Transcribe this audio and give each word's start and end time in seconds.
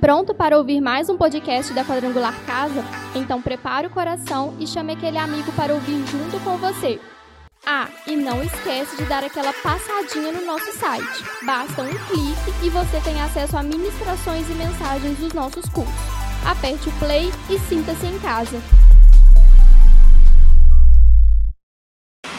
Pronto 0.00 0.32
para 0.32 0.56
ouvir 0.56 0.80
mais 0.80 1.10
um 1.10 1.16
podcast 1.18 1.74
da 1.74 1.84
Quadrangular 1.84 2.34
Casa? 2.46 2.82
Então 3.14 3.42
prepare 3.42 3.86
o 3.86 3.90
coração 3.90 4.56
e 4.58 4.66
chame 4.66 4.94
aquele 4.94 5.18
amigo 5.18 5.52
para 5.52 5.74
ouvir 5.74 6.02
junto 6.06 6.40
com 6.42 6.56
você. 6.56 6.98
Ah, 7.66 7.86
e 8.06 8.16
não 8.16 8.42
esquece 8.42 8.96
de 8.96 9.04
dar 9.04 9.22
aquela 9.22 9.52
passadinha 9.52 10.32
no 10.32 10.46
nosso 10.46 10.72
site. 10.78 11.22
Basta 11.42 11.82
um 11.82 11.90
clique 11.90 12.64
e 12.64 12.70
você 12.70 12.98
tem 13.04 13.20
acesso 13.20 13.58
a 13.58 13.62
ministrações 13.62 14.48
e 14.48 14.54
mensagens 14.54 15.18
dos 15.18 15.34
nossos 15.34 15.66
cursos. 15.66 15.94
Aperte 16.46 16.88
o 16.88 16.92
play 16.92 17.30
e 17.50 17.58
sinta-se 17.58 18.06
em 18.06 18.18
casa. 18.20 18.58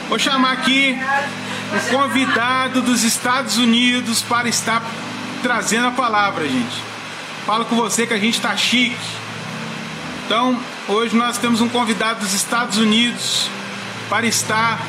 Vou 0.10 0.18
chamar 0.18 0.54
aqui 0.54 0.98
o 1.76 1.96
convidado 1.96 2.82
dos 2.82 3.04
Estados 3.04 3.60
Unidos 3.60 4.24
para 4.24 4.50
estar 4.50 4.82
trazendo 5.44 5.90
a 5.90 5.92
palavra, 5.92 6.48
gente. 6.50 6.91
Falo 7.46 7.66
com 7.66 7.76
você 7.76 8.06
que 8.06 8.14
a 8.14 8.18
gente 8.18 8.36
está 8.36 8.56
chique. 8.56 8.96
Então, 10.26 10.60
hoje 10.88 11.16
nós 11.16 11.38
temos 11.38 11.60
um 11.60 11.68
convidado 11.68 12.20
dos 12.20 12.34
Estados 12.34 12.78
Unidos 12.78 13.50
para 14.08 14.26
estar 14.28 14.80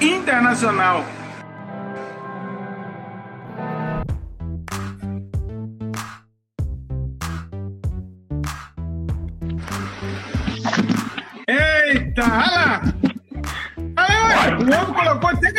internacional. 0.00 1.04
Eita, 11.48 12.24
olha 13.96 14.20
lá! 14.20 14.58
O 14.58 14.62
homem 14.62 14.94
colocou 14.94 15.30
até. 15.30 15.51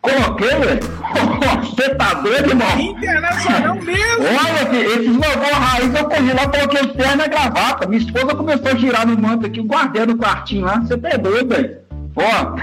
Coloquei, 0.00 0.48
velho? 0.48 0.80
Você 1.66 1.94
tá 1.96 2.14
doido, 2.14 2.50
irmão? 2.50 2.80
Internacional 2.80 3.74
mesmo. 3.74 4.24
Olha, 4.24 4.66
filho, 4.70 4.90
esses 4.92 5.16
logos 5.16 5.50
raiz 5.50 5.94
eu 5.94 6.04
corri 6.04 6.32
lá, 6.32 6.48
coloquei 6.48 6.82
o 6.82 6.94
terno 6.94 7.16
na 7.16 7.26
gravata. 7.26 7.88
Minha 7.88 8.00
esposa 8.02 8.26
começou 8.36 8.68
a 8.70 8.74
girar 8.76 9.06
no 9.06 9.18
manto 9.20 9.46
aqui, 9.46 9.58
eu 9.58 9.64
guardei 9.64 10.06
no 10.06 10.16
quartinho 10.16 10.64
lá. 10.64 10.78
Você 10.78 10.96
tá 10.96 11.16
doido, 11.16 11.48
velho? 11.48 11.76
Ó. 12.14 12.56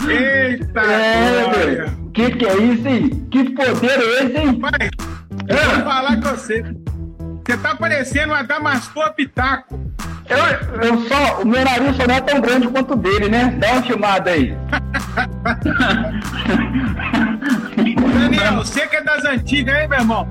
Eita, 0.08 0.80
É, 0.80 1.50
velho. 1.52 2.10
Que 2.14 2.30
que 2.30 2.46
é 2.46 2.56
isso, 2.56 2.88
hein? 2.88 3.28
Que 3.30 3.50
poder 3.50 3.90
é 3.90 4.24
esse, 4.24 4.38
hein? 4.38 4.58
Pai, 4.58 4.90
eu 5.48 5.56
vou 5.56 5.84
falar 5.84 6.16
com 6.16 6.30
você. 6.30 6.62
Você 7.46 7.56
tá 7.58 7.74
parecendo 7.74 8.32
uma 8.32 8.42
Damastor 8.42 9.12
Pitaco. 9.14 9.78
Eu, 10.30 10.82
eu 10.82 11.08
só, 11.08 11.42
o 11.42 11.46
meu 11.46 11.64
nariz 11.64 11.96
só 11.96 12.06
não 12.06 12.14
é 12.14 12.20
tão 12.20 12.40
grande 12.40 12.68
quanto 12.68 12.94
o 12.94 12.96
dele, 12.96 13.28
né? 13.28 13.52
Dá 13.58 13.72
uma 13.72 13.82
filmada 13.82 14.30
aí. 14.30 14.56
Daniel, 17.76 18.56
você 18.56 18.86
que 18.86 18.96
é 18.96 19.02
das 19.02 19.24
antigas, 19.24 19.74
hein, 19.76 19.88
meu 19.88 19.98
irmão? 19.98 20.28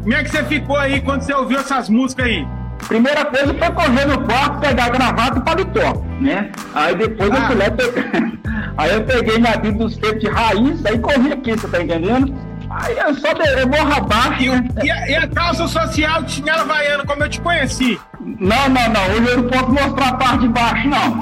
Como 0.00 0.14
é 0.14 0.22
que 0.24 0.30
você 0.30 0.42
ficou 0.44 0.76
aí 0.76 1.00
quando 1.00 1.22
você 1.22 1.34
ouviu 1.34 1.58
essas 1.60 1.88
músicas 1.88 2.26
aí? 2.26 2.46
Primeira 2.86 3.24
coisa 3.24 3.52
foi 3.54 3.70
correr 3.72 4.06
no 4.06 4.20
quarto, 4.24 4.60
pegar 4.60 4.84
a 4.86 4.88
gravata 4.88 5.38
e 5.38 5.42
paletó, 5.42 6.02
né? 6.20 6.50
Aí 6.74 6.94
depois 6.94 7.30
eu 7.30 7.36
Ah. 7.36 7.46
fui 7.46 7.56
lá 7.56 7.70
peguei... 7.70 8.38
Aí 8.78 8.94
eu 8.94 9.02
peguei 9.04 9.38
minha 9.38 9.56
Bíblia 9.56 9.86
dos 9.86 9.96
tempos 9.96 10.20
de 10.20 10.28
raiz, 10.28 10.86
aí 10.86 10.96
corri 11.00 11.32
aqui, 11.32 11.50
você 11.50 11.66
tá 11.66 11.82
entendendo? 11.82 12.32
Aí 12.70 12.96
eu 12.96 13.12
só 13.16 13.32
de... 13.32 13.42
eu 13.60 13.66
morro 13.66 13.92
abaixo, 13.92 14.40
E, 14.44 14.48
né? 14.50 14.68
e 14.84 14.90
a, 14.90 15.08
e 15.10 15.14
a 15.16 15.26
calça 15.26 15.66
social 15.66 16.22
de 16.22 16.30
chinelo 16.30 16.60
havaiano, 16.60 17.04
como 17.04 17.24
eu 17.24 17.28
te 17.28 17.40
conheci? 17.40 17.98
Não, 18.40 18.68
não, 18.68 18.88
não, 18.90 19.06
hoje 19.10 19.28
eu 19.28 19.42
não 19.42 19.48
posso 19.48 19.72
mostrar 19.72 20.08
a 20.08 20.14
parte 20.14 20.40
de 20.40 20.48
baixo, 20.48 20.88
não. 20.88 21.20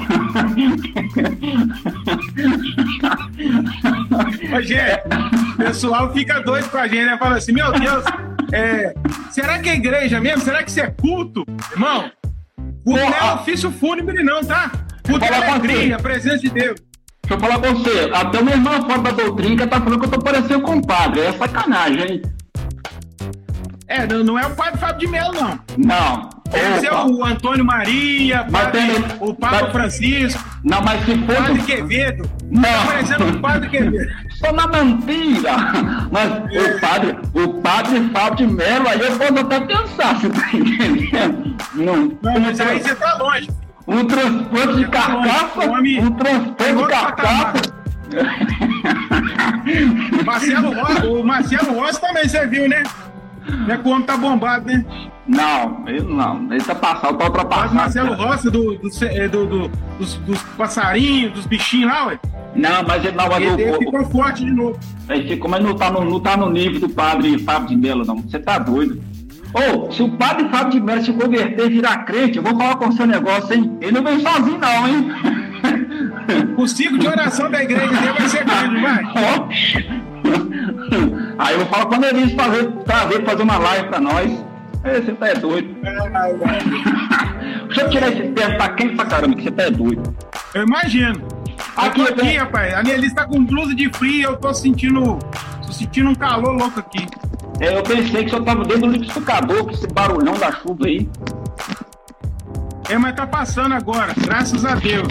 Ô, 4.57 4.61
gente, 4.61 5.01
o 5.53 5.57
pessoal 5.57 6.13
fica 6.13 6.41
doido 6.41 6.69
com 6.69 6.77
a 6.77 6.87
gente, 6.87 7.05
né? 7.05 7.17
Fala 7.17 7.37
assim, 7.37 7.53
meu 7.53 7.71
Deus, 7.71 8.03
é, 8.51 8.93
será 9.31 9.59
que 9.59 9.69
é 9.69 9.75
igreja 9.75 10.19
mesmo? 10.19 10.41
Será 10.41 10.63
que 10.63 10.69
isso 10.69 10.79
é 10.79 10.87
culto? 10.87 11.45
Irmão, 11.71 12.11
culto 12.83 12.99
não 12.99 13.13
é 13.13 13.33
ofício 13.33 13.71
fúnebre 13.71 14.23
não, 14.23 14.41
tá? 14.43 14.71
Culto 15.03 15.25
é 15.25 15.49
alegria, 15.49 15.95
a 15.95 15.99
presença 15.99 16.39
de 16.39 16.49
Deus. 16.49 16.79
Deixa 17.23 17.35
eu 17.35 17.39
falar 17.39 17.59
com 17.59 17.73
você, 17.75 18.09
até 18.13 18.39
uma 18.39 18.51
irmã 18.51 18.81
fora 18.81 18.99
da 18.99 19.11
doutrina 19.11 19.67
tá 19.67 19.81
falando 19.81 19.99
que 19.99 20.05
eu 20.05 20.11
tô 20.11 20.19
parecendo 20.19 20.61
com 20.61 20.77
o 20.77 20.85
padre, 20.85 21.21
é 21.21 21.31
sacanagem, 21.33 22.01
hein? 22.03 22.21
É, 23.89 24.05
não, 24.05 24.37
é 24.37 24.45
o 24.45 24.49
padre 24.53 24.77
Fábio 24.79 24.99
de 24.99 25.07
Melo, 25.07 25.33
não. 25.33 25.59
Não. 25.77 26.29
Deve 26.51 26.79
ser 26.81 26.91
Opa. 26.93 27.05
o 27.05 27.25
Antônio 27.25 27.63
Maria, 27.65 28.45
Mas 28.49 28.63
padre- 28.63 28.81
tem- 28.81 29.03
o 29.21 29.33
Papa 29.33 29.59
mas- 29.63 29.71
Francisco, 29.71 30.43
Não, 30.63 30.81
mas 30.81 31.05
se 31.05 31.17
Padre 31.19 31.55
fosse... 31.55 31.61
Quevedo. 31.65 32.29
Não. 32.51 32.61
Tá 32.63 32.85
parecendo 32.85 33.25
um 33.25 33.41
Padre 33.41 33.69
Quevedo. 33.69 34.11
Só 34.37 34.51
na 34.51 34.67
mentira. 34.67 35.51
Mas 36.11 36.31
o 36.31 36.79
padre, 36.79 37.17
o 37.33 37.53
padre 37.61 38.09
Fábio 38.13 38.35
de 38.47 38.53
Mello, 38.53 38.87
aí 38.89 38.99
eu 38.99 39.17
posso 39.17 39.39
até 39.39 39.59
pensar, 39.61 40.15
você 40.15 40.29
tá 40.29 40.47
entendendo? 40.53 41.55
Não, 41.73 41.95
Não, 42.21 42.39
mas 42.41 42.59
aí 42.59 42.79
você 42.81 42.93
tá 42.95 43.15
longe. 43.17 43.49
um 43.87 44.05
transplante 44.05 44.75
de 44.75 44.87
carcaça, 44.89 45.59
O 45.65 45.71
homem- 45.71 45.99
um 46.03 46.11
transplante 46.11 46.75
de 46.75 46.87
carcaça. 46.87 47.77
Marcelo 50.25 50.73
Rossi, 50.73 51.07
o 51.07 51.23
Marcelo 51.23 51.79
Rossi 51.79 52.01
também 52.01 52.27
você 52.27 52.45
viu, 52.47 52.67
né? 52.69 52.83
É 53.69 53.77
o 53.77 53.89
homem 53.91 54.05
tá 54.05 54.17
bombado, 54.17 54.65
né? 54.67 54.83
Não, 55.27 55.83
ele 55.87 56.01
não, 56.03 56.47
ele 56.51 56.63
tá 56.63 56.73
passado, 56.75 57.17
tá 57.17 57.25
ultrapassado. 57.25 57.75
Marcelo 57.75 58.13
Rossi 58.15 58.49
do, 58.49 58.75
do, 58.77 58.89
é, 59.05 59.27
do- 59.27 59.45
do- 59.45 59.71
dos, 59.99 60.13
dos 60.19 60.41
passarinhos, 60.57 61.33
dos 61.33 61.45
bichinhos 61.45 61.91
lá, 61.91 62.07
ué. 62.07 62.19
Não, 62.55 62.83
mas 62.87 63.03
ele 63.03 63.15
não, 63.15 63.25
Ele, 63.35 63.61
ele 63.61 63.77
ficou 63.79 64.05
forte 64.05 64.45
de 64.45 64.51
novo. 64.51 64.79
ele 65.09 65.27
ficou, 65.27 65.49
mas 65.51 65.61
não 65.63 65.75
tá, 65.75 65.91
no, 65.91 66.03
não 66.05 66.19
tá 66.19 66.37
no 66.37 66.49
nível 66.49 66.79
do 66.81 66.89
padre 66.89 67.37
Fábio 67.39 67.67
de 67.69 67.75
Mello, 67.75 68.05
não. 68.05 68.17
Você 68.17 68.39
tá 68.39 68.57
doido. 68.57 69.01
Ô, 69.53 69.91
se 69.91 70.01
o 70.03 70.09
padre 70.11 70.47
Fábio 70.49 70.71
de 70.71 70.79
Mello 70.81 71.03
se 71.03 71.13
converter 71.13 71.65
e 71.65 71.69
virar 71.69 71.97
crente, 72.05 72.37
eu 72.37 72.43
vou 72.43 72.55
falar 72.57 72.75
com 72.75 72.87
o 72.89 72.93
seu 72.93 73.05
negócio, 73.05 73.53
hein? 73.53 73.77
Ele 73.81 73.91
não 73.91 74.03
vem 74.03 74.19
sozinho, 74.19 74.57
não, 74.59 74.87
hein? 74.87 75.11
O 76.57 76.67
ciclo 76.67 76.97
de 76.97 77.07
oração 77.07 77.49
da 77.51 77.63
igreja 77.63 77.87
dele 77.87 78.13
vai 78.17 78.29
ser 78.29 78.43
grande, 78.45 78.81
vai? 78.81 79.03
Aí 81.39 81.53
eu 81.59 81.65
falar 81.67 81.85
quando 81.85 82.03
ele 82.05 82.35
fazer, 82.35 82.71
trazer 82.85 83.25
fazer 83.25 83.43
uma 83.43 83.57
live 83.57 83.87
pra 83.89 83.99
nós. 83.99 84.45
É, 84.83 85.01
você 85.01 85.13
tá 85.13 85.27
é 85.27 85.35
doido. 85.35 85.75
Deixa 87.67 87.81
eu 87.81 87.89
tirar 87.89 88.09
esse 88.09 88.23
terno, 88.29 88.57
tá 88.57 88.69
quente 88.69 88.95
pra 88.95 89.05
caramba, 89.05 89.35
que 89.35 89.43
você 89.43 89.51
tá 89.51 89.63
é 89.63 89.71
doido. 89.71 90.15
Eu 90.53 90.63
imagino. 90.63 91.27
Aqui, 91.75 92.01
eu 92.01 92.15
tô 92.15 92.21
aqui, 92.21 92.37
rapaz. 92.37 92.73
A 92.73 92.83
Nelly 92.83 93.13
tá 93.13 93.25
com 93.25 93.43
blusa 93.43 93.75
de 93.75 93.89
frio, 93.93 94.29
eu 94.29 94.37
tô 94.37 94.53
sentindo. 94.53 95.19
tô 95.65 95.71
sentindo 95.71 96.09
um 96.09 96.15
calor 96.15 96.53
louco 96.55 96.79
aqui. 96.79 97.05
É, 97.59 97.77
eu 97.77 97.83
pensei 97.83 98.23
que 98.23 98.29
só 98.29 98.39
tava 98.39 98.63
dentro 98.63 98.81
do 98.81 98.91
liquidificador, 98.91 99.65
com 99.65 99.71
esse 99.71 99.87
barulhão 99.87 100.33
da 100.35 100.51
chuva 100.51 100.85
aí. 100.85 101.09
É, 102.89 102.97
mas 102.97 103.15
tá 103.15 103.27
passando 103.27 103.73
agora, 103.73 104.13
graças 104.17 104.63
a 104.63 104.75
Deus. 104.75 105.07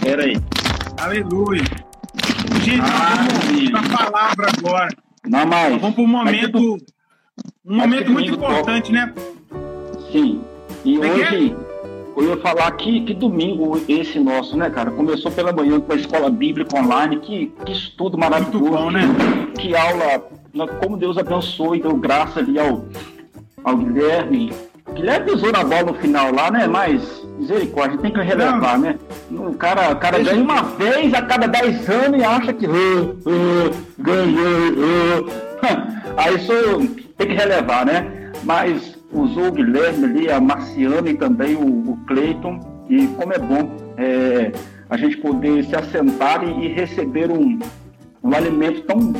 Pera 0.00 0.24
aí. 0.24 0.40
Aleluia. 0.98 1.62
Gente, 2.70 2.82
Ah, 2.82 3.26
vamos 3.72 3.88
pra 3.88 3.98
palavra 3.98 4.46
agora. 4.56 4.88
Não, 5.26 5.46
mas. 5.46 5.80
Vamos 5.80 5.94
para 5.96 6.04
um 6.04 6.06
momento. 6.06 6.78
Um 7.66 7.76
momento 7.76 8.04
que 8.04 8.10
muito 8.10 8.34
importante, 8.34 8.92
né? 8.92 9.12
Sim. 10.12 10.40
E 10.84 10.96
Como 10.96 11.04
é 11.04 11.26
que 11.26 11.34
hoje, 11.34 11.56
eu 12.16 12.28
ia 12.28 12.36
falar 12.36 12.70
que, 12.72 13.00
que 13.00 13.12
domingo 13.12 13.80
esse 13.88 14.20
nosso, 14.20 14.56
né, 14.56 14.70
cara? 14.70 14.92
Começou 14.92 15.32
pela 15.32 15.52
manhã 15.52 15.80
com 15.80 15.92
a 15.92 15.96
escola 15.96 16.30
bíblica 16.30 16.78
online, 16.78 17.18
que, 17.18 17.52
que 17.66 17.72
estudo 17.72 18.16
maravilhoso. 18.16 18.58
Muito 18.60 18.76
bom, 18.76 18.90
né? 18.90 19.02
Que 19.58 19.74
aula, 19.74 20.24
né, 20.54 20.66
como 20.80 20.96
Deus 20.96 21.18
abençoou 21.18 21.74
e 21.74 21.82
deu 21.82 21.96
graça 21.96 22.38
ali 22.38 22.56
ao, 22.56 22.84
ao 23.64 23.76
Guilherme. 23.76 24.52
Guilherme 24.94 25.32
pisou 25.32 25.50
na 25.50 25.64
bola 25.64 25.82
no 25.82 25.94
final 25.94 26.32
lá, 26.32 26.52
né? 26.52 26.68
Mas, 26.68 27.26
misericórdia, 27.40 27.98
tem 27.98 28.12
que 28.12 28.20
relevar, 28.20 28.78
né? 28.78 28.96
O 29.30 29.54
cara, 29.54 29.90
o 29.92 29.96
cara 29.96 30.16
Deixa- 30.18 30.32
ganha 30.32 30.44
uma 30.44 30.62
vez 30.62 31.12
a 31.14 31.22
cada 31.22 31.46
10 31.46 31.88
anos 31.88 32.20
e 32.20 32.24
acha 32.24 32.52
que 32.52 32.66
"Ah, 32.66 32.70
ah, 33.26 33.70
ganhou. 33.98 35.26
ah." 35.62 35.86
Aí 36.16 36.36
isso 36.36 36.52
tem 37.16 37.28
que 37.28 37.34
relevar, 37.34 37.86
né? 37.86 38.32
Mas 38.44 38.98
usou 39.12 39.48
o 39.48 39.52
Guilherme 39.52 40.04
ali, 40.04 40.30
a 40.30 40.40
Marciana 40.40 41.08
e 41.08 41.14
também 41.14 41.54
o, 41.56 41.90
o 41.92 41.98
Cleiton. 42.06 42.58
E 42.88 43.06
como 43.08 43.32
é 43.32 43.38
bom 43.38 43.70
é, 43.96 44.52
a 44.88 44.96
gente 44.96 45.16
poder 45.18 45.64
se 45.64 45.76
assentar 45.76 46.42
e, 46.46 46.66
e 46.66 46.68
receber 46.68 47.30
um, 47.30 47.58
um 48.22 48.34
alimento 48.34 48.82
tão, 48.82 49.12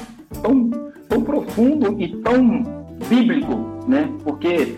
tão, 0.43 0.71
tão 1.09 1.23
profundo 1.23 1.95
e 2.01 2.09
tão 2.17 2.63
bíblico, 3.09 3.85
né? 3.87 4.09
Porque 4.25 4.77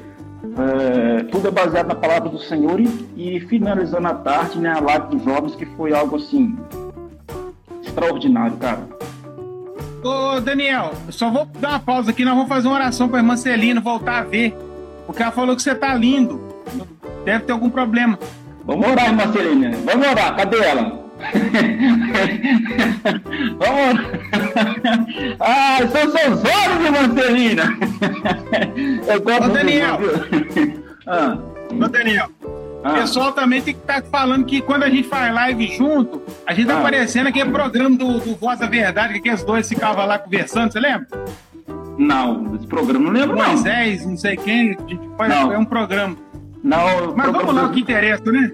é, 0.59 1.25
tudo 1.25 1.49
é 1.49 1.51
baseado 1.51 1.89
na 1.89 1.95
palavra 1.95 2.29
do 2.29 2.39
Senhor 2.39 2.81
e, 2.81 2.89
e 3.17 3.41
finalizando 3.41 4.09
a 4.09 4.15
tarde, 4.15 4.59
né, 4.59 4.71
a 4.71 4.81
live 4.81 5.09
dos 5.09 5.25
jovens, 5.25 5.55
que 5.55 5.65
foi 5.65 5.95
algo 5.95 6.17
assim 6.17 6.57
extraordinário, 7.83 8.57
cara. 8.57 8.89
Ô, 10.03 10.41
Daniel, 10.41 10.93
eu 11.07 11.13
só 11.13 11.31
vou 11.31 11.47
dar 11.61 11.71
uma 11.71 11.81
pausa 11.81 12.11
aqui, 12.11 12.25
nós 12.25 12.35
vamos 12.35 12.49
fazer 12.49 12.67
uma 12.67 12.75
oração 12.75 13.09
pra 13.09 13.19
irmã 13.19 13.37
Celina 13.37 13.81
voltar 13.81 14.19
a 14.19 14.23
ver. 14.23 14.57
Porque 15.07 15.23
ela 15.23 15.33
falou 15.33 15.55
que 15.55 15.63
você 15.63 15.75
tá 15.75 15.95
lindo. 15.95 16.41
Deve 17.25 17.45
ter 17.45 17.53
algum 17.53 17.71
problema. 17.71 18.19
Vamos 18.65 18.89
orar, 18.89 19.07
irmã 19.07 19.33
Celina. 19.33 19.77
Vamos 19.85 20.07
orar. 20.07 20.37
Cadê 20.37 20.59
ela? 20.59 21.02
Vamos. 23.59 24.23
Ah, 25.41 25.79
são 25.91 26.11
seus 26.11 26.45
olhos, 26.45 26.85
irmã 26.85 27.15
Celina? 27.15 27.75
Eu 29.09 29.23
gosto 29.23 29.45
Ô, 29.45 29.49
Daniel. 29.49 29.99
ah. 31.07 31.39
Ô, 31.71 31.89
Daniel. 31.89 32.29
Ah. 32.85 32.91
O 32.91 32.95
pessoal 32.95 33.33
também 33.33 33.63
tem 33.63 33.73
que 33.75 33.81
estar 33.81 34.03
tá 34.03 34.09
falando 34.11 34.45
que 34.45 34.61
quando 34.61 34.83
a 34.83 34.91
gente 34.91 35.09
faz 35.09 35.33
live 35.33 35.75
junto, 35.77 36.21
a 36.47 36.53
gente 36.53 36.67
tá 36.67 36.75
ah. 36.77 36.81
aparecendo 36.81 37.29
aquele 37.29 37.51
programa 37.51 37.97
do, 37.97 38.21
do 38.21 38.37
Voz 38.37 38.59
da 38.59 38.67
Verdade, 38.67 39.15
que 39.15 39.21
aqueles 39.21 39.43
dois 39.45 39.67
ficavam 39.69 40.05
lá 40.07 40.19
conversando, 40.19 40.73
você 40.73 40.81
lembra? 40.81 41.07
Não, 41.99 42.57
esse 42.57 42.67
programa 42.67 43.07
não 43.07 43.13
lembro, 43.13 43.37
Moisés, 43.37 43.47
não. 43.47 43.55
Moisés, 43.55 44.07
não 44.07 44.17
sei 44.17 44.37
quem, 44.37 44.77
a 44.77 44.89
gente 44.89 45.09
faz, 45.17 45.33
é 45.33 45.59
um 45.59 45.65
programa. 45.65 46.17
Não, 46.63 47.15
Mas 47.17 47.33
vamos 47.33 47.55
lá, 47.55 47.65
o 47.65 47.71
que 47.71 47.81
interessa, 47.81 48.31
né? 48.31 48.53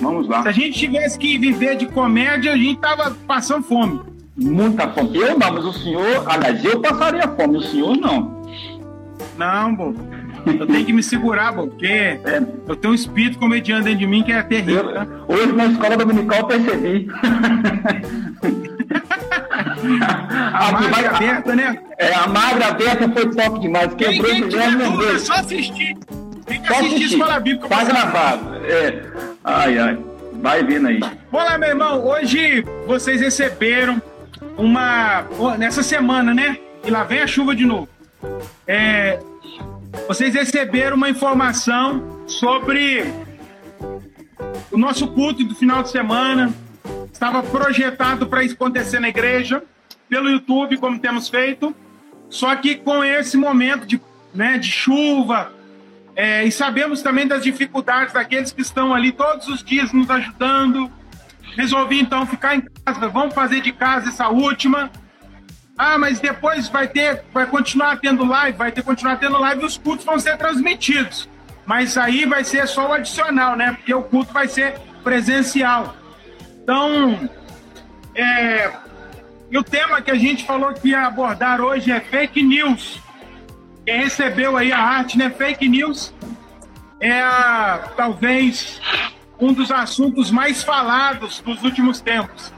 Vamos 0.00 0.28
lá. 0.28 0.42
Se 0.42 0.48
a 0.48 0.52
gente 0.52 0.78
tivesse 0.78 1.18
que 1.18 1.38
viver 1.38 1.76
de 1.76 1.86
comédia, 1.86 2.52
a 2.52 2.56
gente 2.56 2.78
tava 2.78 3.16
passando 3.26 3.62
fome. 3.62 4.00
Muita 4.36 4.88
fome. 4.88 5.16
Eu 5.16 5.38
não, 5.38 5.52
mas 5.52 5.64
o 5.64 5.72
senhor, 5.72 6.24
aliás, 6.26 6.62
eu 6.62 6.80
passaria 6.80 7.26
fome, 7.28 7.56
o 7.56 7.62
senhor 7.62 7.96
não. 7.96 8.42
Não, 9.38 9.74
bom. 9.74 9.94
Eu 10.44 10.66
tenho 10.66 10.84
que 10.84 10.92
me 10.92 11.02
segurar, 11.02 11.52
bom, 11.52 11.66
porque 11.66 11.86
é. 11.86 12.42
eu 12.68 12.76
tenho 12.76 12.92
um 12.92 12.94
espírito 12.94 13.38
comediante 13.38 13.84
dentro 13.84 14.00
de 14.00 14.06
mim 14.06 14.22
que 14.22 14.32
é 14.32 14.42
terrível. 14.42 14.90
Eu, 14.90 14.94
tá? 14.94 15.06
Hoje 15.26 15.52
na 15.52 15.66
escola 15.66 15.96
dominical 15.96 16.40
eu 16.40 16.46
percebi. 16.46 17.08
a, 20.52 20.68
a 20.68 20.72
magra 20.72 21.16
aberta, 21.16 21.56
né? 21.56 21.78
É, 21.98 22.14
a 22.14 22.26
magra 22.28 22.68
aberta 22.68 23.08
foi 23.10 23.30
top 23.30 23.60
demais. 23.60 23.94
Quebrou 23.94 24.30
Quem, 24.30 24.40
quem 24.42 24.48
tiver 24.50 24.70
dúvida, 24.76 25.12
é 25.12 25.18
só 25.18 25.34
assistir. 25.34 25.96
Tem 26.46 26.62
que 26.62 26.72
assistir 26.72 27.04
Escola 27.04 27.40
Bíblica. 27.40 27.68
Tá 27.68 27.84
gravado. 27.84 28.56
É. 28.64 29.02
Ai, 29.44 29.78
ai. 29.78 29.98
Vai 30.34 30.62
vindo 30.64 30.86
aí. 30.86 31.00
Olá, 31.32 31.58
meu 31.58 31.68
irmão. 31.68 32.06
Hoje 32.06 32.62
vocês 32.86 33.20
receberam 33.20 34.00
uma. 34.56 35.24
Nessa 35.58 35.82
semana, 35.82 36.32
né? 36.32 36.58
E 36.84 36.90
lá 36.90 37.02
vem 37.04 37.20
a 37.20 37.26
chuva 37.26 37.54
de 37.54 37.66
novo. 37.66 37.88
É, 38.66 39.18
vocês 40.06 40.34
receberam 40.34 40.96
uma 40.96 41.10
informação 41.10 42.24
sobre 42.28 43.04
o 44.70 44.78
nosso 44.78 45.08
culto 45.08 45.42
do 45.42 45.54
final 45.54 45.82
de 45.82 45.90
semana. 45.90 46.52
Estava 47.12 47.42
projetado 47.42 48.26
para 48.26 48.42
acontecer 48.42 49.00
na 49.00 49.08
igreja, 49.08 49.62
pelo 50.08 50.28
YouTube, 50.28 50.76
como 50.76 50.98
temos 50.98 51.28
feito. 51.28 51.74
Só 52.28 52.54
que 52.56 52.76
com 52.76 53.02
esse 53.02 53.36
momento 53.36 53.86
de, 53.86 54.00
né, 54.34 54.58
de 54.58 54.68
chuva, 54.68 55.52
é, 56.16 56.44
e 56.44 56.50
sabemos 56.50 57.02
também 57.02 57.26
das 57.26 57.42
dificuldades 57.42 58.14
daqueles 58.14 58.50
que 58.50 58.62
estão 58.62 58.94
ali 58.94 59.12
todos 59.12 59.48
os 59.48 59.62
dias 59.62 59.92
nos 59.92 60.08
ajudando. 60.08 60.90
Resolvi 61.54 62.00
então 62.00 62.26
ficar 62.26 62.56
em 62.56 62.62
casa, 62.62 63.08
vamos 63.08 63.34
fazer 63.34 63.60
de 63.60 63.70
casa 63.70 64.08
essa 64.08 64.28
última. 64.28 64.90
Ah, 65.76 65.98
mas 65.98 66.18
depois 66.18 66.68
vai 66.70 66.88
ter, 66.88 67.22
vai 67.34 67.46
continuar 67.46 67.98
tendo 67.98 68.24
live, 68.24 68.56
vai 68.56 68.72
ter 68.72 68.82
continuar 68.82 69.16
tendo 69.16 69.38
live 69.38 69.62
e 69.62 69.66
os 69.66 69.76
cultos 69.76 70.06
vão 70.06 70.18
ser 70.18 70.38
transmitidos. 70.38 71.28
Mas 71.66 71.98
aí 71.98 72.24
vai 72.24 72.44
ser 72.44 72.66
só 72.66 72.88
o 72.88 72.92
adicional, 72.94 73.54
né? 73.54 73.72
Porque 73.72 73.92
o 73.92 74.02
culto 74.02 74.32
vai 74.32 74.48
ser 74.48 74.78
presencial. 75.04 75.94
Então, 76.62 77.28
é, 78.14 78.72
e 79.50 79.58
o 79.58 79.62
tema 79.62 80.00
que 80.00 80.10
a 80.10 80.14
gente 80.14 80.46
falou 80.46 80.72
que 80.72 80.88
ia 80.88 81.06
abordar 81.06 81.60
hoje 81.60 81.92
é 81.92 82.00
fake 82.00 82.42
news. 82.42 83.05
Quem 83.86 84.00
recebeu 84.00 84.56
aí 84.56 84.72
a 84.72 84.78
arte, 84.78 85.16
né? 85.16 85.30
Fake 85.30 85.68
news 85.68 86.12
é 86.98 87.20
a, 87.20 87.92
talvez 87.96 88.80
um 89.38 89.52
dos 89.52 89.70
assuntos 89.70 90.28
mais 90.30 90.64
falados 90.64 91.40
dos 91.40 91.62
últimos 91.62 92.00
tempos. 92.00 92.52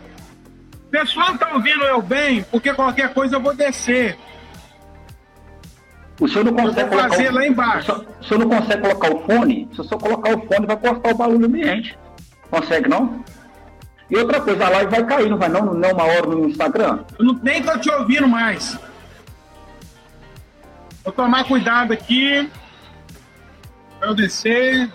O 0.86 0.90
pessoal 0.90 1.36
tá 1.36 1.52
ouvindo 1.52 1.84
eu 1.84 2.00
bem, 2.00 2.42
porque 2.44 2.72
qualquer 2.72 3.12
coisa 3.12 3.36
eu 3.36 3.42
vou 3.42 3.54
descer. 3.54 4.16
O 6.18 6.26
senhor 6.26 6.44
não 6.46 6.54
consegue 6.54 6.94
eu 6.94 6.98
vou 6.98 7.10
fazer 7.10 7.30
o... 7.30 7.34
lá 7.34 7.46
embaixo. 7.46 7.92
O 7.92 7.94
senhor, 7.94 8.06
o 8.20 8.24
senhor, 8.24 8.40
não 8.40 8.48
consegue 8.48 8.82
colocar 8.82 9.14
o 9.14 9.26
fone? 9.26 9.68
Se 9.74 9.80
o 9.82 9.84
senhor 9.84 10.00
colocar 10.00 10.34
o 10.34 10.46
fone, 10.46 10.66
vai 10.66 10.76
cortar 10.78 11.12
o 11.12 11.14
barulho 11.14 11.38
do 11.40 11.46
ambiente. 11.46 11.98
Consegue, 12.50 12.88
não? 12.88 13.22
E 14.10 14.16
outra 14.16 14.40
coisa, 14.40 14.64
a 14.64 14.70
live 14.70 14.90
vai 14.90 15.04
cair, 15.04 15.28
não 15.28 15.36
vai 15.36 15.50
não? 15.50 15.74
Não 15.74 15.90
uma 15.90 16.04
hora 16.04 16.26
no 16.26 16.48
Instagram? 16.48 17.00
Eu 17.18 17.26
não 17.26 17.40
nem 17.42 17.62
tô 17.62 17.78
te 17.78 17.90
ouvindo 17.90 18.26
mais. 18.26 18.78
Vou 21.08 21.12
tomar 21.14 21.44
cuidado 21.44 21.90
aqui. 21.90 22.50
Para 23.98 24.08
eu 24.08 24.14
descer. 24.14 24.92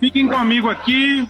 Fiquem 0.00 0.26
comigo 0.26 0.68
aqui. 0.68 1.28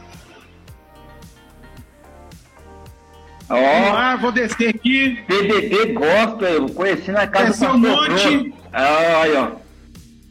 Ó, 3.50 3.54
lá, 3.54 4.16
vou 4.16 4.32
descer 4.32 4.70
aqui. 4.70 5.22
PDD 5.26 5.92
gosta, 5.92 6.46
eu 6.46 6.70
conheci 6.70 7.12
na 7.12 7.26
casa 7.26 7.48
Descer 7.48 7.68
do 7.68 7.74
um 7.74 7.78
monte. 7.80 8.54
Ah, 8.72 9.22
aí, 9.22 9.36
ó. 9.36 9.50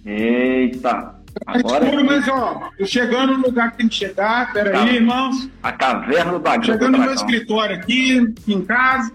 Eita. 0.04 1.14
Agora 1.46 1.86
escuro, 1.86 2.04
mas 2.04 2.28
ó, 2.28 2.72
tô 2.76 2.86
chegando 2.88 3.38
no 3.38 3.46
lugar 3.46 3.72
que 3.72 3.78
tem 3.78 3.88
que 3.88 3.94
chegar. 3.94 4.52
Pera 4.54 4.72
tá. 4.72 4.82
aí, 4.82 4.96
irmãos. 4.96 5.48
A 5.62 5.72
caverna 5.72 6.32
do 6.32 6.40
bagulho. 6.40 6.66
Chegando 6.66 6.98
no 6.98 7.04
meu 7.04 7.14
escritório 7.14 7.76
aqui, 7.76 8.18
aqui 8.18 8.54
em 8.56 8.66
casa. 8.66 9.14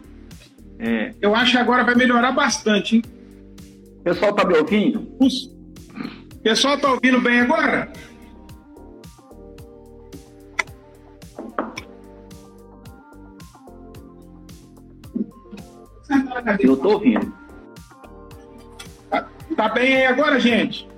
É. 0.79 1.15
Eu 1.21 1.35
acho 1.35 1.51
que 1.51 1.59
agora 1.59 1.83
vai 1.83 1.97
melhorar 1.97 2.31
bastante, 2.31 2.95
hein? 2.95 3.03
O 4.01 4.03
pessoal 4.03 4.33
tá 4.33 4.45
me 4.47 4.57
ouvindo? 4.57 5.01
O 5.21 6.39
pessoal 6.43 6.79
tá 6.79 6.91
ouvindo 6.91 7.21
bem 7.21 7.41
agora? 7.41 7.93
Eu 16.59 16.77
tô 16.79 16.93
ouvindo. 16.93 17.33
Tá, 19.11 19.29
tá 19.55 19.69
bem 19.69 19.97
aí 19.97 20.07
agora, 20.07 20.41
gente? 20.41 20.89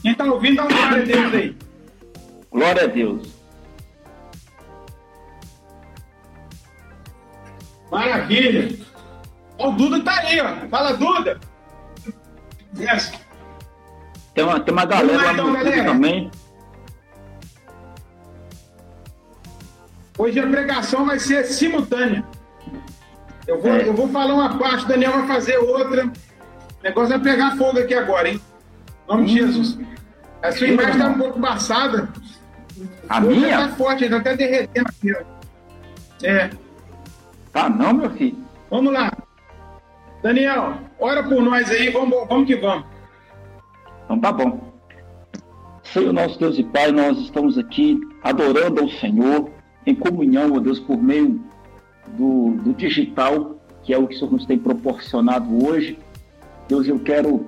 Quem 0.00 0.14
tá 0.14 0.24
ouvindo, 0.24 0.56
dá 0.56 0.62
uma 0.64 0.72
glória 0.72 1.02
a 1.02 1.06
Deus 1.06 1.34
aí. 1.34 1.56
Glória 2.50 2.84
a 2.84 2.86
Deus. 2.86 3.34
Maravilha. 7.90 8.78
O 9.58 9.70
Duda 9.72 10.02
tá 10.02 10.18
aí, 10.20 10.40
ó. 10.40 10.68
Fala, 10.68 10.94
Duda. 10.94 11.38
Yes. 12.78 13.12
Tem 14.34 14.44
uma, 14.44 14.60
tem 14.60 14.72
uma 14.72 14.84
galera 14.84 15.22
lá, 15.22 15.32
então, 15.32 15.46
no 15.46 15.52
galera. 15.52 15.84
também. 15.84 16.30
Hoje 20.18 20.38
a 20.38 20.46
pregação 20.46 21.06
vai 21.06 21.18
ser 21.18 21.44
simultânea. 21.44 22.24
Eu 23.46 23.60
vou, 23.60 23.72
é. 23.72 23.88
eu 23.88 23.94
vou 23.94 24.08
falar 24.08 24.34
uma 24.34 24.58
parte, 24.58 24.84
o 24.84 24.88
Daniel 24.88 25.12
vai 25.12 25.26
fazer 25.26 25.58
outra. 25.58 26.06
O 26.06 26.82
negócio 26.82 27.14
é 27.14 27.18
pegar 27.18 27.56
fogo 27.56 27.78
aqui 27.78 27.94
agora, 27.94 28.28
hein? 28.28 28.40
Em 29.06 29.12
nome 29.12 29.22
hum. 29.22 29.26
de 29.26 29.32
Jesus. 29.34 29.78
A 30.42 30.52
sua 30.52 30.66
imagem 30.66 30.92
está 30.92 31.08
um 31.08 31.18
pouco 31.18 31.38
embaçada. 31.38 32.08
A 33.08 33.20
minha? 33.20 33.48
Está 33.48 33.68
forte, 33.76 34.04
está 34.04 34.16
até 34.18 34.36
derretendo 34.36 34.88
aqui. 34.88 35.14
É. 36.22 36.50
Tá 37.52 37.68
não, 37.68 37.94
meu 37.94 38.10
filho? 38.10 38.36
Vamos 38.70 38.92
lá. 38.92 39.12
Daniel, 40.24 40.78
ora 40.98 41.22
por 41.22 41.42
nós 41.42 41.70
aí, 41.70 41.90
vamos, 41.90 42.26
vamos 42.26 42.46
que 42.46 42.56
vamos. 42.56 42.86
Então 44.06 44.18
tá 44.18 44.32
bom. 44.32 44.72
Senhor 45.82 46.14
nosso 46.14 46.38
Deus 46.38 46.58
e 46.58 46.64
Pai, 46.64 46.90
nós 46.90 47.18
estamos 47.18 47.58
aqui 47.58 48.00
adorando 48.22 48.80
ao 48.80 48.88
Senhor, 48.88 49.50
em 49.84 49.94
comunhão, 49.94 50.54
ó 50.54 50.60
Deus, 50.60 50.80
por 50.80 50.96
meio 50.96 51.38
do, 52.16 52.52
do 52.52 52.72
digital, 52.72 53.58
que 53.82 53.92
é 53.92 53.98
o 53.98 54.06
que 54.06 54.14
o 54.14 54.18
Senhor 54.18 54.32
nos 54.32 54.46
tem 54.46 54.58
proporcionado 54.58 55.62
hoje. 55.62 55.98
Deus, 56.68 56.88
eu 56.88 56.98
quero 57.00 57.46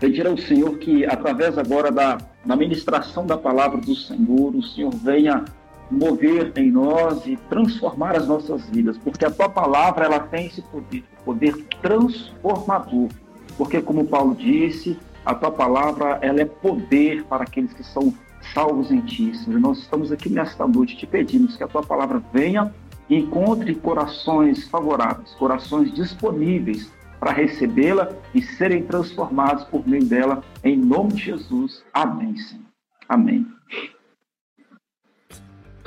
pedir 0.00 0.26
ao 0.26 0.38
Senhor 0.38 0.78
que, 0.78 1.04
através 1.04 1.58
agora 1.58 1.92
da, 1.92 2.16
da 2.42 2.56
ministração 2.56 3.26
da 3.26 3.36
palavra 3.36 3.78
do 3.78 3.94
Senhor, 3.94 4.56
o 4.56 4.62
Senhor 4.62 4.90
venha 4.94 5.44
mover 5.92 6.52
em 6.56 6.70
nós 6.70 7.26
e 7.26 7.36
transformar 7.48 8.16
as 8.16 8.26
nossas 8.26 8.68
vidas, 8.70 8.96
porque 8.98 9.24
a 9.24 9.30
tua 9.30 9.48
palavra 9.48 10.06
ela 10.06 10.20
tem 10.20 10.46
esse 10.46 10.62
poder, 10.62 11.04
poder 11.24 11.54
transformador. 11.82 13.08
Porque 13.56 13.82
como 13.82 14.06
Paulo 14.06 14.34
disse, 14.34 14.98
a 15.24 15.34
tua 15.34 15.50
palavra 15.50 16.18
ela 16.22 16.40
é 16.40 16.44
poder 16.44 17.24
para 17.24 17.44
aqueles 17.44 17.72
que 17.72 17.84
são 17.84 18.12
salvos 18.54 18.90
em 18.90 19.00
ti. 19.02 19.36
Senhor, 19.36 19.60
nós 19.60 19.78
estamos 19.78 20.10
aqui 20.10 20.28
nesta 20.28 20.66
noite 20.66 20.96
te 20.96 21.06
pedimos 21.06 21.56
que 21.56 21.62
a 21.62 21.68
tua 21.68 21.82
palavra 21.82 22.22
venha 22.32 22.72
e 23.08 23.16
encontre 23.16 23.74
corações 23.74 24.68
favoráveis, 24.68 25.34
corações 25.34 25.92
disponíveis 25.92 26.90
para 27.20 27.32
recebê-la 27.32 28.10
e 28.34 28.42
serem 28.42 28.82
transformados 28.82 29.64
por 29.64 29.86
meio 29.86 30.04
dela, 30.04 30.42
em 30.64 30.76
nome 30.76 31.12
de 31.12 31.24
Jesus. 31.26 31.84
Amém, 31.92 32.36
Senhor. 32.36 32.64
Amém. 33.08 33.46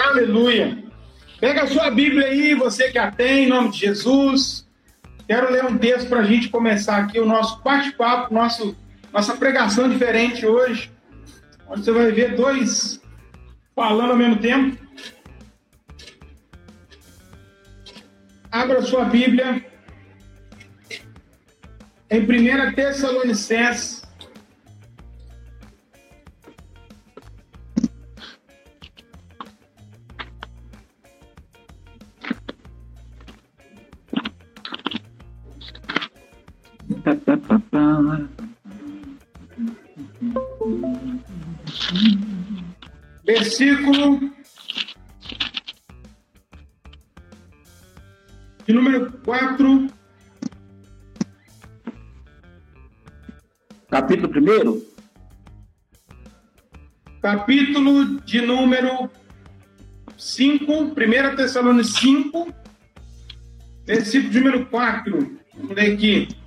Aleluia. 0.05 0.83
Pega 1.39 1.63
a 1.63 1.67
sua 1.67 1.89
Bíblia 1.89 2.27
aí, 2.27 2.53
você 2.53 2.91
que 2.91 2.97
a 2.97 3.11
tem, 3.11 3.45
em 3.45 3.47
nome 3.47 3.71
de 3.71 3.79
Jesus. 3.79 4.67
Quero 5.27 5.51
ler 5.51 5.65
um 5.65 5.79
texto 5.79 6.07
para 6.07 6.19
a 6.19 6.23
gente 6.23 6.47
começar 6.49 6.97
aqui 6.97 7.19
o 7.19 7.25
nosso 7.25 7.59
bate-papo, 7.63 8.31
nosso, 8.31 8.77
nossa 9.11 9.35
pregação 9.35 9.89
diferente 9.89 10.45
hoje, 10.45 10.91
onde 11.67 11.83
você 11.83 11.91
vai 11.91 12.11
ver 12.11 12.35
dois 12.35 13.01
falando 13.75 14.11
ao 14.11 14.17
mesmo 14.17 14.37
tempo. 14.37 14.77
Abra 18.51 18.83
sua 18.83 19.05
Bíblia 19.05 19.65
em 22.11 22.21
1 22.21 22.75
Tessalonicenses. 22.75 24.04
Versículo 43.23 44.19
de 48.65 48.73
número 48.73 49.11
4 49.23 49.87
Capítulo 53.87 54.29
1? 54.29 54.81
Capítulo 57.21 58.19
de 58.25 58.41
número 58.41 59.11
5, 60.17 60.73
1 60.73 61.35
Tessalonicenses 61.35 61.99
5, 62.01 62.47
versículo 63.85 64.33
de 64.33 64.39
número 64.39 64.69
4. 64.71 65.19
Vamos 65.53 65.75
ler 65.75 65.93
aqui. 65.93 66.44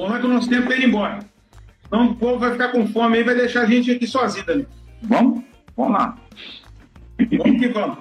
Porra, 0.00 0.18
que 0.18 0.24
o 0.24 0.30
nosso 0.30 0.48
tempo 0.48 0.66
tá 0.66 0.76
indo 0.78 0.86
embora. 0.86 1.18
Então 1.86 2.06
o 2.06 2.16
povo 2.16 2.38
vai 2.38 2.52
ficar 2.52 2.68
com 2.68 2.88
fome 2.88 3.18
aí, 3.18 3.22
vai 3.22 3.34
deixar 3.34 3.64
a 3.64 3.66
gente 3.66 3.90
aqui 3.90 4.06
sozinho, 4.06 4.46
Dani. 4.46 4.66
Vamos? 5.02 5.44
Vamos 5.76 5.92
lá. 5.92 6.16
Vamos 7.36 7.60
que 7.60 7.68
vamos. 7.68 7.98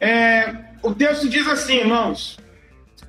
É, 0.00 0.54
o 0.82 0.94
texto 0.94 1.28
diz 1.28 1.46
assim, 1.48 1.80
irmãos. 1.80 2.38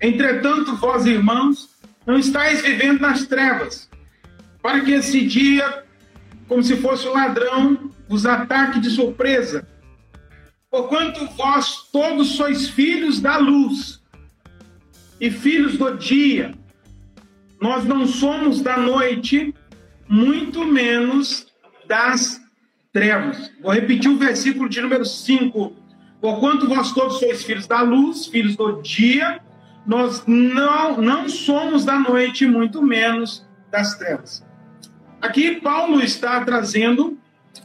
Entretanto, 0.02 0.76
vós, 0.76 1.06
irmãos, 1.06 1.70
não 2.06 2.20
estáis 2.20 2.62
vivendo 2.62 3.00
nas 3.00 3.26
trevas, 3.26 3.90
para 4.62 4.82
que 4.82 4.92
esse 4.92 5.26
dia, 5.26 5.86
como 6.46 6.62
se 6.62 6.76
fosse 6.76 7.08
um 7.08 7.14
ladrão, 7.14 7.90
vos 8.10 8.26
ataque 8.26 8.82
de 8.82 8.90
surpresa. 8.90 9.66
Porquanto 10.70 11.26
vós 11.38 11.90
todos 11.90 12.36
sois 12.36 12.68
filhos 12.68 13.22
da 13.22 13.38
luz 13.38 14.04
e 15.22 15.32
filhos 15.32 15.78
do 15.78 15.96
dia. 15.98 16.54
Nós 17.62 17.86
não 17.86 18.06
somos 18.06 18.62
da 18.62 18.78
noite, 18.78 19.54
muito 20.08 20.64
menos 20.66 21.48
das 21.88 22.42
trevas. 22.94 23.52
Vou 23.62 23.72
repetir 23.72 24.10
o 24.10 24.18
versículo 24.18 24.70
de 24.70 24.82
número 24.82 25.06
5. 25.06 25.76
Porquanto 26.22 26.68
vós 26.68 26.92
todos 26.92 27.20
sois 27.20 27.44
filhos 27.44 27.68
da 27.68 27.82
luz, 27.82 28.28
filhos 28.28 28.56
do 28.56 28.82
dia, 28.82 29.40
nós 29.86 30.24
não, 30.28 31.02
não 31.02 31.30
somos 31.30 31.86
da 31.86 31.98
noite, 31.98 32.46
muito 32.46 32.82
menos 32.82 33.46
das 33.72 33.98
trevas. 33.98 34.46
Aqui 35.22 35.60
Paulo 35.62 36.02
está 36.02 36.44
trazendo 36.44 37.18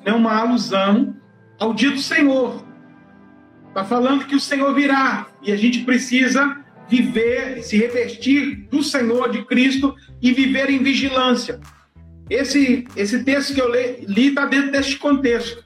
né, 0.05 0.13
uma 0.13 0.35
alusão 0.37 1.15
ao 1.59 1.75
dia 1.75 1.91
do 1.91 1.99
Senhor. 1.99 2.65
Está 3.69 3.85
falando 3.85 4.27
que 4.27 4.35
o 4.35 4.41
Senhor 4.41 4.75
virá 4.75 5.27
e 5.43 5.51
a 5.53 5.57
gente 5.57 5.81
precisa 5.81 6.62
viver, 6.89 7.63
se 7.63 7.77
revestir 7.77 8.69
do 8.71 8.83
Senhor, 8.83 9.31
de 9.31 9.45
Cristo 9.45 9.95
e 10.21 10.33
viver 10.33 10.71
em 10.71 10.83
vigilância. 10.83 11.61
Esse, 12.29 12.87
esse 12.97 13.25
texto 13.25 13.55
que 13.55 13.61
eu 13.61 13.71
li 13.73 14.29
está 14.29 14.47
dentro 14.47 14.73
deste 14.73 14.99
contexto. 14.99 15.65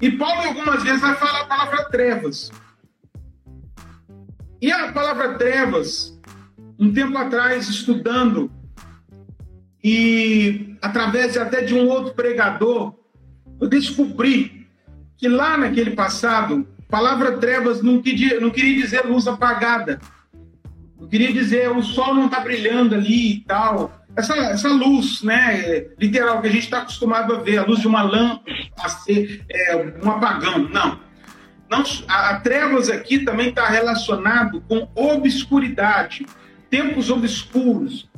E 0.00 0.10
Paulo 0.12 0.48
algumas 0.48 0.82
vezes 0.82 1.00
vai 1.00 1.14
falar 1.16 1.42
a 1.42 1.44
palavra 1.44 1.84
trevas. 1.90 2.50
E 4.60 4.70
a 4.72 4.92
palavra 4.92 5.34
trevas, 5.34 6.18
um 6.78 6.92
tempo 6.92 7.16
atrás, 7.16 7.68
estudando, 7.68 8.50
e 9.82 10.76
através 10.82 11.36
até 11.36 11.62
de 11.62 11.74
um 11.74 11.88
outro 11.88 12.14
pregador, 12.14 12.94
eu 13.60 13.68
descobri 13.68 14.66
que 15.16 15.28
lá 15.28 15.56
naquele 15.56 15.92
passado, 15.92 16.66
palavra 16.90 17.38
trevas 17.38 17.82
não 17.82 18.02
queria, 18.02 18.40
não 18.40 18.50
queria 18.50 18.82
dizer 18.82 19.06
luz 19.06 19.26
apagada. 19.26 20.00
Não 20.98 21.08
queria 21.08 21.32
dizer 21.32 21.70
o 21.70 21.82
sol 21.82 22.14
não 22.14 22.26
está 22.26 22.40
brilhando 22.40 22.94
ali 22.94 23.32
e 23.32 23.40
tal. 23.40 23.98
Essa, 24.16 24.36
essa 24.36 24.68
luz, 24.68 25.22
né, 25.22 25.86
literal, 25.98 26.40
que 26.40 26.48
a 26.48 26.50
gente 26.50 26.64
está 26.64 26.78
acostumado 26.78 27.34
a 27.34 27.38
ver, 27.38 27.58
a 27.58 27.64
luz 27.64 27.80
de 27.80 27.86
uma 27.86 28.02
lâmpada, 28.02 28.42
a 28.78 28.88
ser 28.88 29.44
é, 29.48 29.94
um 30.02 30.10
apagão. 30.10 30.68
Não 30.68 31.10
não, 31.70 31.84
a, 32.08 32.30
a 32.30 32.40
trevas 32.40 32.90
aqui 32.90 33.20
também 33.20 33.50
está 33.50 33.68
relacionado 33.68 34.60
com 34.62 34.88
obscuridade, 34.92 36.26
tempos 36.68 37.08
obscuros, 37.10 38.10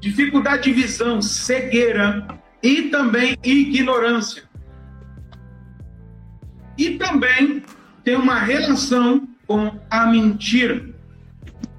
dificuldade 0.00 0.62
de 0.62 0.72
visão, 0.72 1.20
cegueira 1.20 2.28
e 2.62 2.82
também 2.82 3.36
ignorância. 3.42 4.44
E 6.78 6.90
também 6.90 7.64
tem 8.10 8.16
uma 8.16 8.40
relação 8.40 9.28
com 9.46 9.70
a 9.88 10.06
mentira. 10.06 10.84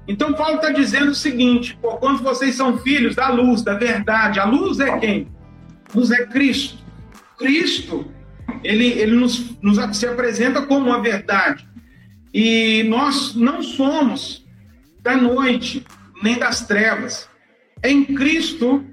Então 0.08 0.32
Paulo 0.32 0.56
está 0.56 0.70
dizendo 0.70 1.10
o 1.10 1.14
seguinte: 1.14 1.78
quando 2.00 2.22
vocês 2.22 2.54
são 2.54 2.78
filhos 2.78 3.14
da 3.14 3.28
luz, 3.28 3.60
da 3.60 3.74
verdade, 3.74 4.40
a 4.40 4.46
luz 4.46 4.80
é 4.80 4.98
quem? 4.98 5.28
A 5.92 5.98
luz 5.98 6.10
é 6.10 6.24
Cristo. 6.24 6.78
Cristo 7.38 8.10
ele, 8.64 8.86
ele 8.86 9.14
nos, 9.14 9.60
nos 9.60 9.78
se 9.94 10.06
apresenta 10.06 10.62
como 10.62 10.90
a 10.90 11.00
verdade. 11.00 11.68
E 12.32 12.84
nós 12.84 13.34
não 13.34 13.62
somos 13.62 14.46
da 15.02 15.14
noite, 15.14 15.84
nem 16.22 16.38
das 16.38 16.66
trevas. 16.66 17.28
Em 17.84 18.04
Cristo, 18.06 18.86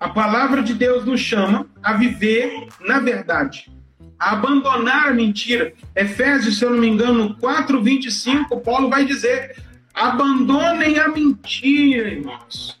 a 0.00 0.08
palavra 0.08 0.62
de 0.62 0.72
Deus 0.72 1.04
nos 1.04 1.20
chama 1.20 1.66
a 1.82 1.92
viver 1.92 2.66
na 2.80 2.98
verdade, 2.98 3.70
abandonar 4.18 5.08
a 5.08 5.12
mentira. 5.12 5.72
Efésios, 5.94 6.58
se 6.58 6.64
eu 6.64 6.70
não 6.70 6.78
me 6.78 6.88
engano, 6.88 7.36
4, 7.38 7.82
25, 7.82 8.60
Paulo 8.60 8.88
vai 8.88 9.04
dizer: 9.04 9.56
abandonem 9.94 10.98
a 10.98 11.08
mentira, 11.08 12.08
irmãos. 12.08 12.78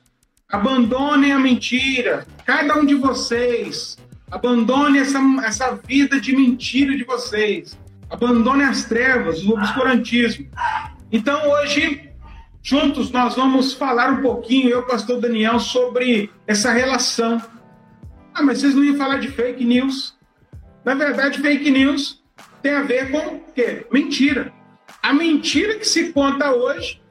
Abandonem 0.50 1.32
a 1.32 1.38
mentira. 1.38 2.26
Cada 2.44 2.78
um 2.78 2.84
de 2.86 2.94
vocês 2.94 3.98
Abandone 4.30 4.98
essa, 4.98 5.18
essa 5.44 5.74
vida 5.86 6.20
de 6.20 6.36
mentira 6.36 6.96
de 6.96 7.04
vocês. 7.04 7.78
Abandone 8.10 8.62
as 8.62 8.84
trevas, 8.84 9.42
o 9.42 9.52
obscurantismo. 9.52 10.46
Então, 11.10 11.50
hoje, 11.50 12.10
juntos, 12.62 13.10
nós 13.10 13.34
vamos 13.34 13.72
falar 13.72 14.12
um 14.12 14.22
pouquinho, 14.22 14.68
eu, 14.68 14.82
pastor 14.82 15.20
Daniel, 15.20 15.58
sobre 15.58 16.30
essa 16.46 16.72
relação. 16.72 17.40
Ah, 18.34 18.42
mas 18.42 18.60
vocês 18.60 18.74
não 18.74 18.84
iam 18.84 18.96
falar 18.96 19.18
de 19.18 19.28
fake 19.28 19.64
news. 19.64 20.16
Na 20.88 20.94
verdade, 20.94 21.38
fake 21.42 21.70
news 21.70 22.24
tem 22.62 22.72
a 22.72 22.80
ver 22.80 23.10
com 23.10 23.18
o 23.18 23.40
quê? 23.54 23.86
Mentira. 23.92 24.50
A 25.02 25.12
mentira 25.12 25.74
que 25.74 25.86
se 25.86 26.14
conta 26.14 26.50
hoje, 26.50 27.02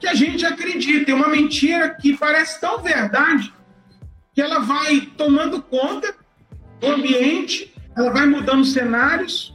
que 0.00 0.06
a 0.06 0.14
gente 0.14 0.46
acredita. 0.46 1.10
É 1.10 1.14
uma 1.14 1.28
mentira 1.28 1.90
que 1.90 2.16
parece 2.16 2.58
tão 2.58 2.82
verdade 2.82 3.52
que 4.34 4.40
ela 4.40 4.60
vai 4.60 5.02
tomando 5.14 5.60
conta 5.60 6.14
o 6.82 6.86
ambiente, 6.86 7.74
ela 7.94 8.10
vai 8.10 8.24
mudando 8.24 8.64
cenários, 8.64 9.54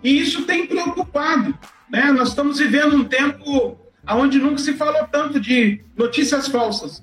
e 0.00 0.20
isso 0.20 0.44
tem 0.44 0.64
preocupado. 0.64 1.58
Né? 1.90 2.12
Nós 2.12 2.28
estamos 2.28 2.60
vivendo 2.60 2.94
um 2.94 3.02
tempo 3.04 3.76
onde 4.08 4.38
nunca 4.38 4.58
se 4.58 4.74
falou 4.74 5.04
tanto 5.10 5.40
de 5.40 5.84
notícias 5.96 6.46
falsas. 6.46 7.02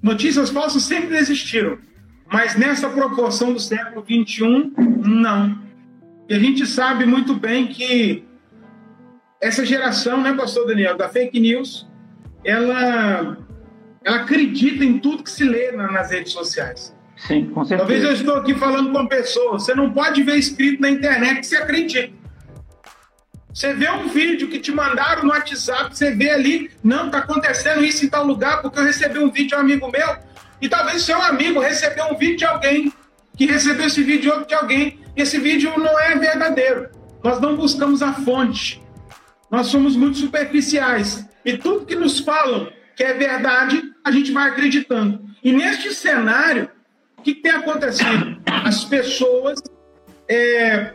Notícias 0.00 0.50
falsas 0.50 0.84
sempre 0.84 1.16
existiram, 1.16 1.78
mas 2.32 2.56
nessa 2.56 2.88
proporção 2.88 3.52
do 3.52 3.60
século 3.60 4.04
XXI, 4.04 4.72
não. 5.04 5.58
E 6.28 6.34
a 6.34 6.38
gente 6.38 6.64
sabe 6.66 7.04
muito 7.04 7.34
bem 7.34 7.66
que 7.66 8.24
essa 9.40 9.64
geração, 9.64 10.22
né, 10.22 10.32
pastor 10.32 10.66
Daniel, 10.66 10.96
da 10.96 11.08
fake 11.08 11.40
news, 11.40 11.88
ela, 12.44 13.36
ela 14.04 14.16
acredita 14.18 14.84
em 14.84 14.98
tudo 14.98 15.24
que 15.24 15.30
se 15.30 15.44
lê 15.44 15.72
nas 15.72 16.10
redes 16.10 16.32
sociais. 16.32 16.94
Sim, 17.16 17.46
com 17.46 17.64
certeza. 17.64 17.78
Talvez 17.78 18.04
eu 18.04 18.12
estou 18.12 18.36
aqui 18.36 18.54
falando 18.54 18.92
com 18.92 19.06
pessoas. 19.06 19.64
Você 19.64 19.74
não 19.74 19.92
pode 19.92 20.22
ver 20.22 20.36
escrito 20.36 20.80
na 20.80 20.88
internet 20.88 21.40
que 21.40 21.46
você 21.46 21.56
acredita. 21.56 22.20
Você 23.52 23.74
vê 23.74 23.90
um 23.90 24.08
vídeo 24.08 24.48
que 24.48 24.60
te 24.60 24.70
mandaram 24.70 25.24
no 25.24 25.30
WhatsApp, 25.30 25.96
você 25.96 26.12
vê 26.12 26.30
ali, 26.30 26.70
não, 26.84 27.06
está 27.06 27.18
acontecendo 27.18 27.84
isso 27.84 28.04
em 28.04 28.08
tal 28.08 28.24
lugar, 28.24 28.62
porque 28.62 28.78
eu 28.78 28.84
recebi 28.84 29.18
um 29.18 29.30
vídeo 29.30 29.48
de 29.48 29.54
um 29.56 29.58
amigo 29.58 29.90
meu, 29.90 30.16
e 30.60 30.68
talvez 30.68 31.02
seu 31.02 31.20
amigo 31.22 31.60
recebeu 31.60 32.06
um 32.06 32.16
vídeo 32.16 32.38
de 32.38 32.44
alguém, 32.44 32.92
que 33.36 33.46
recebeu 33.46 33.86
esse 33.86 34.02
vídeo 34.02 34.44
de 34.46 34.54
alguém, 34.54 35.00
esse 35.16 35.38
vídeo 35.38 35.72
não 35.78 35.98
é 35.98 36.16
verdadeiro. 36.16 36.90
Nós 37.22 37.40
não 37.40 37.56
buscamos 37.56 38.02
a 38.02 38.12
fonte. 38.12 38.82
Nós 39.50 39.68
somos 39.68 39.96
muito 39.96 40.18
superficiais. 40.18 41.26
E 41.44 41.56
tudo 41.56 41.86
que 41.86 41.96
nos 41.96 42.20
falam 42.20 42.70
que 42.94 43.02
é 43.02 43.14
verdade, 43.14 43.82
a 44.04 44.10
gente 44.10 44.30
vai 44.30 44.50
acreditando. 44.50 45.24
E 45.42 45.52
neste 45.52 45.94
cenário, 45.94 46.70
o 47.16 47.22
que 47.22 47.34
tem 47.34 47.52
acontecido? 47.52 48.40
As 48.46 48.84
pessoas 48.84 49.58
é, 50.28 50.92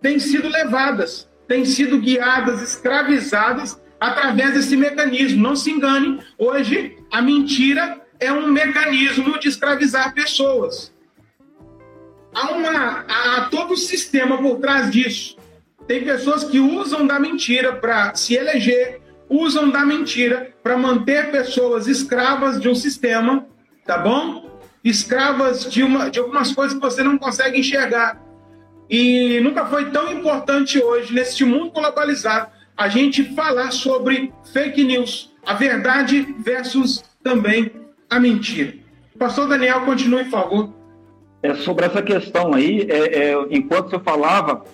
têm 0.00 0.18
sido 0.18 0.48
levadas, 0.48 1.28
têm 1.46 1.64
sido 1.64 2.00
guiadas, 2.00 2.62
escravizadas 2.62 3.80
através 4.00 4.54
desse 4.54 4.76
mecanismo. 4.76 5.42
Não 5.42 5.54
se 5.54 5.70
engane, 5.70 6.20
hoje 6.38 6.96
a 7.12 7.20
mentira 7.20 8.03
é 8.24 8.32
um 8.32 8.50
mecanismo 8.50 9.38
de 9.38 9.48
escravizar 9.48 10.14
pessoas. 10.14 10.92
Há, 12.34 12.52
uma, 12.52 13.04
há 13.08 13.48
todo 13.50 13.74
o 13.74 13.76
sistema 13.76 14.38
por 14.38 14.58
trás 14.58 14.90
disso. 14.90 15.36
Tem 15.86 16.02
pessoas 16.02 16.44
que 16.44 16.58
usam 16.58 17.06
da 17.06 17.20
mentira 17.20 17.76
para 17.76 18.14
se 18.14 18.34
eleger, 18.34 19.00
usam 19.28 19.70
da 19.70 19.84
mentira 19.84 20.52
para 20.62 20.76
manter 20.76 21.30
pessoas 21.30 21.86
escravas 21.86 22.60
de 22.60 22.68
um 22.68 22.74
sistema, 22.74 23.46
tá 23.84 23.98
bom? 23.98 24.58
Escravas 24.82 25.70
de, 25.70 25.82
uma, 25.82 26.08
de 26.08 26.18
algumas 26.18 26.52
coisas 26.52 26.74
que 26.74 26.82
você 26.82 27.02
não 27.02 27.18
consegue 27.18 27.60
enxergar. 27.60 28.20
E 28.88 29.40
nunca 29.40 29.66
foi 29.66 29.90
tão 29.90 30.10
importante 30.12 30.82
hoje, 30.82 31.12
neste 31.12 31.44
mundo 31.44 31.70
globalizado, 31.70 32.50
a 32.76 32.88
gente 32.88 33.34
falar 33.34 33.70
sobre 33.70 34.32
fake 34.52 34.82
news, 34.82 35.32
a 35.46 35.54
verdade 35.54 36.34
versus 36.38 37.04
também 37.22 37.83
a 38.08 38.20
mentira. 38.20 38.74
Pastor 39.18 39.48
Daniel, 39.48 39.82
continue, 39.82 40.24
por 40.24 40.30
favor. 40.30 40.70
É, 41.42 41.54
sobre 41.54 41.84
essa 41.86 42.02
questão 42.02 42.54
aí, 42.54 42.86
é, 42.88 43.30
é, 43.30 43.46
enquanto 43.50 43.90
você 43.90 43.98
falava, 43.98 44.64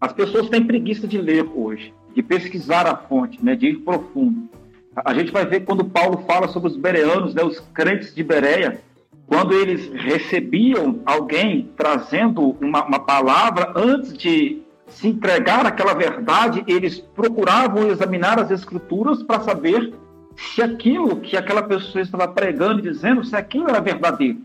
as 0.00 0.12
pessoas 0.12 0.48
têm 0.48 0.64
preguiça 0.64 1.06
de 1.06 1.18
ler 1.18 1.44
hoje, 1.54 1.92
de 2.14 2.22
pesquisar 2.22 2.86
a 2.86 2.96
fonte, 2.96 3.44
né, 3.44 3.54
de 3.54 3.66
ir 3.66 3.76
profundo. 3.78 4.48
A 4.96 5.12
gente 5.12 5.30
vai 5.30 5.44
ver 5.44 5.60
quando 5.60 5.84
Paulo 5.84 6.24
fala 6.26 6.48
sobre 6.48 6.70
os 6.70 6.76
bereanos, 6.76 7.34
né, 7.34 7.42
os 7.42 7.60
crentes 7.74 8.14
de 8.14 8.22
Bereia, 8.22 8.80
quando 9.26 9.54
eles 9.54 9.88
recebiam 9.92 11.00
alguém 11.04 11.70
trazendo 11.76 12.56
uma, 12.60 12.84
uma 12.84 12.98
palavra, 12.98 13.72
antes 13.76 14.16
de 14.16 14.62
se 14.88 15.06
entregar 15.06 15.64
aquela 15.64 15.94
verdade, 15.94 16.64
eles 16.66 16.98
procuravam 16.98 17.88
examinar 17.88 18.40
as 18.40 18.50
escrituras 18.50 19.22
para 19.22 19.40
saber 19.40 19.92
se 20.40 20.62
aquilo 20.62 21.16
que 21.16 21.36
aquela 21.36 21.62
pessoa 21.62 22.02
estava 22.02 22.26
pregando 22.26 22.80
e 22.80 22.82
dizendo, 22.82 23.22
se 23.22 23.36
aquilo 23.36 23.68
era 23.68 23.80
verdadeiro. 23.80 24.38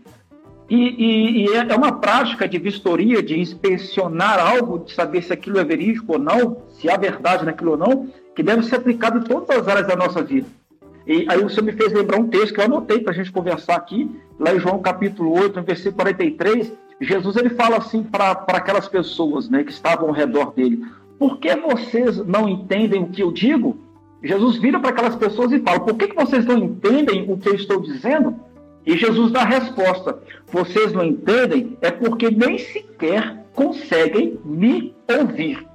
E, 0.68 0.76
e, 0.76 1.44
e, 1.44 1.52
é, 1.54 1.66
é 1.68 1.76
uma 1.76 2.00
prática 2.00 2.48
de 2.48 2.58
vistoria, 2.58 3.22
de 3.22 3.38
inspecionar 3.38 4.38
algo, 4.38 4.80
de 4.80 4.92
saber 4.92 5.22
se 5.22 5.32
aquilo 5.32 5.58
é 5.58 5.64
verídico 5.64 6.14
ou 6.14 6.18
não, 6.18 6.62
se 6.70 6.90
há 6.90 6.96
verdade 6.96 7.44
naquilo 7.44 7.72
ou 7.72 7.76
não, 7.76 8.08
que 8.34 8.42
deve 8.42 8.64
ser 8.64 8.76
aplicado 8.76 9.18
em 9.18 9.22
todas 9.22 9.48
as 9.56 9.68
áreas 9.68 9.86
da 9.86 9.96
nossa 9.96 10.22
vida. 10.22 10.46
E 11.06 11.24
aí 11.28 11.42
o 11.42 11.48
senhor 11.48 11.64
me 11.64 11.72
fez 11.72 11.92
lembrar 11.92 12.18
um 12.18 12.28
texto 12.28 12.52
que 12.52 12.60
eu 12.60 12.64
anotei 12.64 12.98
para 12.98 13.12
a 13.12 13.14
gente 13.14 13.30
conversar 13.30 13.76
aqui, 13.76 14.10
lá 14.38 14.52
em 14.52 14.58
João 14.58 14.80
capítulo 14.80 15.38
8, 15.40 15.60
no 15.60 15.64
versículo 15.64 15.96
43, 15.96 16.72
Jesus 17.00 17.36
ele 17.36 17.50
fala 17.50 17.76
assim 17.76 18.02
para 18.02 18.32
aquelas 18.48 18.88
pessoas 18.88 19.48
né, 19.48 19.62
que 19.62 19.70
estavam 19.70 20.08
ao 20.08 20.14
redor 20.14 20.52
dele: 20.52 20.84
Por 21.18 21.38
que 21.38 21.54
vocês 21.56 22.16
não 22.26 22.48
entendem 22.48 23.02
o 23.02 23.08
que 23.08 23.22
eu 23.22 23.30
digo? 23.30 23.78
Jesus 24.26 24.58
vira 24.58 24.80
para 24.80 24.90
aquelas 24.90 25.16
pessoas 25.16 25.52
e 25.52 25.60
fala: 25.60 25.80
Por 25.80 25.94
que, 25.94 26.08
que 26.08 26.16
vocês 26.16 26.44
não 26.44 26.58
entendem 26.58 27.30
o 27.30 27.36
que 27.36 27.48
eu 27.48 27.54
estou 27.54 27.80
dizendo? 27.80 28.34
E 28.84 28.96
Jesus 28.96 29.32
dá 29.32 29.42
a 29.42 29.46
resposta: 29.46 30.18
Vocês 30.46 30.92
não 30.92 31.04
entendem 31.04 31.76
é 31.80 31.90
porque 31.90 32.30
nem 32.30 32.58
sequer 32.58 33.44
conseguem 33.54 34.38
me 34.44 34.94
ouvir. 35.08 35.66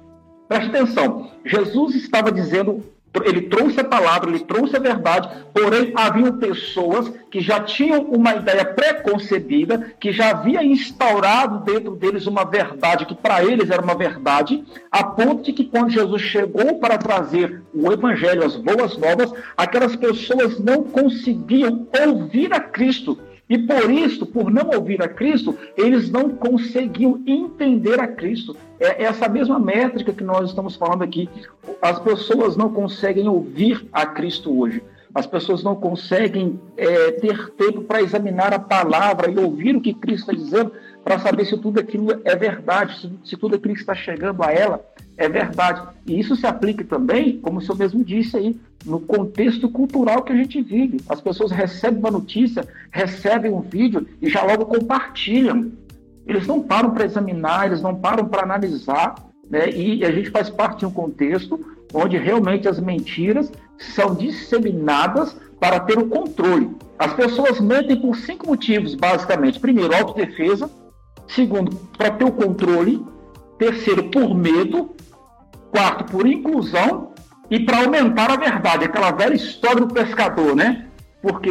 Preste 0.48 0.68
atenção, 0.68 1.30
Jesus 1.44 1.94
estava 1.94 2.30
dizendo 2.30 2.82
ele 3.24 3.42
trouxe 3.42 3.80
a 3.80 3.84
palavra, 3.84 4.30
ele 4.30 4.40
trouxe 4.40 4.76
a 4.76 4.80
verdade, 4.80 5.28
porém 5.52 5.92
haviam 5.94 6.38
pessoas 6.38 7.12
que 7.30 7.40
já 7.40 7.60
tinham 7.60 8.02
uma 8.02 8.34
ideia 8.34 8.64
preconcebida, 8.64 9.92
que 10.00 10.12
já 10.12 10.30
havia 10.30 10.64
instaurado 10.64 11.60
dentro 11.60 11.94
deles 11.94 12.26
uma 12.26 12.44
verdade 12.44 13.04
que 13.04 13.14
para 13.14 13.44
eles 13.44 13.70
era 13.70 13.82
uma 13.82 13.94
verdade, 13.94 14.64
a 14.90 15.04
ponto 15.04 15.42
de 15.42 15.52
que 15.52 15.64
quando 15.64 15.90
Jesus 15.90 16.22
chegou 16.22 16.78
para 16.78 16.96
trazer 16.96 17.62
o 17.74 17.92
evangelho, 17.92 18.44
as 18.44 18.56
boas 18.56 18.96
novas, 18.96 19.32
aquelas 19.56 19.94
pessoas 19.94 20.58
não 20.58 20.82
conseguiam 20.82 21.86
ouvir 22.06 22.52
a 22.52 22.60
Cristo 22.60 23.18
e 23.52 23.58
por 23.58 23.90
isso, 23.90 24.24
por 24.24 24.50
não 24.50 24.70
ouvir 24.70 25.02
a 25.02 25.08
Cristo, 25.08 25.54
eles 25.76 26.10
não 26.10 26.30
conseguiam 26.30 27.20
entender 27.26 28.00
a 28.00 28.08
Cristo. 28.08 28.56
É 28.80 29.02
essa 29.04 29.28
mesma 29.28 29.58
métrica 29.58 30.10
que 30.10 30.24
nós 30.24 30.48
estamos 30.48 30.74
falando 30.74 31.02
aqui. 31.02 31.28
As 31.82 31.98
pessoas 31.98 32.56
não 32.56 32.72
conseguem 32.72 33.28
ouvir 33.28 33.86
a 33.92 34.06
Cristo 34.06 34.58
hoje. 34.58 34.82
As 35.14 35.26
pessoas 35.26 35.62
não 35.62 35.76
conseguem 35.76 36.58
é, 36.78 37.10
ter 37.10 37.50
tempo 37.50 37.82
para 37.82 38.00
examinar 38.00 38.54
a 38.54 38.58
palavra 38.58 39.30
e 39.30 39.38
ouvir 39.38 39.76
o 39.76 39.82
que 39.82 39.92
Cristo 39.92 40.32
está 40.32 40.42
dizendo, 40.42 40.72
para 41.04 41.18
saber 41.18 41.44
se 41.44 41.58
tudo 41.58 41.78
aquilo 41.78 42.22
é 42.24 42.34
verdade, 42.34 42.98
se, 43.02 43.12
se 43.22 43.36
tudo 43.36 43.56
aquilo 43.56 43.74
está 43.74 43.94
chegando 43.94 44.42
a 44.42 44.50
ela 44.50 44.82
é 45.16 45.28
verdade. 45.28 45.82
E 46.06 46.18
isso 46.18 46.34
se 46.36 46.46
aplica 46.46 46.84
também, 46.84 47.38
como 47.38 47.58
o 47.58 47.62
senhor 47.62 47.78
mesmo 47.78 48.04
disse 48.04 48.36
aí, 48.36 48.56
no 48.84 49.00
contexto 49.00 49.68
cultural 49.68 50.22
que 50.22 50.32
a 50.32 50.36
gente 50.36 50.60
vive. 50.62 51.00
As 51.08 51.20
pessoas 51.20 51.50
recebem 51.50 51.98
uma 51.98 52.10
notícia, 52.10 52.66
recebem 52.90 53.52
um 53.52 53.60
vídeo 53.60 54.06
e 54.20 54.28
já 54.28 54.42
logo 54.42 54.66
compartilham. 54.66 55.72
Eles 56.26 56.46
não 56.46 56.62
param 56.62 56.90
para 56.90 57.04
examinar, 57.04 57.66
eles 57.66 57.82
não 57.82 57.94
param 57.94 58.26
para 58.26 58.42
analisar, 58.42 59.14
né? 59.48 59.70
E 59.70 60.04
a 60.04 60.10
gente 60.10 60.30
faz 60.30 60.48
parte 60.48 60.80
de 60.80 60.86
um 60.86 60.90
contexto 60.90 61.60
onde 61.92 62.16
realmente 62.16 62.68
as 62.68 62.80
mentiras 62.80 63.52
são 63.78 64.14
disseminadas 64.14 65.36
para 65.60 65.78
ter 65.80 65.98
o 65.98 66.06
controle. 66.06 66.70
As 66.98 67.12
pessoas 67.14 67.60
mentem 67.60 68.00
por 68.00 68.16
cinco 68.16 68.46
motivos, 68.46 68.94
basicamente. 68.94 69.60
Primeiro, 69.60 69.94
autodefesa. 69.94 70.70
Segundo, 71.28 71.74
para 71.96 72.10
ter 72.10 72.24
o 72.24 72.32
controle. 72.32 73.04
Terceiro, 73.58 74.04
por 74.04 74.34
medo. 74.34 74.94
Quarto, 75.72 76.04
por 76.04 76.26
inclusão 76.26 77.12
e 77.50 77.58
para 77.58 77.78
aumentar 77.78 78.30
a 78.30 78.36
verdade, 78.36 78.84
aquela 78.84 79.10
velha 79.10 79.34
história 79.34 79.80
do 79.80 79.92
pescador, 79.92 80.54
né? 80.54 80.86
Porque 81.22 81.48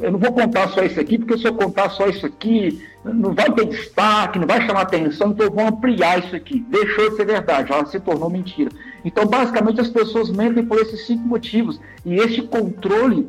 eu 0.00 0.10
não 0.10 0.18
vou 0.18 0.32
contar 0.32 0.68
só 0.68 0.82
isso 0.82 0.98
aqui, 0.98 1.16
porque 1.16 1.38
se 1.38 1.46
eu 1.46 1.54
contar 1.54 1.90
só 1.90 2.08
isso 2.08 2.26
aqui, 2.26 2.82
não 3.04 3.32
vai 3.32 3.52
ter 3.52 3.66
destaque, 3.66 4.38
não 4.38 4.46
vai 4.46 4.66
chamar 4.66 4.82
atenção, 4.82 5.30
então 5.30 5.46
eu 5.46 5.52
vou 5.52 5.66
ampliar 5.66 6.18
isso 6.18 6.34
aqui. 6.34 6.64
Deixou 6.68 7.10
de 7.10 7.16
ser 7.16 7.26
verdade, 7.26 7.72
ela 7.72 7.86
se 7.86 8.00
tornou 8.00 8.28
mentira. 8.28 8.70
Então, 9.04 9.26
basicamente, 9.26 9.80
as 9.80 9.88
pessoas 9.88 10.30
mentem 10.30 10.64
por 10.64 10.80
esses 10.80 11.06
cinco 11.06 11.24
motivos. 11.24 11.80
E 12.04 12.14
este 12.14 12.42
controle, 12.42 13.28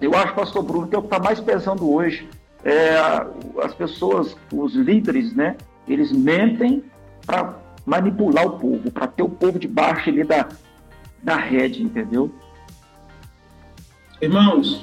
eu 0.00 0.14
acho, 0.14 0.34
pastor 0.34 0.62
Bruno, 0.62 0.88
que 0.88 0.94
é 0.94 0.98
o 0.98 1.02
que 1.02 1.08
está 1.08 1.18
mais 1.18 1.38
pesando 1.38 1.92
hoje. 1.92 2.28
É, 2.64 2.96
as 3.62 3.74
pessoas, 3.74 4.36
os 4.52 4.74
líderes, 4.74 5.34
né? 5.34 5.56
Eles 5.88 6.12
mentem 6.12 6.84
para 7.26 7.54
manipular 7.84 8.46
o 8.46 8.58
povo, 8.58 8.90
para 8.90 9.06
ter 9.06 9.22
o 9.22 9.28
povo 9.28 9.58
debaixo 9.58 10.10
ali 10.10 10.24
da, 10.24 10.48
da 11.22 11.36
rede, 11.36 11.82
entendeu? 11.82 12.32
Irmãos, 14.20 14.82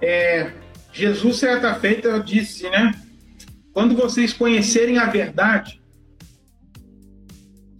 é, 0.00 0.52
Jesus, 0.92 1.36
certa 1.36 1.74
feita, 1.74 2.20
disse, 2.20 2.68
né? 2.68 2.94
Quando 3.72 3.94
vocês 3.94 4.32
conhecerem 4.32 4.98
a 4.98 5.06
verdade, 5.06 5.80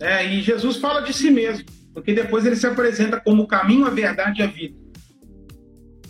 é, 0.00 0.26
e 0.26 0.40
Jesus 0.42 0.76
fala 0.76 1.02
de 1.02 1.12
si 1.12 1.30
mesmo, 1.30 1.64
porque 1.92 2.12
depois 2.12 2.46
ele 2.46 2.56
se 2.56 2.66
apresenta 2.66 3.20
como 3.20 3.42
o 3.42 3.46
caminho, 3.46 3.86
a 3.86 3.90
verdade 3.90 4.40
e 4.40 4.44
a 4.44 4.46
vida. 4.46 4.78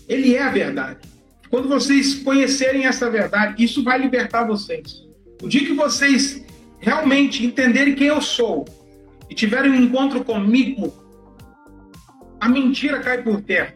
Ele 0.08 0.34
é 0.34 0.42
a 0.42 0.50
verdade. 0.50 1.00
Quando 1.48 1.68
vocês 1.68 2.14
conhecerem 2.14 2.86
essa 2.86 3.10
verdade, 3.10 3.62
isso 3.62 3.82
vai 3.82 3.98
libertar 3.98 4.44
vocês. 4.44 5.02
O 5.42 5.48
dia 5.48 5.64
que 5.64 5.72
vocês 5.72 6.44
realmente 6.80 7.44
entenderem 7.44 7.94
quem 7.94 8.08
eu 8.08 8.20
sou 8.20 8.64
e 9.28 9.34
tiverem 9.34 9.70
um 9.70 9.76
encontro 9.76 10.24
comigo, 10.24 10.92
a 12.40 12.48
mentira 12.48 12.98
cai 13.00 13.22
por 13.22 13.42
terra. 13.42 13.74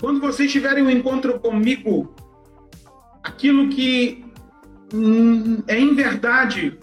Quando 0.00 0.20
vocês 0.20 0.50
tiverem 0.50 0.82
um 0.82 0.90
encontro 0.90 1.38
comigo, 1.38 2.14
aquilo 3.22 3.68
que 3.68 4.24
hum, 4.92 5.62
é 5.68 5.78
em 5.78 5.94
verdade 5.94 6.78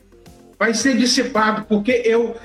vai 0.58 0.74
ser 0.74 0.96
dissipado, 0.96 1.66
porque 1.66 2.04
eu, 2.06 2.38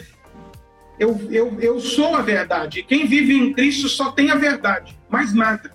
eu, 0.99 1.21
eu, 1.31 1.61
eu 1.61 1.81
sou 1.81 2.17
a 2.17 2.23
verdade. 2.23 2.83
Quem 2.83 3.07
vive 3.07 3.35
em 3.35 3.53
Cristo 3.53 3.89
só 3.89 4.11
tem 4.11 4.31
a 4.31 4.35
verdade, 4.35 4.99
mais 5.09 5.35
nada. 5.35 5.71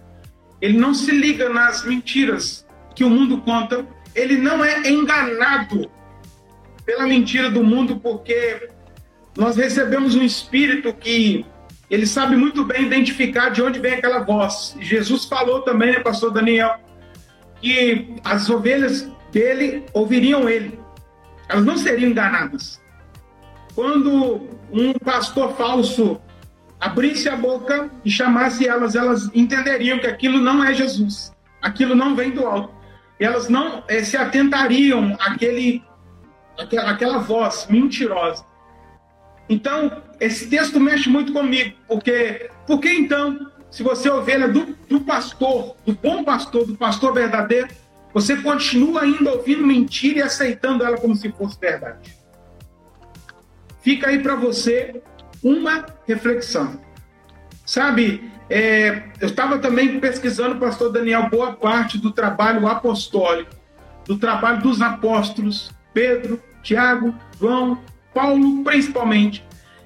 Ele 0.60 0.78
não 0.78 0.94
se 0.94 1.12
liga 1.12 1.50
nas 1.50 1.86
mentiras 1.86 2.66
que 2.96 3.04
o 3.04 3.10
mundo 3.10 3.40
conta 3.42 3.88
ele 4.15 4.38
não 4.38 4.63
é 4.63 4.89
enganado 4.89 5.89
pela 6.86 7.06
mentira 7.06 7.50
do 7.50 7.63
mundo, 7.63 7.97
porque 7.97 8.69
nós 9.38 9.56
recebemos 9.56 10.15
um 10.15 10.24
espírito 10.24 10.93
que 10.93 11.45
ele 11.89 12.06
sabe 12.06 12.36
muito 12.36 12.63
bem 12.63 12.86
identificar 12.86 13.50
de 13.50 13.62
onde 13.62 13.80
vem 13.80 13.93
aquela 13.93 14.19
voz. 14.19 14.76
Jesus 14.80 15.26
falou 15.26 15.62
também, 15.62 15.91
né, 15.91 16.00
pastor 16.00 16.32
Daniel, 16.32 16.76
que 17.62 18.15
as 18.24 18.50
ovelhas 18.50 19.10
dele 19.32 19.86
ouviriam 19.93 20.50
ele. 20.50 20.80
Elas 21.47 21.65
não 21.65 21.78
seriam 21.78 22.10
enganadas. 22.10 22.82
Quando 23.76 24.50
um 24.71 24.93
pastor 24.93 25.56
falso 25.56 26.19
abrisse 26.80 27.30
a 27.30 27.36
boca 27.36 27.89
e 28.04 28.10
chamasse 28.10 28.67
elas, 28.67 28.95
elas 28.95 29.30
entenderiam 29.34 30.00
que 30.00 30.08
aquilo 30.08 30.39
não 30.39 30.63
é 30.63 30.74
Jesus. 30.74 31.32
Aquilo 31.62 31.93
não 31.93 32.15
vem 32.15 32.32
do 32.32 32.45
alto 32.45 32.81
elas 33.24 33.50
não 33.50 33.84
é, 33.88 34.04
se 34.04 34.18
atentariam 34.18 35.16
àquele, 35.20 35.84
àquela, 36.58 36.92
àquela 36.92 37.18
voz 37.20 37.68
mentirosa. 37.70 38.46
Então, 39.50 40.02
esse 40.20 40.50
texto 40.50 40.80
mexe 40.80 41.10
muito 41.10 41.34
comigo, 41.34 41.76
porque, 41.88 42.50
porque 42.66 42.90
então, 42.90 43.52
se 43.70 43.84
você 43.84 44.08
é 44.08 44.14
ovelha 44.14 44.48
do, 44.48 44.78
do 44.88 45.02
pastor, 45.02 45.76
do 45.86 45.94
bom 45.94 46.24
pastor, 46.24 46.66
do 46.66 46.76
pastor 46.76 47.14
verdadeiro, 47.14 47.68
você 48.14 48.38
continua 48.38 49.02
ainda 49.02 49.32
ouvindo 49.32 49.66
mentira 49.66 50.20
e 50.20 50.22
aceitando 50.22 50.84
ela 50.84 50.98
como 50.98 51.16
se 51.16 51.32
fosse 51.32 51.60
verdade. 51.60 52.16
Fica 53.82 54.10
aí 54.10 54.20
para 54.20 54.36
você 54.36 55.02
uma 55.44 55.86
reflexão. 56.08 56.80
Sabe, 57.66 58.31
é, 58.52 59.04
eu 59.22 59.30
estava 59.30 59.60
também 59.60 59.98
pesquisando, 59.98 60.60
pastor 60.60 60.92
Daniel, 60.92 61.30
boa 61.30 61.54
parte 61.54 61.98
do 61.98 62.12
trabalho 62.12 62.68
apostólico, 62.68 63.56
do 64.06 64.18
trabalho 64.18 64.62
dos 64.62 64.82
apóstolos, 64.82 65.72
Pedro, 65.94 66.38
Tiago, 66.62 67.16
João, 67.40 67.80
Paulo, 68.14 68.62
principalmente. 68.62 69.42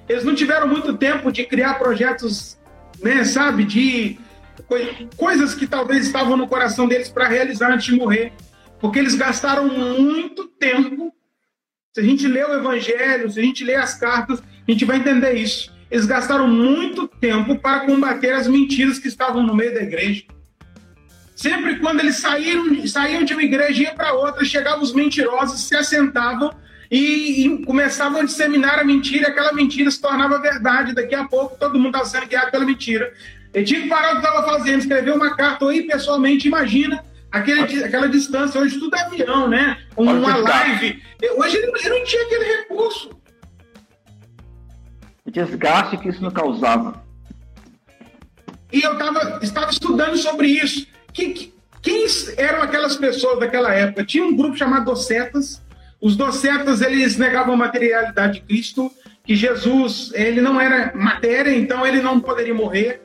Eles 0.08 0.24
não 0.24 0.34
tiveram 0.34 0.66
muito 0.66 0.96
tempo 0.96 1.30
de 1.30 1.44
criar 1.44 1.74
projetos, 1.74 2.58
né, 3.00 3.22
sabe, 3.22 3.64
de 3.64 4.18
coisas 5.16 5.54
que 5.54 5.68
talvez 5.68 6.04
estavam 6.04 6.36
no 6.36 6.48
coração 6.48 6.88
deles 6.88 7.08
para 7.08 7.28
realizar 7.28 7.72
antes 7.72 7.86
de 7.86 7.94
morrer, 7.94 8.32
porque 8.80 8.98
eles 8.98 9.14
gastaram 9.14 9.68
muito 9.68 10.48
tempo. 10.48 11.14
Se 11.94 12.00
a 12.00 12.02
gente 12.02 12.26
lê 12.26 12.42
o 12.42 12.54
Evangelho, 12.54 13.30
se 13.30 13.38
a 13.38 13.42
gente 13.44 13.62
lê 13.62 13.76
as 13.76 13.94
cartas, 13.94 14.40
a 14.40 14.70
gente 14.72 14.84
vai 14.84 14.96
entender 14.96 15.34
isso. 15.34 15.72
Eles 15.90 16.06
gastaram 16.06 16.48
muito 16.48 17.06
tempo 17.06 17.58
para 17.58 17.80
combater 17.80 18.32
as 18.32 18.48
mentiras 18.48 18.98
que 18.98 19.08
estavam 19.08 19.42
no 19.42 19.54
meio 19.54 19.72
da 19.72 19.82
igreja. 19.82 20.24
Sempre 21.34 21.78
quando 21.78 22.00
eles 22.00 22.16
saíram, 22.16 22.86
saíam 22.86 23.22
de 23.22 23.34
uma 23.34 23.42
igreja 23.42 23.82
e 23.82 23.84
iam 23.84 23.94
para 23.94 24.14
outra, 24.14 24.44
chegavam 24.44 24.82
os 24.82 24.94
mentirosos, 24.94 25.60
se 25.60 25.76
assentavam 25.76 26.50
e, 26.90 27.44
e, 27.44 27.64
começavam 27.64 28.20
a 28.20 28.24
disseminar 28.24 28.78
a 28.78 28.84
mentira, 28.84 29.28
aquela 29.28 29.52
mentira 29.52 29.90
se 29.90 30.00
tornava 30.00 30.40
verdade. 30.40 30.94
Daqui 30.94 31.14
a 31.14 31.24
pouco 31.24 31.58
todo 31.58 31.78
mundo 31.78 31.88
estava 31.88 32.04
sendo 32.06 32.26
guiado 32.26 32.50
pela 32.50 32.64
mentira. 32.64 33.12
E 33.54 33.62
tinha 33.62 33.82
que 33.82 33.88
parar 33.88 34.12
o 34.14 34.20
que 34.20 34.26
estava 34.26 34.46
fazendo, 34.46 34.80
escrever 34.80 35.12
uma 35.12 35.36
carta 35.36 35.64
ou 35.64 35.72
ir 35.72 35.86
pessoalmente, 35.86 36.48
imagina 36.48 37.02
aquele, 37.30 37.84
aquela 37.84 38.08
distância. 38.08 38.60
Hoje 38.60 38.78
tudo 38.78 38.96
é 38.96 39.02
avião, 39.02 39.48
né? 39.48 39.78
Uma 39.96 40.36
live. 40.36 41.02
Hoje 41.36 41.56
ele 41.56 41.66
não 41.66 42.04
tinha 42.04 42.22
aquele 42.22 42.44
recurso. 42.44 43.10
O 45.26 45.30
desgaste 45.30 45.96
que 45.96 46.08
isso 46.08 46.22
não 46.22 46.30
causava. 46.30 47.04
E 48.72 48.82
eu 48.82 48.96
tava, 48.96 49.40
estava 49.42 49.70
estudando 49.70 50.16
sobre 50.16 50.48
isso. 50.48 50.86
Que, 51.12 51.30
que, 51.30 51.54
quem 51.82 52.06
eram 52.36 52.62
aquelas 52.62 52.96
pessoas 52.96 53.38
daquela 53.38 53.72
época? 53.72 54.04
Tinha 54.04 54.24
um 54.24 54.36
grupo 54.36 54.56
chamado 54.56 54.84
Docetas, 54.86 55.62
os 56.00 56.16
docetas, 56.16 56.80
eles 56.80 57.16
negavam 57.16 57.54
a 57.54 57.56
materialidade 57.56 58.34
de 58.34 58.40
Cristo, 58.42 58.92
que 59.24 59.34
Jesus, 59.34 60.12
ele 60.14 60.40
não 60.40 60.60
era 60.60 60.92
matéria, 60.94 61.50
então 61.56 61.86
ele 61.86 62.00
não 62.00 62.20
poderia 62.20 62.54
morrer, 62.54 63.02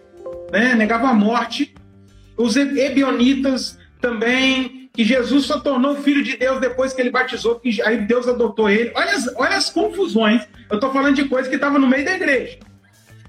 né? 0.52 0.76
Negava 0.76 1.10
a 1.10 1.14
morte. 1.14 1.74
Os 2.38 2.56
ebionitas 2.56 3.78
também, 4.00 4.81
que 4.94 5.04
Jesus 5.04 5.46
só 5.46 5.60
tornou 5.60 5.96
filho 5.98 6.24
de 6.24 6.38
Deus 6.38 6.60
depois 6.60 6.94
que 6.94 7.02
ele 7.02 7.12
batizou, 7.12 7.60
que 7.60 7.82
aí 7.82 7.98
Deus 7.98 8.28
adotou 8.28 8.70
ele. 8.70 8.92
Olha 8.96 9.12
as, 9.12 9.28
olha 9.36 9.56
as 9.56 9.70
confusões. 9.70 10.42
Eu 10.70 10.76
estou 10.76 10.92
falando 10.92 11.16
de 11.16 11.26
coisa 11.26 11.50
que 11.50 11.56
estava 11.56 11.80
no 11.80 11.88
meio 11.88 12.04
da 12.04 12.14
igreja. 12.14 12.60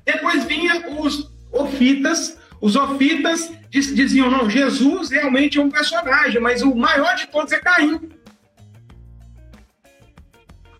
Depois 0.04 0.44
vinha 0.44 0.84
os 0.98 1.30
ofitas. 1.52 2.38
Os 2.60 2.76
ofitas 2.76 3.52
diziam, 3.70 4.30
não, 4.30 4.48
Jesus 4.48 5.10
realmente 5.10 5.58
é 5.58 5.62
um 5.62 5.70
personagem, 5.70 6.40
mas 6.40 6.62
o 6.62 6.74
maior 6.74 7.14
de 7.16 7.26
todos 7.26 7.52
é 7.52 7.58
Caim. 7.58 8.00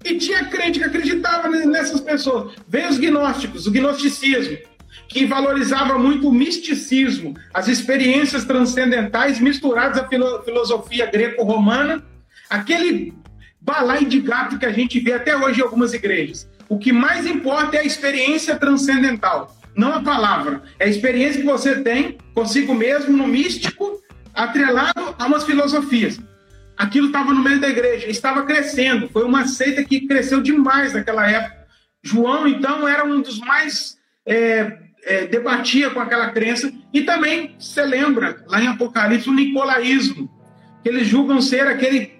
E 0.04 0.18
tinha 0.18 0.44
crente 0.46 0.80
que 0.80 0.84
acreditava 0.84 1.48
nessas 1.48 2.00
pessoas. 2.00 2.54
Veio 2.68 2.88
os 2.88 2.98
gnósticos, 2.98 3.66
o 3.66 3.70
gnosticismo, 3.70 4.58
que 5.12 5.26
valorizava 5.26 5.98
muito 5.98 6.28
o 6.28 6.32
misticismo, 6.32 7.34
as 7.52 7.68
experiências 7.68 8.44
transcendentais 8.44 9.38
misturadas 9.38 9.98
à 9.98 10.08
filosofia 10.42 11.06
greco-romana, 11.06 12.02
aquele 12.48 13.12
balai 13.60 14.04
de 14.04 14.20
gato 14.20 14.58
que 14.58 14.66
a 14.66 14.72
gente 14.72 14.98
vê 14.98 15.12
até 15.12 15.36
hoje 15.36 15.60
em 15.60 15.62
algumas 15.62 15.92
igrejas. 15.92 16.48
O 16.68 16.78
que 16.78 16.92
mais 16.92 17.26
importa 17.26 17.76
é 17.76 17.80
a 17.80 17.84
experiência 17.84 18.56
transcendental, 18.56 19.54
não 19.76 19.92
a 19.92 20.02
palavra. 20.02 20.62
É 20.78 20.84
a 20.86 20.88
experiência 20.88 21.40
que 21.40 21.46
você 21.46 21.80
tem 21.80 22.16
consigo 22.34 22.74
mesmo 22.74 23.16
no 23.16 23.26
místico, 23.26 24.00
atrelado 24.34 25.14
a 25.18 25.26
umas 25.26 25.44
filosofias 25.44 26.18
aquilo 26.76 27.06
estava 27.06 27.32
no 27.32 27.42
meio 27.42 27.60
da 27.60 27.68
igreja, 27.68 28.08
estava 28.08 28.44
crescendo. 28.44 29.08
Foi 29.08 29.24
uma 29.24 29.46
seita 29.46 29.84
que 29.84 30.06
cresceu 30.06 30.42
demais 30.42 30.94
naquela 30.94 31.28
época. 31.30 31.66
João, 32.02 32.46
então, 32.46 32.88
era 32.88 33.04
um 33.04 33.20
dos 33.20 33.38
mais. 33.38 33.96
É, 34.26 34.78
é, 35.04 35.26
debatia 35.26 35.90
com 35.90 36.00
aquela 36.00 36.30
crença. 36.30 36.72
E 36.92 37.02
também, 37.02 37.54
você 37.58 37.82
lembra, 37.84 38.44
lá 38.46 38.60
em 38.62 38.68
Apocalipse, 38.68 39.28
o 39.28 39.34
nicolaísmo, 39.34 40.30
que 40.82 40.88
eles 40.88 41.06
julgam 41.06 41.40
ser 41.40 41.66
aquele. 41.66 42.12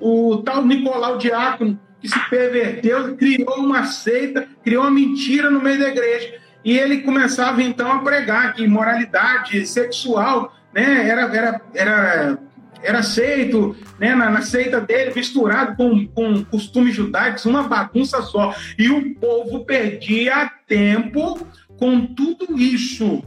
o 0.00 0.38
tal 0.38 0.64
Nicolau 0.64 1.18
Diácono, 1.18 1.78
que 2.00 2.08
se 2.08 2.18
perverteu, 2.30 3.16
criou 3.16 3.56
uma 3.56 3.84
seita, 3.84 4.48
criou 4.64 4.84
uma 4.84 4.90
mentira 4.90 5.50
no 5.50 5.60
meio 5.60 5.78
da 5.78 5.88
igreja. 5.88 6.40
E 6.64 6.76
ele 6.76 7.02
começava 7.02 7.62
então 7.62 7.90
a 7.90 7.98
pregar 8.00 8.54
que 8.54 8.66
moralidade 8.66 9.66
sexual 9.66 10.54
né, 10.74 11.08
era, 11.08 11.22
era, 11.22 11.60
era 11.74 12.38
era 12.82 13.00
aceito 13.00 13.76
né, 13.98 14.14
na, 14.14 14.30
na, 14.30 14.42
seita 14.42 14.80
dele, 14.80 15.12
misturado 15.14 15.76
com, 15.76 16.06
com 16.08 16.44
costumes 16.44 16.94
judaicos, 16.94 17.44
uma 17.44 17.62
bagunça 17.62 18.22
só. 18.22 18.54
E 18.78 18.88
o 18.88 19.14
povo 19.16 19.64
perdia 19.64 20.50
tempo 20.66 21.46
com 21.80 22.04
tudo 22.04 22.60
isso. 22.60 23.24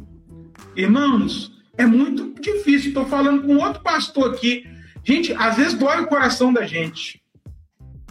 Irmãos, 0.76 1.52
é 1.76 1.88
muito 1.88 2.40
difícil. 2.40 2.90
Estou 2.90 3.08
falando 3.08 3.42
com 3.42 3.58
outro 3.58 3.82
pastor 3.82 4.32
aqui. 4.32 4.64
Gente, 5.04 5.34
às 5.34 5.58
vezes 5.58 5.74
dói 5.74 6.02
o 6.02 6.08
coração 6.08 6.54
da 6.54 6.64
gente. 6.64 7.20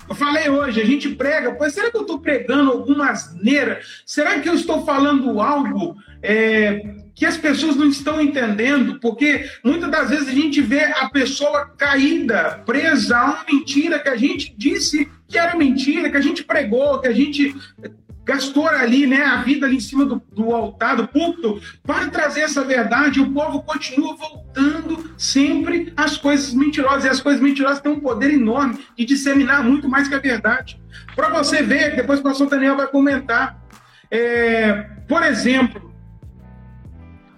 Eu 0.09 0.17
falei 0.17 0.51
hoje, 0.51 0.81
a 0.81 0.85
gente 0.85 1.11
prega, 1.11 1.55
pois 1.55 1.73
será 1.73 1.93
que 1.93 1.97
eu 1.97 2.03
estou 2.03 2.19
pregando 2.19 2.73
alguma 2.73 3.11
asneira? 3.11 3.81
Será 4.05 4.41
que 4.41 4.49
eu 4.49 4.55
estou 4.55 4.85
falando 4.85 5.41
algo 5.41 5.97
é, 6.21 6.97
que 7.15 7.25
as 7.25 7.37
pessoas 7.37 7.77
não 7.77 7.87
estão 7.87 8.21
entendendo, 8.21 8.99
porque 8.99 9.49
muitas 9.65 9.91
das 9.91 10.11
vezes 10.11 10.29
a 10.29 10.33
gente 10.33 10.61
vê 10.61 10.85
a 10.85 11.09
pessoa 11.09 11.67
caída, 11.79 12.63
presa 12.67 13.17
a 13.17 13.25
uma 13.27 13.45
mentira 13.51 14.01
que 14.01 14.09
a 14.09 14.17
gente 14.17 14.53
disse 14.59 15.09
que 15.29 15.39
era 15.39 15.57
mentira, 15.57 16.11
que 16.11 16.17
a 16.17 16.21
gente 16.21 16.45
pregou, 16.45 17.01
que 17.01 17.09
a 17.09 17.13
gente 17.13 17.55
gastou 18.25 18.69
ali, 18.69 19.07
né, 19.07 19.23
a 19.25 19.43
vida 19.43 19.67
ali 19.67 19.77
em 19.77 19.81
cima 19.81 20.05
do, 20.05 20.23
do 20.33 20.55
altar, 20.55 20.97
do 20.97 21.09
púlpito, 21.09 21.61
para 21.83 22.09
trazer 22.09 22.43
essa 22.43 22.63
verdade, 22.65 23.21
o 23.21 23.33
povo 23.33 23.63
continua 23.63 24.17
voltando 24.17 25.13
sempre 25.19 25.93
às 25.97 26.17
coisas 26.17 26.55
mentirosas, 26.55 27.05
e 27.05 27.09
as 27.09 27.21
coisas 27.21 27.41
mentirosas 27.41 27.81
têm 27.81 27.93
um 27.93 28.01
poder 28.01 28.33
enorme 28.33 28.79
de 28.97 29.05
disseminar 29.05 29.65
muito 29.65 29.89
mais 29.89 30.09
que 30.09 30.15
a 30.15 30.21
verdade. 30.21 30.81
Para 31.17 31.31
você 31.31 31.63
ver, 31.63 31.97
depois 31.97 32.21
o 32.21 32.23
pastor 32.23 32.49
Daniel 32.49 32.77
vai 32.77 32.87
comentar, 32.87 33.61
é, 34.11 34.87
por 35.09 35.23
exemplo, 35.23 35.93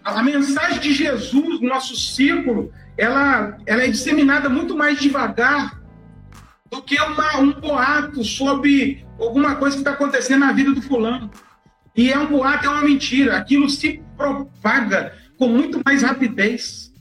a 0.05 0.23
mensagem 0.23 0.81
de 0.81 0.93
Jesus 0.93 1.61
no 1.61 1.69
nosso 1.69 1.97
círculo, 1.97 2.71
ela, 2.97 3.57
ela 3.65 3.85
é 3.85 3.89
disseminada 3.89 4.49
muito 4.51 4.77
mais 4.77 5.01
devagar 5.01 5.81
do 6.71 6.83
que 6.83 7.01
uma, 7.01 7.39
um 7.39 7.53
boato 7.53 8.23
sobre 8.23 9.04
alguma 9.19 9.57
coisa 9.57 9.77
que 9.77 9.83
está 9.83 9.93
acontecendo 9.93 10.41
na 10.41 10.53
vida 10.53 10.73
do 10.73 10.83
fulano. 10.83 11.31
E 11.97 12.11
é 12.11 12.19
um 12.19 12.27
boato, 12.27 12.67
é 12.67 12.69
uma 12.69 12.83
mentira. 12.83 13.37
Aquilo 13.37 13.69
se 13.69 14.03
propaga 14.17 15.13
com 15.39 15.49
muito 15.49 15.81
mais 15.85 16.03
rapidez. 16.03 16.93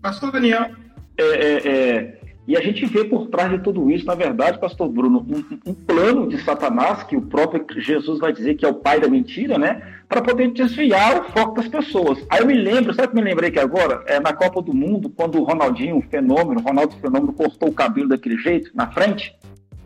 Pastor 0.00 0.32
Daniel. 0.32 0.70
É, 1.16 1.24
é, 1.24 1.68
é, 1.68 2.20
e 2.46 2.56
a 2.56 2.60
gente 2.60 2.84
vê 2.84 3.04
por 3.04 3.28
trás 3.28 3.50
de 3.50 3.58
tudo 3.60 3.90
isso, 3.90 4.04
na 4.04 4.14
verdade, 4.14 4.58
pastor 4.58 4.88
Bruno, 4.88 5.26
um, 5.26 5.70
um, 5.70 5.74
plano 5.74 6.28
de 6.28 6.36
Satanás, 6.42 7.02
que 7.02 7.16
o 7.16 7.22
próprio 7.22 7.64
Jesus 7.80 8.18
vai 8.18 8.32
dizer 8.32 8.54
que 8.54 8.66
é 8.66 8.68
o 8.68 8.74
pai 8.74 9.00
da 9.00 9.08
mentira, 9.08 9.56
né? 9.56 9.80
Para 10.06 10.20
poder 10.20 10.50
desviar 10.50 11.22
o 11.22 11.24
foco 11.32 11.54
das 11.54 11.68
pessoas. 11.68 12.18
Aí 12.28 12.40
eu 12.40 12.46
me 12.46 12.54
lembro, 12.54 12.92
sabe 12.92 13.08
que 13.08 13.14
me 13.14 13.22
lembrei 13.22 13.50
que 13.50 13.58
agora? 13.58 14.02
É 14.06 14.20
na 14.20 14.34
Copa 14.34 14.60
do 14.60 14.74
Mundo, 14.74 15.08
quando 15.08 15.38
o 15.40 15.44
Ronaldinho, 15.44 15.96
o 15.96 16.02
fenômeno, 16.02 16.60
o 16.60 16.62
Ronaldo 16.62 16.94
Fenômeno 16.96 17.32
cortou 17.32 17.70
o 17.70 17.74
cabelo 17.74 18.10
daquele 18.10 18.36
jeito, 18.36 18.70
na 18.74 18.88
frente, 18.88 19.34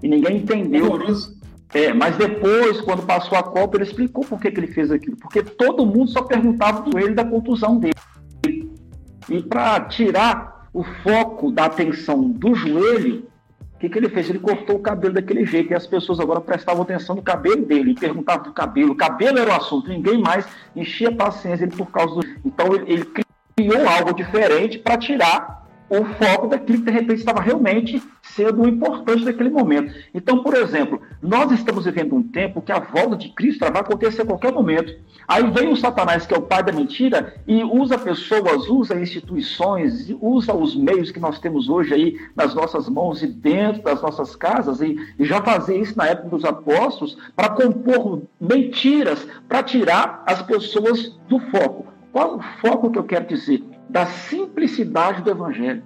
e 0.02 0.08
ninguém 0.08 0.38
entendeu. 0.38 0.98
É, 1.74 1.92
mas 1.92 2.16
depois, 2.16 2.80
quando 2.80 3.04
passou 3.04 3.36
a 3.36 3.42
Copa, 3.42 3.76
ele 3.76 3.84
explicou 3.84 4.24
por 4.24 4.40
que, 4.40 4.50
que 4.50 4.60
ele 4.60 4.68
fez 4.68 4.90
aquilo. 4.90 5.16
Porque 5.16 5.42
todo 5.42 5.84
mundo 5.84 6.10
só 6.10 6.22
perguntava 6.22 6.82
por 6.82 7.00
ele 7.00 7.14
da 7.14 7.24
contusão 7.24 7.78
dele. 7.78 7.94
E 9.28 9.42
para 9.42 9.80
tirar 9.80 10.68
o 10.72 10.82
foco 10.82 11.50
da 11.50 11.66
atenção 11.66 12.30
do 12.30 12.54
joelho, 12.54 13.26
o 13.74 13.78
que, 13.78 13.88
que 13.88 13.98
ele 13.98 14.08
fez? 14.08 14.28
Ele 14.28 14.38
cortou 14.38 14.76
o 14.76 14.80
cabelo 14.80 15.14
daquele 15.14 15.44
jeito 15.44 15.72
e 15.72 15.74
as 15.74 15.86
pessoas 15.86 16.18
agora 16.18 16.40
prestavam 16.40 16.82
atenção 16.82 17.14
no 17.14 17.22
cabelo 17.22 17.64
dele 17.64 17.92
e 17.92 17.94
perguntavam 17.94 18.44
do 18.44 18.52
cabelo. 18.52 18.92
O 18.92 18.96
cabelo 18.96 19.38
era 19.38 19.50
o 19.50 19.54
assunto, 19.54 19.88
ninguém 19.88 20.20
mais 20.20 20.46
enchia 20.74 21.12
paciência 21.12 21.64
ele 21.64 21.76
por 21.76 21.90
causa 21.90 22.14
do. 22.14 22.26
Então 22.44 22.74
ele, 22.74 22.92
ele 22.92 23.06
criou 23.54 23.88
algo 23.88 24.12
diferente 24.14 24.78
para 24.78 24.96
tirar 24.96 25.57
o 25.90 26.04
foco 26.04 26.48
daquilo 26.48 26.78
que 26.78 26.84
de 26.84 26.90
repente 26.90 27.18
estava 27.20 27.40
realmente 27.40 28.02
sendo 28.22 28.68
importante 28.68 29.24
naquele 29.24 29.50
momento. 29.50 29.94
Então, 30.14 30.42
por 30.42 30.54
exemplo, 30.54 31.00
Nós 31.20 31.50
estamos 31.50 31.84
vivendo 31.84 32.14
um 32.14 32.22
tempo 32.22 32.62
que 32.62 32.70
a 32.70 32.78
volta 32.78 33.16
de 33.16 33.30
Cristo 33.30 33.60
vai 33.60 33.80
acontecer 33.80 34.22
a 34.22 34.26
qualquer 34.26 34.52
momento. 34.52 34.94
Aí 35.26 35.50
vem 35.50 35.68
o 35.68 35.76
Satanás, 35.76 36.26
que 36.26 36.32
é 36.32 36.38
o 36.38 36.42
pai 36.42 36.62
da 36.62 36.72
mentira, 36.72 37.34
e 37.46 37.64
usa 37.64 37.98
pessoas, 37.98 38.68
usa 38.68 39.00
instituições, 39.00 40.14
usa 40.20 40.54
os 40.54 40.76
meios 40.76 41.10
que 41.10 41.18
nós 41.18 41.40
temos 41.40 41.68
hoje 41.68 41.92
aí 41.92 42.20
nas 42.36 42.54
nossas 42.54 42.88
mãos 42.88 43.22
e 43.22 43.26
dentro 43.26 43.82
das 43.82 44.00
nossas 44.00 44.36
casas, 44.36 44.80
e, 44.80 44.96
e 45.18 45.24
já 45.24 45.42
fazia 45.42 45.76
isso 45.76 45.98
na 45.98 46.06
época 46.06 46.28
dos 46.28 46.44
apóstolos, 46.44 47.18
para 47.34 47.50
compor 47.50 48.22
mentiras, 48.40 49.26
para 49.48 49.62
tirar 49.64 50.22
as 50.24 50.40
pessoas 50.42 51.18
do 51.28 51.40
foco. 51.50 51.86
Qual 52.12 52.36
o 52.36 52.42
foco 52.60 52.90
que 52.90 52.98
eu 52.98 53.04
quero 53.04 53.26
dizer? 53.26 53.62
Da 53.88 54.06
simplicidade 54.06 55.22
do 55.22 55.30
Evangelho. 55.30 55.82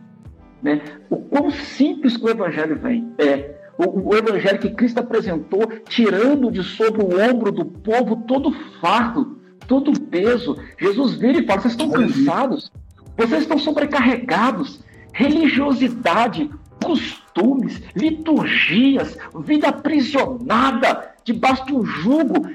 Né? 0.63 0.81
O 1.11 1.17
quão 1.17 1.51
simples 1.51 2.17
que 2.17 2.25
o 2.25 2.31
Evangelho 2.31 2.77
vem 2.79 3.13
é 3.19 3.63
o, 3.79 4.11
o, 4.11 4.17
evangelho 4.17 4.59
que 4.59 4.71
Cristo 4.71 5.01
apresentou, 5.01 5.67
tirando 5.89 6.51
de 6.51 6.63
sobre 6.63 7.03
o 7.03 7.21
ombro 7.21 7.51
do 7.51 7.65
povo 7.65 8.17
todo 8.27 8.51
o 8.51 8.81
fardo, 8.81 9.41
todo 9.67 9.91
o 9.91 10.01
peso. 10.01 10.57
Jesus 10.79 11.15
vira 11.15 11.39
e 11.39 11.47
fala: 11.47 11.61
vocês 11.61 11.73
estão 11.73 11.91
cansados, 11.91 12.73
vocês 13.17 13.43
estão 13.43 13.59
sobrecarregados. 13.59 14.81
Religiosidade, 15.15 16.51
costumes, 16.83 17.83
liturgias, 17.95 19.19
vida 19.41 19.69
aprisionada 19.69 21.13
debaixo 21.23 21.67
de 21.67 21.75
um 21.75 21.85
jugo. 21.85 22.49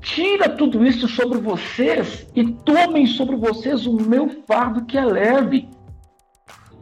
Tira 0.00 0.48
tudo 0.48 0.84
isso 0.84 1.06
sobre 1.08 1.38
vocês 1.38 2.26
e 2.34 2.44
tomem 2.44 3.06
sobre 3.06 3.36
vocês 3.36 3.86
o 3.86 3.94
meu 3.94 4.28
fardo 4.46 4.84
que 4.84 4.96
é 4.96 5.04
leve. 5.04 5.68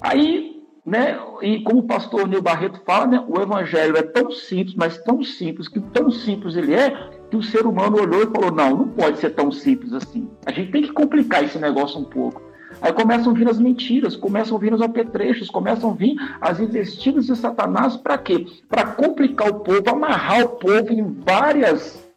Aí 0.01 0.59
né? 0.89 1.19
E 1.43 1.61
como 1.61 1.81
o 1.81 1.87
pastor 1.87 2.27
Nil 2.27 2.41
Barreto 2.41 2.81
fala, 2.87 3.07
né? 3.07 3.25
o 3.29 3.39
evangelho 3.39 3.95
é 3.99 4.03
tão 4.03 4.31
simples, 4.31 4.75
mas 4.75 4.97
tão 5.05 5.23
simples, 5.23 5.69
que 5.69 5.79
tão 5.79 6.11
simples 6.11 6.57
ele 6.57 6.73
é, 6.73 7.11
que 7.31 7.37
o 7.37 7.43
ser 7.43 7.67
humano 7.67 8.01
olhou 8.01 8.23
e 8.23 8.27
falou: 8.27 8.51
não, 8.51 8.71
não 8.71 8.89
pode 8.89 9.19
ser 9.19 9.31
tão 9.31 9.53
simples 9.53 9.93
assim. 9.93 10.27
A 10.47 10.51
gente 10.51 10.73
tem 10.73 10.83
que 10.83 10.93
complicar 10.93 11.45
esse 11.45 11.59
negócio 11.59 12.01
um 12.01 12.05
pouco. 12.05 12.41
Aí 12.81 12.93
começam 12.93 13.33
a 13.33 13.35
vir 13.35 13.49
as 13.49 13.59
mentiras, 13.59 14.17
começam 14.17 14.57
a 14.57 14.61
vir 14.61 14.73
os 14.73 14.81
apetrechos, 14.81 15.51
começam 15.51 15.91
a 15.91 15.95
vir 15.95 16.17
as 16.41 16.59
investidas 16.59 17.27
de 17.27 17.37
Satanás 17.37 17.97
para 17.97 18.17
quê? 18.17 18.47
Para 18.67 18.87
complicar 18.87 19.51
o 19.51 19.61
povo, 19.61 19.91
amarrar 19.91 20.45
o 20.45 20.49
povo 20.51 20.91
em 20.91 21.03
várias, 21.27 22.08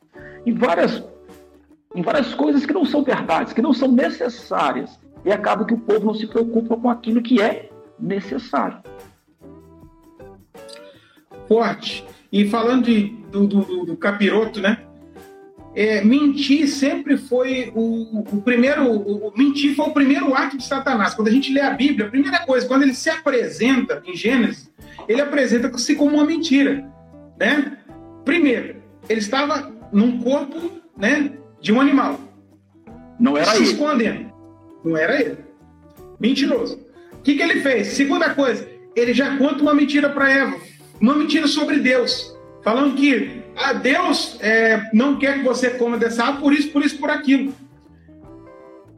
em 0.45 0.53
várias, 0.53 1.03
em 1.95 2.01
várias 2.01 2.33
coisas 2.33 2.65
que 2.65 2.73
não 2.73 2.85
são 2.85 3.03
verdades, 3.03 3.53
que 3.53 3.61
não 3.61 3.73
são 3.73 3.91
necessárias. 3.91 4.99
E 5.23 5.31
acaba 5.31 5.65
que 5.65 5.73
o 5.73 5.79
povo 5.79 6.05
não 6.05 6.13
se 6.13 6.25
preocupa 6.25 6.75
com 6.75 6.89
aquilo 6.89 7.21
que 7.21 7.41
é 7.41 7.69
necessário. 7.99 8.79
Forte. 11.47 12.05
E 12.31 12.47
falando 12.47 12.85
de, 12.85 13.09
do, 13.31 13.45
do, 13.45 13.85
do 13.85 13.97
capiroto, 13.97 14.59
né? 14.59 14.77
É, 15.73 16.03
mentir 16.03 16.67
sempre 16.67 17.17
foi 17.17 17.71
o, 17.73 18.19
o 18.19 18.41
primeiro. 18.41 18.83
O, 18.83 19.27
o, 19.27 19.37
mentir 19.37 19.75
foi 19.75 19.85
o 19.85 19.93
primeiro 19.93 20.33
ato 20.33 20.57
de 20.57 20.65
Satanás. 20.65 21.13
Quando 21.13 21.29
a 21.29 21.31
gente 21.31 21.53
lê 21.53 21.61
a 21.61 21.71
Bíblia, 21.71 22.07
a 22.07 22.09
primeira 22.09 22.39
coisa, 22.39 22.67
quando 22.67 22.83
ele 22.83 22.93
se 22.93 23.09
apresenta 23.09 24.01
em 24.05 24.15
Gênesis, 24.15 24.69
ele 25.07 25.21
apresenta-se 25.21 25.95
como 25.95 26.15
uma 26.15 26.25
mentira. 26.25 26.85
Né? 27.39 27.77
Primeiro, 28.25 28.81
ele 29.07 29.19
estava 29.19 29.70
num 29.91 30.19
corpo 30.19 30.71
né, 30.97 31.31
de 31.59 31.71
um 31.71 31.81
animal. 31.81 32.19
Não 33.19 33.37
era 33.37 33.51
se 33.51 33.57
ele. 33.57 33.65
Se 33.65 33.73
escondendo. 33.73 34.31
Não 34.83 34.97
era 34.97 35.21
ele. 35.21 35.37
Mentiroso. 36.19 36.79
O 37.13 37.21
que, 37.21 37.35
que 37.35 37.41
ele 37.41 37.61
fez? 37.61 37.87
Segunda 37.87 38.33
coisa, 38.33 38.67
ele 38.95 39.13
já 39.13 39.37
conta 39.37 39.61
uma 39.61 39.73
mentira 39.73 40.09
para 40.09 40.31
Eva, 40.31 40.55
uma 40.99 41.15
mentira 41.15 41.47
sobre 41.47 41.79
Deus, 41.79 42.35
falando 42.63 42.95
que 42.95 43.43
ah, 43.55 43.73
Deus 43.73 44.37
é, 44.41 44.89
não 44.93 45.19
quer 45.19 45.37
que 45.37 45.43
você 45.43 45.71
coma 45.71 45.97
dessa 45.97 46.23
árvore, 46.23 46.41
por 46.41 46.53
isso, 46.53 46.69
por 46.71 46.85
isso, 46.85 46.97
por 46.97 47.09
aquilo. 47.09 47.53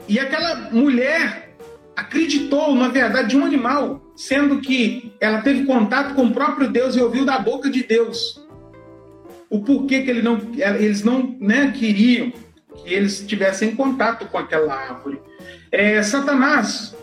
E 0.07 0.19
aquela 0.19 0.69
mulher 0.71 1.55
acreditou 1.95 2.73
na 2.75 2.87
verdade 2.87 3.29
de 3.29 3.37
um 3.37 3.45
animal, 3.45 4.01
sendo 4.15 4.59
que 4.59 5.13
ela 5.19 5.41
teve 5.41 5.65
contato 5.65 6.13
com 6.15 6.25
o 6.25 6.33
próprio 6.33 6.69
Deus 6.69 6.95
e 6.95 7.01
ouviu 7.01 7.25
da 7.25 7.39
boca 7.39 7.69
de 7.69 7.83
Deus 7.83 8.43
o 9.53 9.61
porquê 9.61 10.01
que 10.01 10.09
ele 10.09 10.23
não, 10.23 10.41
eles 10.55 11.03
não 11.03 11.37
né, 11.39 11.69
queriam 11.69 12.33
que 12.75 12.91
eles 12.91 13.23
tivessem 13.23 13.75
contato 13.75 14.25
com 14.25 14.39
aquela 14.39 14.73
árvore. 14.73 15.21
É, 15.71 16.01
Satanás 16.01 16.95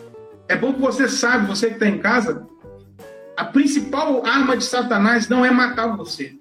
é 0.49 0.57
bom 0.57 0.73
que 0.73 0.81
você 0.81 1.07
sabe, 1.07 1.47
você 1.47 1.67
que 1.67 1.75
está 1.75 1.87
em 1.87 1.99
casa, 1.99 2.45
a 3.37 3.45
principal 3.45 4.25
arma 4.25 4.57
de 4.57 4.65
Satanás 4.65 5.29
não 5.29 5.45
é 5.45 5.49
matar 5.49 5.95
você. 5.95 6.33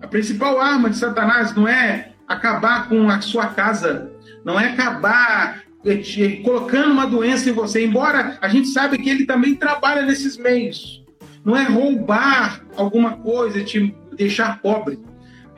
A 0.00 0.06
principal 0.06 0.58
arma 0.58 0.88
de 0.88 0.96
Satanás 0.96 1.54
não 1.54 1.68
é 1.68 2.12
acabar 2.26 2.88
com 2.88 3.10
a 3.10 3.20
sua 3.20 3.48
casa, 3.48 4.10
não 4.42 4.58
é 4.58 4.68
acabar 4.68 5.62
eh, 5.84 6.36
colocando 6.42 6.90
uma 6.90 7.06
doença 7.06 7.50
em 7.50 7.52
você, 7.52 7.84
embora 7.84 8.38
a 8.40 8.48
gente 8.48 8.68
saiba 8.68 8.96
que 8.96 9.10
ele 9.10 9.26
também 9.26 9.54
trabalha 9.54 10.00
nesses 10.00 10.38
meios. 10.38 11.04
Não 11.44 11.54
é 11.54 11.64
roubar 11.64 12.64
alguma 12.74 13.18
coisa, 13.18 13.62
te 13.62 13.94
deixar 14.16 14.62
pobre. 14.62 14.98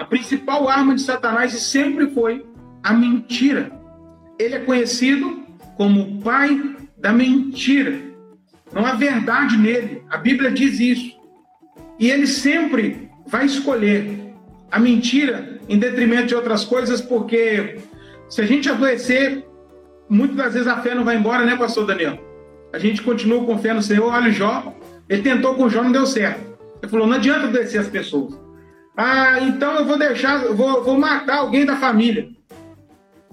A 0.01 0.05
principal 0.07 0.67
arma 0.67 0.95
de 0.95 1.03
Satanás 1.03 1.53
sempre 1.53 2.09
foi 2.09 2.43
a 2.83 2.95
mentira. 2.95 3.71
Ele 4.39 4.55
é 4.55 4.59
conhecido 4.59 5.43
como 5.77 6.01
o 6.01 6.23
pai 6.23 6.59
da 6.97 7.13
mentira. 7.13 8.01
Não 8.73 8.87
há 8.87 8.95
verdade 8.95 9.59
nele. 9.59 10.03
A 10.09 10.17
Bíblia 10.17 10.51
diz 10.51 10.81
isso. 10.81 11.21
E 11.99 12.11
ele 12.11 12.27
sempre 12.27 13.11
vai 13.27 13.45
escolher 13.45 14.33
a 14.73 14.79
mentira 14.79 15.61
em 15.69 15.79
detrimento 15.79 16.29
de 16.29 16.35
outras 16.35 16.65
coisas, 16.65 17.03
porque 17.03 17.79
se 18.31 18.41
a 18.41 18.47
gente 18.47 18.71
adoecer, 18.71 19.45
muitas 20.09 20.37
das 20.39 20.55
vezes 20.55 20.69
a 20.69 20.81
fé 20.81 20.95
não 20.95 21.05
vai 21.05 21.17
embora, 21.17 21.45
né, 21.45 21.59
pastor 21.59 21.85
Daniel? 21.85 22.19
A 22.73 22.79
gente 22.79 23.03
continua 23.03 23.45
com 23.45 23.59
fé 23.59 23.75
no 23.75 23.83
Senhor. 23.83 24.11
Olha 24.11 24.31
o 24.31 24.33
Jó, 24.33 24.75
ele 25.11 25.21
tentou 25.21 25.55
com 25.57 25.65
o 25.65 25.69
Jó, 25.69 25.83
não 25.83 25.93
deu 25.93 26.07
certo. 26.07 26.41
Ele 26.83 26.91
falou: 26.91 27.07
não 27.07 27.17
adianta 27.17 27.49
adoecer 27.49 27.83
as 27.83 27.89
pessoas. 27.89 28.33
Ah, 28.97 29.41
então 29.41 29.75
eu 29.77 29.85
vou 29.87 29.99
deixar, 29.99 30.39
vou, 30.53 30.85
vou 30.85 30.99
matar 30.99 31.39
alguém 31.39 31.65
da 31.65 31.77
família. 31.77 32.29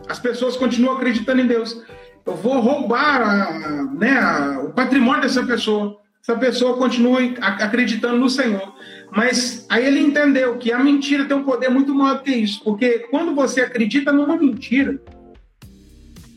As 0.08 0.20
pessoas 0.20 0.56
continuam 0.56 0.96
acreditando 0.96 1.42
em 1.42 1.48
Deus 1.48 1.82
eu 2.28 2.36
vou 2.36 2.60
roubar 2.60 3.22
a, 3.22 3.84
né, 3.94 4.20
a, 4.20 4.60
o 4.66 4.74
patrimônio 4.74 5.22
dessa 5.22 5.46
pessoa. 5.46 5.98
Essa 6.22 6.38
pessoa 6.38 6.76
continua 6.76 7.22
acreditando 7.40 8.18
no 8.18 8.30
Senhor. 8.30 8.76
Mas 9.16 9.66
aí 9.70 9.86
ele 9.86 10.02
entendeu 10.02 10.58
que 10.58 10.74
a 10.74 10.84
mentira 10.84 11.24
tem 11.24 11.38
um 11.38 11.44
poder 11.44 11.70
muito 11.70 11.96
maior 11.96 12.18
do 12.18 12.24
que 12.24 12.32
isso. 12.32 12.62
Porque 12.66 13.00
quando 13.10 13.34
você 13.34 13.62
acredita 13.62 14.12
numa 14.12 14.36
mentira, 14.36 15.02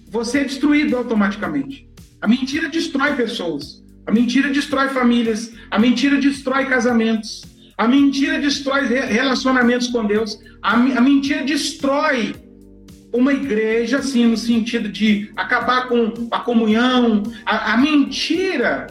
você 0.09 0.39
é 0.39 0.45
destruído 0.45 0.97
automaticamente. 0.97 1.89
A 2.21 2.29
mentira 2.29 2.69
destrói 2.69 3.17
pessoas. 3.17 3.83
A 4.07 4.13
mentira 4.13 4.49
destrói 4.49 4.91
famílias. 4.91 5.53
A 5.69 5.79
mentira 5.79 6.21
destrói 6.21 6.67
casamentos. 6.67 7.43
A 7.81 7.89
mentira 7.89 8.39
destrói 8.39 8.85
relacionamentos 8.85 9.89
com 9.89 10.05
Deus. 10.05 10.39
A, 10.61 10.75
a 10.75 11.01
mentira 11.01 11.43
destrói 11.43 12.35
uma 13.11 13.33
igreja, 13.33 14.01
assim, 14.01 14.27
no 14.27 14.37
sentido 14.37 14.87
de 14.87 15.33
acabar 15.35 15.89
com 15.89 16.29
a 16.31 16.41
comunhão, 16.41 17.23
a, 17.47 17.73
a 17.73 17.77
mentira, 17.79 18.87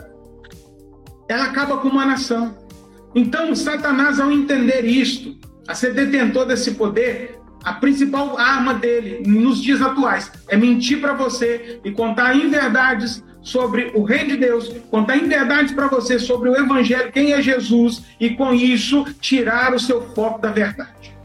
ela 1.30 1.44
acaba 1.44 1.78
com 1.78 1.88
uma 1.88 2.04
nação. 2.04 2.58
Então, 3.14 3.54
Satanás, 3.54 4.20
ao 4.20 4.32
entender 4.32 4.84
isto, 4.84 5.38
a 5.68 5.76
ser 5.76 5.94
detentor 5.94 6.48
desse 6.48 6.72
poder, 6.72 7.40
a 7.64 7.74
principal 7.74 8.40
arma 8.40 8.74
dele 8.74 9.22
nos 9.24 9.62
dias 9.62 9.84
atuais 9.84 10.32
é 10.48 10.58
mentir 10.58 11.00
para 11.00 11.14
você 11.14 11.80
e 11.86 11.92
contar 11.92 12.36
inverdades 12.36 13.24
sobre 13.42 13.92
o 13.96 14.04
reino 14.04 14.30
de 14.30 14.38
Deus, 14.38 14.70
contar 14.92 15.18
inverdades 15.18 15.72
para 15.72 15.88
você 15.88 16.20
sobre 16.20 16.50
o 16.50 16.56
evangelho, 16.56 17.12
quem 17.12 17.34
é 17.34 17.42
Jesus, 17.42 18.04
e 18.20 18.32
com 18.32 18.54
isso 18.54 19.06
tirar 19.20 19.74
o 19.74 19.80
seu 19.80 20.02
foco 20.14 20.40
da 20.40 20.52
verdade. 20.52 21.18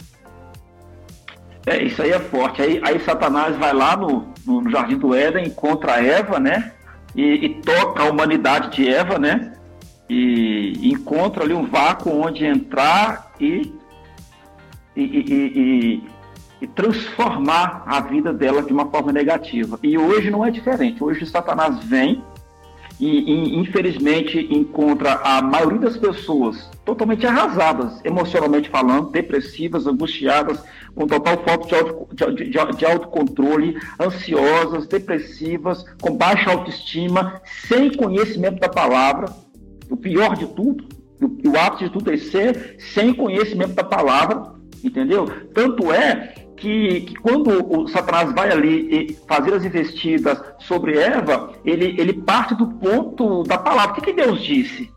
É, 1.66 1.83
isso 1.83 2.03
aí 2.03 2.11
é 2.11 2.18
forte. 2.18 2.61
Aí, 2.61 2.81
aí 2.85 3.00
Satanás 3.00 3.57
vai 3.57 3.72
lá 3.72 3.96
no, 3.96 4.29
no 4.46 4.70
Jardim 4.70 4.98
do 4.98 5.14
Éden, 5.14 5.46
encontra 5.46 6.03
Eva, 6.03 6.38
né? 6.38 6.72
E, 7.16 7.46
e, 7.46 7.48
toca 7.62 8.03
a 8.03 8.11
humanidade 8.11 8.77
de 8.77 8.88
Eva, 8.88 9.18
né? 9.18 9.53
E 10.09 10.79
encontra 10.83 11.44
ali 11.44 11.55
um 11.55 11.64
vácuo 11.64 12.12
onde 12.12 12.44
entrar 12.44 13.33
e, 13.40 13.72
e, 14.94 16.03
e, 16.64 16.66
transformar 16.68 17.83
a 17.87 18.00
vida 18.00 18.33
dela 18.33 18.62
de 18.62 18.72
uma 18.72 18.87
forma 18.90 19.12
negativa. 19.12 19.79
E 19.83 19.96
hoje 19.98 20.31
não 20.31 20.44
é 20.44 20.50
diferente. 20.50 21.03
Hoje 21.03 21.27
Satanás 21.27 21.85
vem 21.85 22.22
e, 22.98 23.07
e, 23.07 23.59
infelizmente 23.59 24.38
encontra 24.50 25.14
a 25.24 25.42
maioria 25.42 25.81
das 25.81 25.96
pessoas 25.96 26.70
totalmente 26.85 27.27
arrasadas, 27.27 28.00
emocionalmente 28.05 28.68
falando, 28.68 29.11
depressivas, 29.11 29.87
angustiadas, 29.87 30.62
com 30.94 31.07
total 31.07 31.42
falta 31.44 31.66
de, 31.66 31.74
auto, 31.74 32.14
de, 32.14 32.50
de, 32.50 32.77
de 32.77 32.87
autocontrole, 32.87 33.77
ansiosas, 34.00 34.87
depressivas, 34.87 35.85
com 36.00 36.16
baixa 36.16 36.50
autoestima, 36.50 37.40
sem 37.66 37.92
conhecimento 37.92 38.61
da 38.61 38.68
palavra. 38.68 39.27
O 39.90 39.96
pior 39.96 40.37
de 40.37 40.46
tudo, 40.46 40.85
E 41.20 41.48
o 41.48 41.59
ápice 41.59 41.85
de 41.85 41.90
tudo 41.90 42.12
é 42.12 42.16
ser 42.16 42.77
sem 42.79 43.12
conhecimento 43.12 43.74
da 43.74 43.85
palavra, 43.85 44.55
entendeu? 44.83 45.27
Tanto 45.53 45.92
é 45.92 46.43
que, 46.64 47.00
que, 47.03 47.14
quando 47.16 47.79
o 47.79 47.87
Satanás 47.88 48.33
vai 48.33 48.50
ali 48.50 49.18
fazer 49.29 49.53
as 49.53 49.64
investidas 49.64 50.40
sobre 50.61 50.98
Eva, 50.98 51.53
ele, 51.62 51.94
ele 51.98 52.14
parte 52.14 52.55
do 52.55 52.66
ponto 52.66 53.42
da 53.42 53.59
palavra. 53.59 53.92
O 53.92 53.94
que, 53.96 54.00
que 54.00 54.12
Deus 54.14 54.42
disse? 54.42 54.90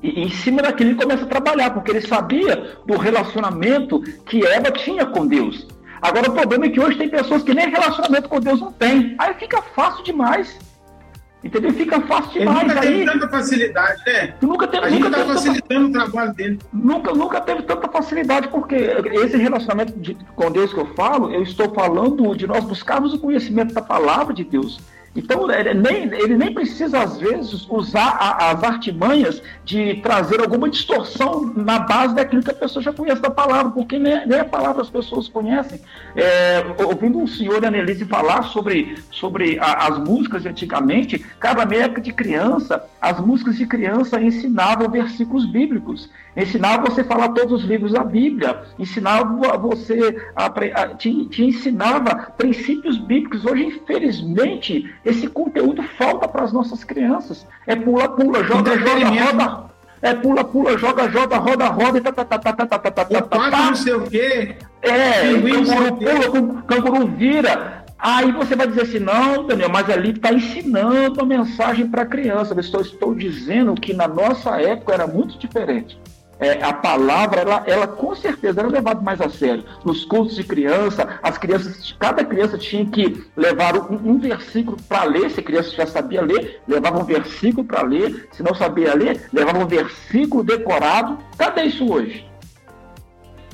E 0.00 0.22
em 0.22 0.30
cima 0.30 0.62
daquilo 0.62 0.90
ele 0.90 1.02
começa 1.02 1.24
a 1.24 1.26
trabalhar, 1.28 1.70
porque 1.70 1.90
ele 1.90 2.00
sabia 2.00 2.76
do 2.86 2.96
relacionamento 2.96 4.00
que 4.24 4.46
Eva 4.46 4.70
tinha 4.70 5.04
com 5.06 5.26
Deus. 5.26 5.66
Agora 6.00 6.30
o 6.30 6.34
problema 6.34 6.66
é 6.66 6.68
que 6.68 6.80
hoje 6.80 6.96
tem 6.96 7.08
pessoas 7.08 7.42
que 7.42 7.52
nem 7.52 7.68
relacionamento 7.68 8.28
com 8.28 8.38
Deus 8.38 8.60
não 8.60 8.72
tem. 8.72 9.16
Aí 9.18 9.34
fica 9.34 9.60
fácil 9.74 10.04
demais. 10.04 10.56
Entendeu? 11.42 11.72
Fica 11.72 12.00
fácil 12.02 12.40
demais. 12.40 12.58
Ele 12.58 12.68
nunca 12.68 12.80
aí, 12.80 12.88
teve 12.88 13.04
tanta 13.10 13.28
facilidade, 13.28 14.02
né? 14.06 14.34
Nunca 14.42 14.66
teve, 14.66 14.86
a 14.86 14.90
gente 14.90 15.06
está 15.06 15.24
facilitando 15.24 15.86
tanta, 15.86 15.98
o 15.98 16.10
trabalho 16.10 16.34
dele. 16.34 16.58
Nunca, 16.72 17.12
nunca 17.12 17.40
teve 17.40 17.62
tanta 17.62 17.88
facilidade, 17.88 18.48
porque 18.48 18.74
esse 18.74 19.36
relacionamento 19.38 19.98
de, 19.98 20.14
com 20.36 20.50
Deus 20.50 20.72
que 20.72 20.80
eu 20.80 20.86
falo, 20.94 21.32
eu 21.32 21.42
estou 21.42 21.72
falando 21.72 22.36
de 22.36 22.46
nós 22.46 22.62
buscarmos 22.64 23.14
o 23.14 23.18
conhecimento 23.18 23.72
da 23.72 23.80
palavra 23.80 24.34
de 24.34 24.44
Deus. 24.44 24.80
Então, 25.14 25.50
ele 25.50 25.74
nem, 25.74 26.04
ele 26.14 26.36
nem 26.36 26.54
precisa, 26.54 27.02
às 27.02 27.18
vezes, 27.18 27.66
usar 27.68 28.16
a, 28.20 28.50
as 28.52 28.62
artimanhas 28.62 29.42
de 29.64 29.96
trazer 29.96 30.40
alguma 30.40 30.68
distorção 30.70 31.52
na 31.56 31.80
base 31.80 32.14
daquilo 32.14 32.42
que 32.42 32.50
a 32.50 32.54
pessoa 32.54 32.80
já 32.80 32.92
conhece 32.92 33.20
da 33.20 33.30
palavra, 33.30 33.72
porque 33.72 33.98
nem, 33.98 34.24
nem 34.24 34.38
a 34.38 34.44
palavra 34.44 34.82
as 34.82 34.90
pessoas 34.90 35.28
conhecem. 35.28 35.80
É, 36.14 36.64
ouvindo 36.84 37.18
um 37.18 37.26
senhor 37.26 37.64
Annelise 37.64 38.04
falar 38.04 38.44
sobre, 38.44 38.96
sobre 39.10 39.58
a, 39.58 39.88
as 39.88 39.98
músicas 39.98 40.42
de 40.42 40.48
antigamente, 40.48 41.18
cada 41.40 41.66
minha 41.66 41.84
época 41.84 42.00
de 42.00 42.12
criança, 42.12 42.84
as 43.00 43.18
músicas 43.18 43.56
de 43.56 43.66
criança 43.66 44.20
ensinavam 44.20 44.88
versículos 44.88 45.44
bíblicos, 45.44 46.08
ensinavam 46.36 46.86
você 46.86 47.00
a 47.00 47.04
falar 47.04 47.30
todos 47.30 47.62
os 47.62 47.68
livros 47.68 47.92
da 47.92 48.04
Bíblia, 48.04 48.62
ensinavam 48.78 49.40
você, 49.58 50.16
a, 50.34 50.46
a, 50.46 50.88
te, 50.94 51.24
te 51.26 51.44
ensinava 51.44 52.32
princípios 52.36 52.98
bíblicos. 52.98 53.44
Hoje, 53.44 53.64
infelizmente, 53.64 54.92
esse 55.04 55.26
conteúdo 55.26 55.82
falta 55.98 56.28
para 56.28 56.44
as 56.44 56.52
nossas 56.52 56.84
crianças. 56.84 57.46
É 57.66 57.74
pula, 57.74 58.08
pula, 58.08 58.44
joga, 58.44 58.78
joga, 58.78 59.08
roda. 59.08 59.70
É 60.02 60.14
pula, 60.14 60.44
pula, 60.44 60.78
joga, 60.78 61.10
joga, 61.10 61.36
roda, 61.36 61.66
roda 61.66 61.98
e 61.98 62.00
tá, 62.00 62.10
tá, 62.12 62.24
tá, 62.24 62.38
tá, 62.38 62.52
tá, 62.52 62.66
tá, 62.66 62.78
tá, 62.78 62.90
tá, 62.90 63.04
tá, 63.04 63.22
tá, 63.22 63.66
não 63.66 63.74
sei 63.74 63.92
o 63.92 64.02
quê. 64.02 64.56
É, 64.80 65.32
canguru 65.32 65.96
pula, 65.96 66.62
canguru 66.62 67.06
vira. 67.06 67.84
Aí 67.98 68.32
você 68.32 68.56
vai 68.56 68.66
dizer 68.66 68.82
assim, 68.82 68.98
não, 68.98 69.46
Daniel, 69.46 69.68
mas 69.68 69.90
ali 69.90 70.12
está 70.12 70.32
ensinando 70.32 71.20
a 71.20 71.26
mensagem 71.26 71.86
para 71.86 72.00
a 72.00 72.06
criança. 72.06 72.54
Eu 72.54 72.60
estou, 72.60 72.80
estou 72.80 73.14
dizendo 73.14 73.74
que 73.74 73.92
na 73.92 74.08
nossa 74.08 74.58
época 74.58 74.94
era 74.94 75.06
muito 75.06 75.36
diferente 75.36 75.98
é, 76.40 76.62
a 76.62 76.72
palavra, 76.72 77.42
ela, 77.42 77.62
ela 77.66 77.86
com 77.86 78.14
certeza 78.14 78.60
era 78.60 78.68
levada 78.68 79.00
mais 79.02 79.20
a 79.20 79.28
sério. 79.28 79.62
Nos 79.84 80.04
cultos 80.04 80.34
de 80.34 80.42
criança, 80.42 81.20
as 81.22 81.36
crianças, 81.36 81.94
cada 81.98 82.24
criança 82.24 82.56
tinha 82.56 82.86
que 82.86 83.22
levar 83.36 83.76
um, 83.76 84.12
um 84.12 84.18
versículo 84.18 84.76
para 84.88 85.04
ler, 85.04 85.30
se 85.30 85.40
a 85.40 85.42
criança 85.42 85.70
já 85.70 85.86
sabia 85.86 86.22
ler, 86.22 86.62
levava 86.66 86.98
um 86.98 87.04
versículo 87.04 87.66
para 87.66 87.82
ler, 87.82 88.28
se 88.32 88.42
não 88.42 88.54
sabia 88.54 88.94
ler, 88.94 89.28
levava 89.32 89.58
um 89.58 89.66
versículo 89.66 90.42
decorado. 90.42 91.18
Cadê 91.36 91.64
isso 91.64 91.92
hoje? 91.92 92.26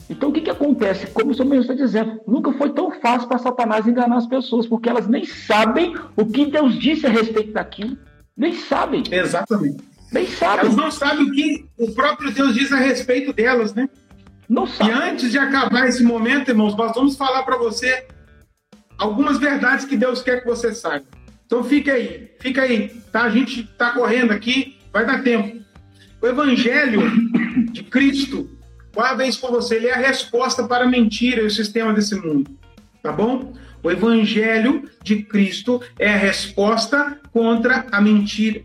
Então 0.08 0.28
o 0.28 0.32
que, 0.32 0.40
que 0.40 0.50
acontece? 0.50 1.08
Como 1.08 1.32
o 1.32 1.34
senhor 1.34 1.48
mesmo 1.48 1.62
está 1.62 1.74
dizendo, 1.74 2.20
nunca 2.26 2.52
foi 2.52 2.70
tão 2.70 2.92
fácil 3.00 3.26
para 3.28 3.38
Satanás 3.38 3.88
enganar 3.88 4.18
as 4.18 4.26
pessoas, 4.26 4.64
porque 4.64 4.88
elas 4.88 5.08
nem 5.08 5.24
sabem 5.24 5.96
o 6.16 6.24
que 6.24 6.46
Deus 6.46 6.78
disse 6.78 7.06
a 7.06 7.10
respeito 7.10 7.52
daquilo. 7.52 7.98
Nem 8.36 8.52
sabem. 8.52 9.02
Exatamente. 9.10 9.95
Nem 10.16 10.26
sabem. 10.26 10.60
Elas 10.60 10.76
não 10.76 10.90
sabem 10.90 11.26
o 11.26 11.30
que 11.30 11.66
o 11.76 11.92
próprio 11.92 12.32
Deus 12.32 12.54
diz 12.54 12.72
a 12.72 12.76
respeito 12.76 13.34
delas, 13.34 13.74
né? 13.74 13.86
Não 14.48 14.66
sabem. 14.66 14.94
E 14.94 14.98
antes 14.98 15.30
de 15.30 15.38
acabar 15.38 15.86
esse 15.86 16.02
momento, 16.02 16.48
irmãos, 16.48 16.74
nós 16.74 16.94
vamos 16.94 17.16
falar 17.16 17.42
para 17.42 17.58
você 17.58 18.06
algumas 18.96 19.38
verdades 19.38 19.84
que 19.84 19.96
Deus 19.96 20.22
quer 20.22 20.40
que 20.40 20.46
você 20.46 20.74
saiba. 20.74 21.04
Então 21.44 21.62
fica 21.62 21.92
aí, 21.92 22.30
fica 22.40 22.62
aí, 22.62 22.88
tá? 23.12 23.24
A 23.24 23.30
gente 23.30 23.60
está 23.60 23.90
correndo 23.90 24.32
aqui, 24.32 24.78
vai 24.90 25.04
dar 25.04 25.22
tempo. 25.22 25.62
O 26.22 26.26
Evangelho 26.26 27.02
de 27.70 27.82
Cristo, 27.82 28.50
guarda 28.94 29.26
isso 29.26 29.40
com 29.40 29.48
você, 29.48 29.76
ele 29.76 29.88
é 29.88 29.92
a 29.92 29.98
resposta 29.98 30.66
para 30.66 30.84
a 30.84 30.88
mentira 30.88 31.42
e 31.42 31.46
o 31.46 31.50
sistema 31.50 31.92
desse 31.92 32.14
mundo, 32.14 32.50
tá 33.02 33.12
bom? 33.12 33.52
O 33.82 33.90
Evangelho 33.90 34.90
de 35.04 35.22
Cristo 35.22 35.80
é 35.98 36.08
a 36.08 36.16
resposta 36.16 37.20
contra 37.30 37.86
a 37.92 38.00
mentira. 38.00 38.64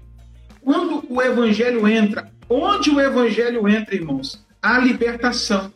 Quando 0.63 1.03
o 1.09 1.21
evangelho 1.21 1.87
entra, 1.87 2.31
onde 2.49 2.89
o 2.89 2.99
evangelho 2.99 3.67
entra, 3.67 3.95
irmãos? 3.95 4.45
A 4.61 4.77
libertação 4.77 5.73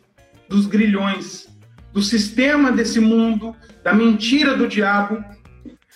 dos 0.48 0.66
grilhões, 0.66 1.48
do 1.92 2.02
sistema 2.02 2.70
desse 2.70 3.00
mundo, 3.00 3.54
da 3.82 3.92
mentira 3.92 4.56
do 4.56 4.68
diabo. 4.68 5.24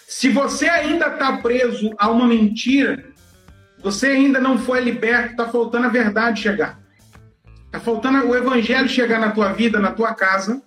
Se 0.07 0.29
você 0.29 0.69
ainda 0.69 1.07
está 1.07 1.37
preso 1.37 1.95
a 1.99 2.11
uma 2.11 2.27
mentira, 2.27 3.05
você 3.83 4.09
ainda 4.09 4.41
não 4.41 4.59
foi 4.59 4.81
liberto, 4.81 5.31
está 5.31 5.49
faltando 5.49 5.87
a 5.87 5.91
verdade 5.91 6.41
chegar. 6.41 6.81
Está 7.67 7.79
faltando 7.79 8.27
o 8.27 8.37
evangelho 8.37 8.89
chegar 8.89 9.21
na 9.21 9.31
tua 9.31 9.53
vida, 9.53 9.79
na 9.79 9.93
tua 9.93 10.15
casa, 10.15 10.61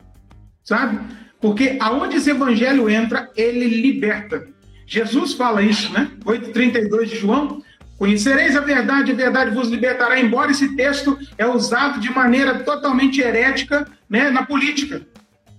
sabe? 0.63 0.99
Porque 1.41 1.77
aonde 1.81 2.15
esse 2.15 2.29
evangelho 2.29 2.89
entra, 2.89 3.29
ele 3.35 3.81
liberta. 3.81 4.47
Jesus 4.85 5.33
fala 5.33 5.61
isso, 5.61 5.91
né? 5.91 6.11
8,32 6.23 7.05
de 7.05 7.17
João. 7.17 7.61
Conhecereis 7.97 8.55
a 8.55 8.61
verdade, 8.61 9.11
a 9.11 9.15
verdade 9.15 9.51
vos 9.51 9.69
libertará, 9.69 10.19
embora 10.19 10.51
esse 10.51 10.75
texto 10.75 11.17
é 11.37 11.45
usado 11.45 11.99
de 11.99 12.11
maneira 12.11 12.59
totalmente 12.59 13.21
herética 13.21 13.87
né, 14.09 14.29
na 14.29 14.45
política. 14.45 15.01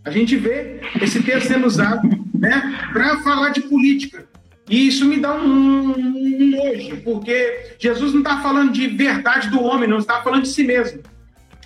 A 0.05 0.11
gente 0.11 0.37
vê 0.37 0.81
esse 1.01 1.23
texto 1.23 1.49
sendo 1.49 1.67
usado 1.67 2.07
né, 2.35 2.79
para 2.93 3.21
falar 3.21 3.51
de 3.51 3.63
política. 3.63 4.27
E 4.69 4.89
isso 4.89 5.05
me 5.05 5.19
dá 5.19 5.35
um, 5.35 5.93
um 5.93 6.51
nojo, 6.51 6.97
porque 7.05 7.75
Jesus 7.79 8.13
não 8.13 8.21
está 8.21 8.41
falando 8.41 8.73
de 8.73 8.87
verdade 8.89 9.49
do 9.51 9.63
homem, 9.63 9.89
não 9.89 9.99
está 9.99 10.23
falando 10.23 10.43
de 10.43 10.49
si 10.49 10.65
mesmo. 10.65 11.01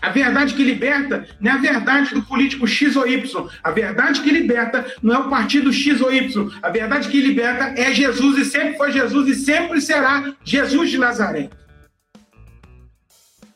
A 0.01 0.11
verdade 0.11 0.55
que 0.55 0.63
liberta 0.63 1.27
não 1.41 1.51
é 1.51 1.55
a 1.55 1.59
verdade 1.59 2.15
do 2.15 2.23
político 2.23 2.67
X 2.67 2.97
ou 2.97 3.07
Y. 3.07 3.49
A 3.63 3.71
verdade 3.71 4.21
que 4.21 4.31
liberta 4.31 4.87
não 5.03 5.15
é 5.15 5.19
o 5.19 5.29
partido 5.29 5.73
X 5.73 6.01
ou 6.01 6.13
Y. 6.13 6.51
A 6.63 6.71
verdade 6.71 7.09
que 7.09 7.21
liberta 7.21 7.81
é 7.81 7.93
Jesus 7.93 8.39
e 8.39 8.45
sempre 8.45 8.77
foi 8.77 8.93
Jesus 8.93 9.29
e 9.29 9.35
sempre 9.35 9.81
será 9.81 10.33
Jesus 10.45 10.91
de 10.91 10.99
Nazaré. 10.99 11.51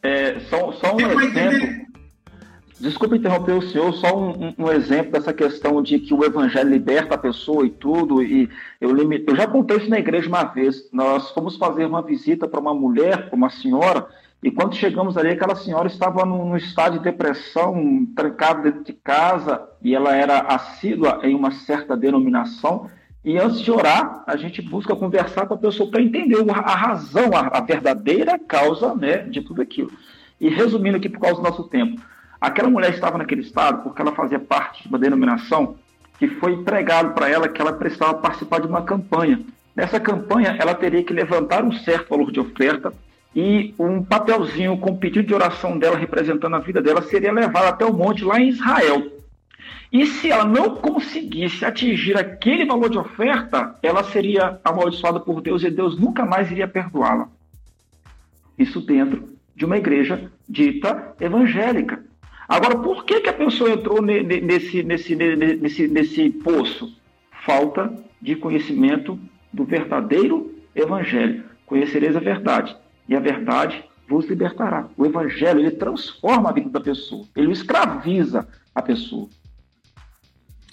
É, 0.03 0.41
só, 0.51 0.73
só 0.73 0.97
um 0.97 1.21
exemplo. 1.21 1.83
Desculpe 2.83 3.17
interromper 3.17 3.53
o 3.53 3.63
senhor, 3.63 3.95
só 3.95 4.19
um, 4.19 4.53
um, 4.59 4.69
exemplo 4.73 5.13
dessa 5.13 5.33
questão 5.33 5.81
de 5.81 6.01
que 6.01 6.13
o 6.13 6.25
evangelho 6.25 6.69
liberta 6.69 7.15
a 7.15 7.19
pessoa 7.19 7.65
e 7.65 7.71
tudo. 7.71 8.21
E 8.21 8.51
eu, 8.81 8.91
eu 8.99 9.37
já 9.37 9.47
contei 9.47 9.77
isso 9.77 9.89
na 9.89 10.01
igreja 10.01 10.27
uma 10.27 10.43
vez. 10.43 10.89
Nós 10.93 11.31
fomos 11.31 11.57
fazer 11.57 11.87
uma 11.87 12.03
visita 12.03 12.49
para 12.49 12.59
uma 12.59 12.75
mulher, 12.75 13.29
para 13.29 13.37
uma 13.37 13.51
senhora, 13.51 14.09
e 14.43 14.51
quando 14.51 14.75
chegamos 14.75 15.17
ali, 15.17 15.29
aquela 15.29 15.55
senhora 15.55 15.87
estava 15.87 16.27
num, 16.27 16.57
estado 16.57 16.99
de 16.99 17.05
depressão, 17.05 18.05
trancada 18.17 18.63
dentro 18.63 18.83
de 18.83 18.93
casa, 18.93 19.63
e 19.81 19.95
ela 19.95 20.17
era 20.17 20.41
assídua 20.41 21.21
em 21.23 21.33
uma 21.33 21.53
certa 21.53 21.97
denominação. 21.97 22.91
E 23.25 23.39
antes 23.39 23.61
de 23.61 23.71
orar, 23.71 24.25
a 24.27 24.37
gente 24.37 24.61
busca 24.61 24.97
conversar 24.97 25.47
com 25.47 25.55
a 25.55 25.59
pessoa 25.59 25.89
para 25.89 26.03
entender 26.03 26.45
a 26.51 26.75
razão, 26.75 27.31
a, 27.33 27.57
a, 27.57 27.61
verdadeira 27.61 28.37
causa 28.37 28.97
né, 28.97 29.19
de 29.19 29.43
tudo 29.43 29.63
aquilo. 29.63 29.93
E 30.41 30.49
resumindo 30.49 30.97
aqui 30.97 31.09
por 31.09 31.21
causa 31.21 31.37
do 31.37 31.49
nosso 31.49 31.63
tempo, 31.69 32.03
aquela 32.41 32.69
mulher 32.69 32.93
estava 32.93 33.19
naquele 33.19 33.43
estado 33.43 33.85
porque 33.85 34.03
ela 34.03 34.11
fazia 34.11 34.41
parte 34.41 34.83
de 34.83 34.89
uma 34.89 34.99
denominação 34.99 35.77
que 36.19 36.27
foi 36.27 36.55
entregado 36.55 37.15
para 37.15 37.29
ela 37.29 37.49
que 37.49 37.61
ela 37.61 37.73
precisava 37.73 38.15
participar 38.15 38.61
de 38.61 38.67
uma 38.67 38.83
campanha. 38.83 39.39
Nessa 39.77 40.01
campanha, 40.01 40.57
ela 40.59 40.75
teria 40.75 41.05
que 41.05 41.13
levantar 41.13 41.65
um 41.65 41.73
certo 41.73 42.09
valor 42.09 42.33
de 42.33 42.41
oferta 42.41 42.93
e 43.35 43.75
um 43.79 44.03
papelzinho 44.03 44.77
com 44.77 44.97
pedido 44.97 45.27
de 45.27 45.35
oração 45.35 45.79
dela 45.79 45.97
representando 45.97 46.55
a 46.55 46.59
vida 46.59 46.83
dela 46.83 47.03
seria 47.03 47.33
levado 47.33 47.67
até 47.67 47.85
o 47.85 47.93
monte 47.93 48.25
lá 48.25 48.39
em 48.39 48.49
Israel. 48.49 49.11
E 49.91 50.07
se 50.07 50.31
ela 50.31 50.45
não 50.45 50.77
conseguisse 50.77 51.65
atingir 51.65 52.17
aquele 52.17 52.65
valor 52.65 52.89
de 52.89 52.99
oferta, 52.99 53.77
ela 53.83 54.03
seria 54.05 54.59
amaldiçoada 54.65 55.21
por 55.21 55.41
Deus 55.41 55.63
e 55.63 55.71
Deus 55.71 55.99
nunca 55.99 56.25
mais 56.25 56.51
iria 56.51 56.69
perdoá-la. 56.69 57.29
Isso 58.59 58.81
dentro 58.81 59.31
de 59.55 59.65
uma 59.65 59.77
igreja 59.77 60.31
dita 60.49 61.15
evangélica. 61.21 62.05
Agora, 62.49 62.77
por 62.79 63.05
que, 63.05 63.21
que 63.21 63.29
a 63.29 63.35
pessoa 63.35 63.71
entrou 63.71 64.03
nesse, 64.03 64.83
nesse, 64.83 65.15
nesse, 65.15 65.89
nesse 65.89 66.31
poço? 66.31 66.95
Falta 67.45 67.93
de 68.21 68.37
conhecimento 68.37 69.19
do 69.53 69.65
verdadeiro 69.65 70.55
evangelho. 70.75 71.45
Conhecereis 71.67 72.17
a 72.17 72.21
verdade 72.21 72.77
e 73.13 73.17
a 73.17 73.21
verdade 73.21 73.85
vos 74.09 74.27
libertará. 74.27 74.89
O 74.97 75.05
evangelho, 75.05 75.61
ele 75.61 75.71
transforma 75.73 76.49
a 76.49 76.53
vida 76.53 76.71
da 76.71 76.81
pessoa, 76.81 77.27
ele 77.37 77.53
escraviza 77.53 78.49
a 78.75 78.81
pessoa. 78.81 79.29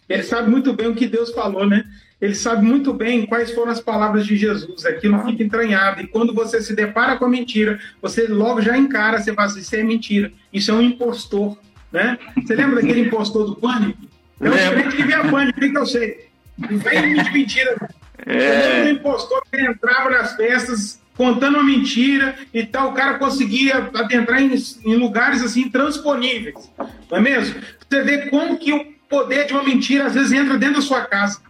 Ele 0.08 0.24
sabe 0.24 0.50
muito 0.50 0.74
bem 0.74 0.88
o 0.88 0.96
que 0.96 1.06
Deus 1.06 1.32
falou, 1.32 1.68
né? 1.68 1.84
ele 2.22 2.36
sabe 2.36 2.66
muito 2.66 2.94
bem 2.94 3.26
quais 3.26 3.52
foram 3.52 3.72
as 3.72 3.80
palavras 3.80 4.26
de 4.26 4.36
Jesus. 4.36 4.86
Aquilo 4.86 5.16
ah. 5.16 5.26
fica 5.26 5.44
entranhado. 5.44 6.02
E 6.02 6.08
quando 6.08 6.34
você 6.34 6.62
se 6.62 6.76
depara 6.76 7.18
com 7.18 7.26
a 7.26 7.30
mentira, 7.30 7.80
você 8.02 8.28
logo 8.28 8.62
já 8.62 8.78
encara, 8.78 9.20
você 9.20 9.34
fala 9.34 9.48
assim, 9.48 9.60
isso 9.60 9.76
é 9.76 9.84
mentira. 9.84 10.32
Isso 10.52 10.72
é 10.72 10.74
um 10.74 10.82
impostor. 10.82 11.58
Né? 11.92 12.18
Você 12.36 12.56
lembra 12.56 12.76
daquele 12.76 13.02
impostor 13.02 13.46
do 13.46 13.56
pânico? 13.56 14.00
É 14.42 14.50
um 14.50 14.74
crente 14.74 14.96
que 14.96 15.04
via 15.04 15.24
pânico, 15.30 15.60
que 15.60 15.78
eu 15.78 15.86
sei. 15.86 16.30
Vem 16.58 17.24
de 17.24 17.32
mentira. 17.32 17.90
É. 18.26 18.84
Um 18.84 18.90
impostor 18.90 19.42
que 19.50 19.62
entrava 19.62 20.10
nas 20.10 20.36
festas 20.36 21.02
contando 21.20 21.55
uma 21.55 21.65
mentira 21.65 22.34
e 22.53 22.65
tal, 22.65 22.91
o 22.91 22.93
cara 22.93 23.20
conseguia 23.20 23.89
adentrar 23.93 24.41
em, 24.41 24.53
em 24.86 24.95
lugares 24.95 25.43
assim 25.43 25.63
intransponíveis. 25.63 26.72
Não 27.11 27.17
é 27.17 27.20
mesmo? 27.20 27.61
Você 27.89 28.01
vê 28.03 28.30
como 28.30 28.57
que 28.57 28.72
o 28.72 28.86
poder 29.09 29.45
de 29.45 29.51
uma 29.51 29.61
mentira 29.61 30.05
às 30.05 30.13
vezes 30.13 30.32
entra 30.32 30.57
dentro 30.57 30.76
da 30.76 30.82
sua 30.82 31.01
casa. 31.01 31.41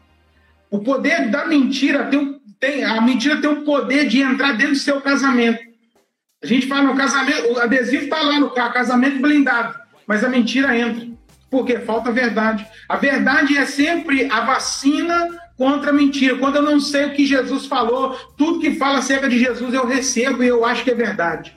O 0.72 0.80
poder 0.80 1.30
da 1.30 1.46
mentira 1.46 2.06
tem, 2.06 2.42
tem 2.60 2.84
a 2.84 3.00
mentira 3.00 3.40
tem 3.40 3.48
o 3.48 3.62
poder 3.62 4.08
de 4.08 4.22
entrar 4.22 4.54
dentro 4.54 4.74
do 4.74 4.80
seu 4.80 5.00
casamento. 5.02 5.60
A 6.42 6.48
gente 6.48 6.66
fala 6.66 6.86
no 6.86 6.96
casamento, 6.96 7.54
o 7.54 7.60
adesivo 7.60 8.06
está 8.06 8.24
lá 8.24 8.40
no 8.40 8.50
carro, 8.50 8.74
casamento 8.74 9.22
blindado, 9.22 9.78
mas 10.08 10.24
a 10.24 10.30
mentira 10.30 10.76
entra. 10.76 11.08
Porque 11.50 11.80
falta 11.80 12.12
verdade. 12.12 12.66
A 12.88 12.98
verdade 12.98 13.58
é 13.58 13.66
sempre 13.66 14.30
a 14.32 14.42
vacina 14.42 15.28
contra 15.58 15.90
a 15.90 15.94
mentira. 15.94 16.38
Quando 16.38 16.58
eu 16.58 16.62
não 16.62 16.80
sei 16.80 17.06
o 17.06 17.14
que 17.14 17.26
Jesus 17.26 17.66
falou, 17.66 18.16
tudo 18.38 18.60
que 18.60 18.76
fala 18.76 19.00
acerca 19.00 19.28
de 19.28 19.40
Jesus 19.40 19.74
eu 19.74 19.86
recebo 19.86 20.44
e 20.44 20.48
eu 20.48 20.64
acho 20.64 20.84
que 20.84 20.92
é 20.92 20.96
verdade. 20.96 21.54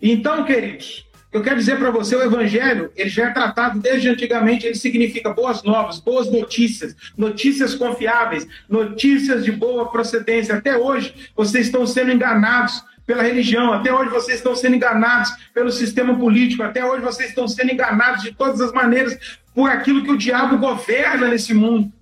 Então, 0.00 0.44
queridos, 0.44 1.04
eu 1.34 1.42
quero 1.42 1.56
dizer 1.56 1.76
para 1.78 1.90
você, 1.90 2.14
o 2.14 2.22
evangelho, 2.22 2.92
ele 2.94 3.10
já 3.10 3.28
é 3.28 3.30
tratado 3.32 3.80
desde 3.80 4.08
antigamente, 4.08 4.66
ele 4.66 4.76
significa 4.76 5.34
boas 5.34 5.64
novas, 5.64 5.98
boas 5.98 6.30
notícias, 6.30 6.94
notícias 7.18 7.74
confiáveis, 7.74 8.46
notícias 8.68 9.44
de 9.44 9.50
boa 9.50 9.90
procedência. 9.90 10.54
Até 10.54 10.76
hoje, 10.76 11.12
vocês 11.34 11.66
estão 11.66 11.84
sendo 11.88 12.12
enganados 12.12 12.84
pela 13.06 13.22
religião, 13.22 13.72
até 13.72 13.92
hoje 13.92 14.10
vocês 14.10 14.38
estão 14.38 14.56
sendo 14.56 14.76
enganados 14.76 15.30
pelo 15.52 15.70
sistema 15.70 16.16
político, 16.18 16.62
até 16.62 16.84
hoje 16.84 17.02
vocês 17.02 17.28
estão 17.28 17.46
sendo 17.46 17.72
enganados 17.72 18.22
de 18.22 18.32
todas 18.32 18.60
as 18.60 18.72
maneiras 18.72 19.38
por 19.54 19.70
aquilo 19.70 20.02
que 20.02 20.10
o 20.10 20.18
diabo 20.18 20.58
governa 20.58 21.28
nesse 21.28 21.52
mundo. 21.52 21.92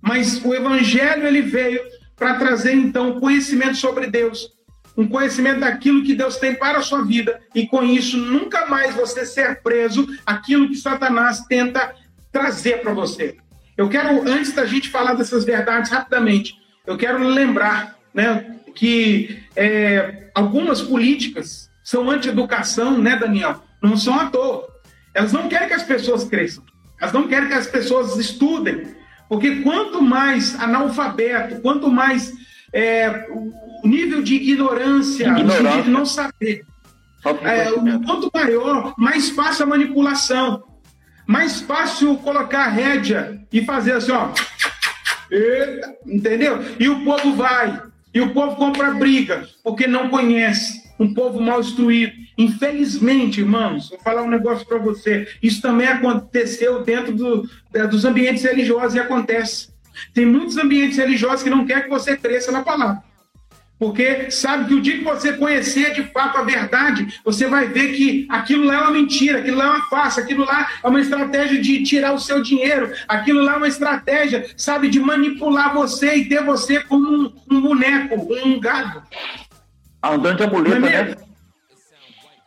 Mas 0.00 0.42
o 0.44 0.54
evangelho 0.54 1.26
ele 1.26 1.42
veio 1.42 1.80
para 2.16 2.34
trazer 2.34 2.72
então 2.72 3.20
conhecimento 3.20 3.76
sobre 3.76 4.06
Deus, 4.06 4.50
um 4.96 5.06
conhecimento 5.06 5.60
daquilo 5.60 6.02
que 6.02 6.14
Deus 6.14 6.36
tem 6.36 6.54
para 6.54 6.78
a 6.78 6.82
sua 6.82 7.04
vida, 7.04 7.40
e 7.54 7.66
com 7.66 7.84
isso 7.84 8.16
nunca 8.16 8.66
mais 8.66 8.94
você 8.94 9.24
ser 9.24 9.62
preso 9.62 10.06
aquilo 10.26 10.68
que 10.68 10.74
Satanás 10.74 11.44
tenta 11.46 11.94
trazer 12.32 12.80
para 12.80 12.92
você. 12.92 13.36
Eu 13.76 13.88
quero, 13.88 14.28
antes 14.28 14.52
da 14.52 14.66
gente 14.66 14.88
falar 14.88 15.14
dessas 15.14 15.44
verdades 15.44 15.90
rapidamente, 15.90 16.56
eu 16.84 16.96
quero 16.96 17.22
lembrar 17.22 17.96
né, 18.12 18.58
que 18.78 19.42
é, 19.56 20.30
algumas 20.32 20.80
políticas 20.80 21.68
são 21.82 22.08
anti-educação, 22.08 22.96
né, 22.96 23.16
Daniel? 23.16 23.60
Não 23.82 23.96
são 23.96 24.14
à 24.14 24.26
toa. 24.26 24.68
Elas 25.12 25.32
não 25.32 25.48
querem 25.48 25.66
que 25.66 25.74
as 25.74 25.82
pessoas 25.82 26.22
cresçam, 26.22 26.62
elas 27.00 27.12
não 27.12 27.26
querem 27.26 27.48
que 27.48 27.54
as 27.54 27.66
pessoas 27.66 28.16
estudem, 28.16 28.94
porque 29.28 29.62
quanto 29.62 30.00
mais 30.00 30.54
analfabeto, 30.60 31.60
quanto 31.60 31.90
mais 31.90 32.32
é, 32.72 33.26
o 33.82 33.88
nível 33.88 34.22
de 34.22 34.36
ignorância, 34.36 35.26
ignorância. 35.26 35.82
de 35.82 35.90
não 35.90 36.06
saber. 36.06 36.64
É, 37.42 37.72
quanto 38.06 38.30
maior, 38.32 38.94
mais 38.96 39.30
fácil 39.30 39.64
a 39.64 39.66
manipulação. 39.66 40.62
Mais 41.26 41.60
fácil 41.60 42.16
colocar 42.18 42.66
a 42.66 42.68
rédea 42.68 43.40
e 43.52 43.64
fazer 43.64 43.92
assim, 43.92 44.12
ó. 44.12 44.30
Eita, 45.30 45.94
entendeu? 46.06 46.64
E 46.78 46.88
o 46.88 47.04
povo 47.04 47.34
vai. 47.34 47.87
E 48.12 48.20
o 48.20 48.32
povo 48.32 48.56
compra 48.56 48.92
briga, 48.92 49.48
porque 49.62 49.86
não 49.86 50.08
conhece. 50.08 50.88
Um 50.98 51.14
povo 51.14 51.40
mal 51.40 51.60
instruído. 51.60 52.12
Infelizmente, 52.36 53.40
irmãos, 53.40 53.88
vou 53.90 54.00
falar 54.00 54.22
um 54.22 54.30
negócio 54.30 54.66
para 54.66 54.78
você. 54.78 55.28
Isso 55.42 55.62
também 55.62 55.86
aconteceu 55.86 56.82
dentro 56.82 57.12
do, 57.14 57.48
dos 57.88 58.04
ambientes 58.04 58.42
religiosos 58.42 58.94
e 58.94 59.00
acontece. 59.00 59.68
Tem 60.12 60.26
muitos 60.26 60.56
ambientes 60.56 60.96
religiosos 60.96 61.42
que 61.42 61.50
não 61.50 61.66
querem 61.66 61.84
que 61.84 61.90
você 61.90 62.16
cresça 62.16 62.50
na 62.50 62.62
palavra. 62.62 63.02
Porque 63.78 64.30
sabe 64.30 64.66
que 64.66 64.74
o 64.74 64.80
dia 64.80 64.98
que 64.98 65.04
você 65.04 65.32
conhecer 65.34 65.94
de 65.94 66.02
fato 66.04 66.36
a 66.36 66.42
verdade, 66.42 67.20
você 67.24 67.46
vai 67.46 67.68
ver 67.68 67.92
que 67.92 68.26
aquilo 68.28 68.64
lá 68.64 68.74
é 68.74 68.80
uma 68.80 68.90
mentira, 68.90 69.38
aquilo 69.38 69.56
lá 69.56 69.66
é 69.66 69.70
uma 69.70 69.88
farsa, 69.88 70.20
aquilo 70.20 70.44
lá 70.44 70.68
é 70.82 70.88
uma 70.88 71.00
estratégia 71.00 71.60
de 71.60 71.82
tirar 71.84 72.12
o 72.12 72.18
seu 72.18 72.42
dinheiro, 72.42 72.92
aquilo 73.06 73.40
lá 73.40 73.54
é 73.54 73.56
uma 73.56 73.68
estratégia, 73.68 74.50
sabe, 74.56 74.88
de 74.88 74.98
manipular 74.98 75.72
você 75.72 76.16
e 76.16 76.28
ter 76.28 76.42
você 76.42 76.80
como 76.80 77.08
um, 77.08 77.32
um 77.50 77.60
boneco, 77.60 78.16
um 78.44 78.58
gado. 78.58 79.02
Andando 80.02 80.38
de 80.38 80.46
muleta, 80.50 80.76
é 80.76 81.04
né? 81.04 81.14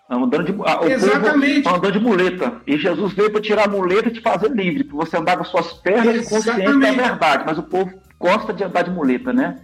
Andando 0.10 0.44
de, 0.44 0.62
ah, 0.66 0.86
Exatamente. 0.86 1.62
Povo 1.62 1.76
andando 1.78 1.94
de 1.94 2.00
muleta. 2.00 2.62
E 2.68 2.78
Jesus 2.78 3.14
veio 3.14 3.32
para 3.32 3.40
tirar 3.40 3.64
a 3.64 3.72
muleta 3.72 4.10
e 4.10 4.12
te 4.12 4.20
fazer 4.20 4.52
livre, 4.52 4.84
para 4.84 4.98
você 4.98 5.16
andar 5.16 5.38
com 5.38 5.46
suas 5.46 5.72
pernas 5.72 6.28
consciente 6.28 6.78
da 6.78 6.92
verdade. 6.92 7.44
Mas 7.46 7.58
o 7.58 7.64
povo 7.64 7.94
gosta 8.20 8.52
de 8.52 8.66
andar 8.66 8.82
de 8.82 8.92
muleta, 8.92 9.32
né? 9.32 9.60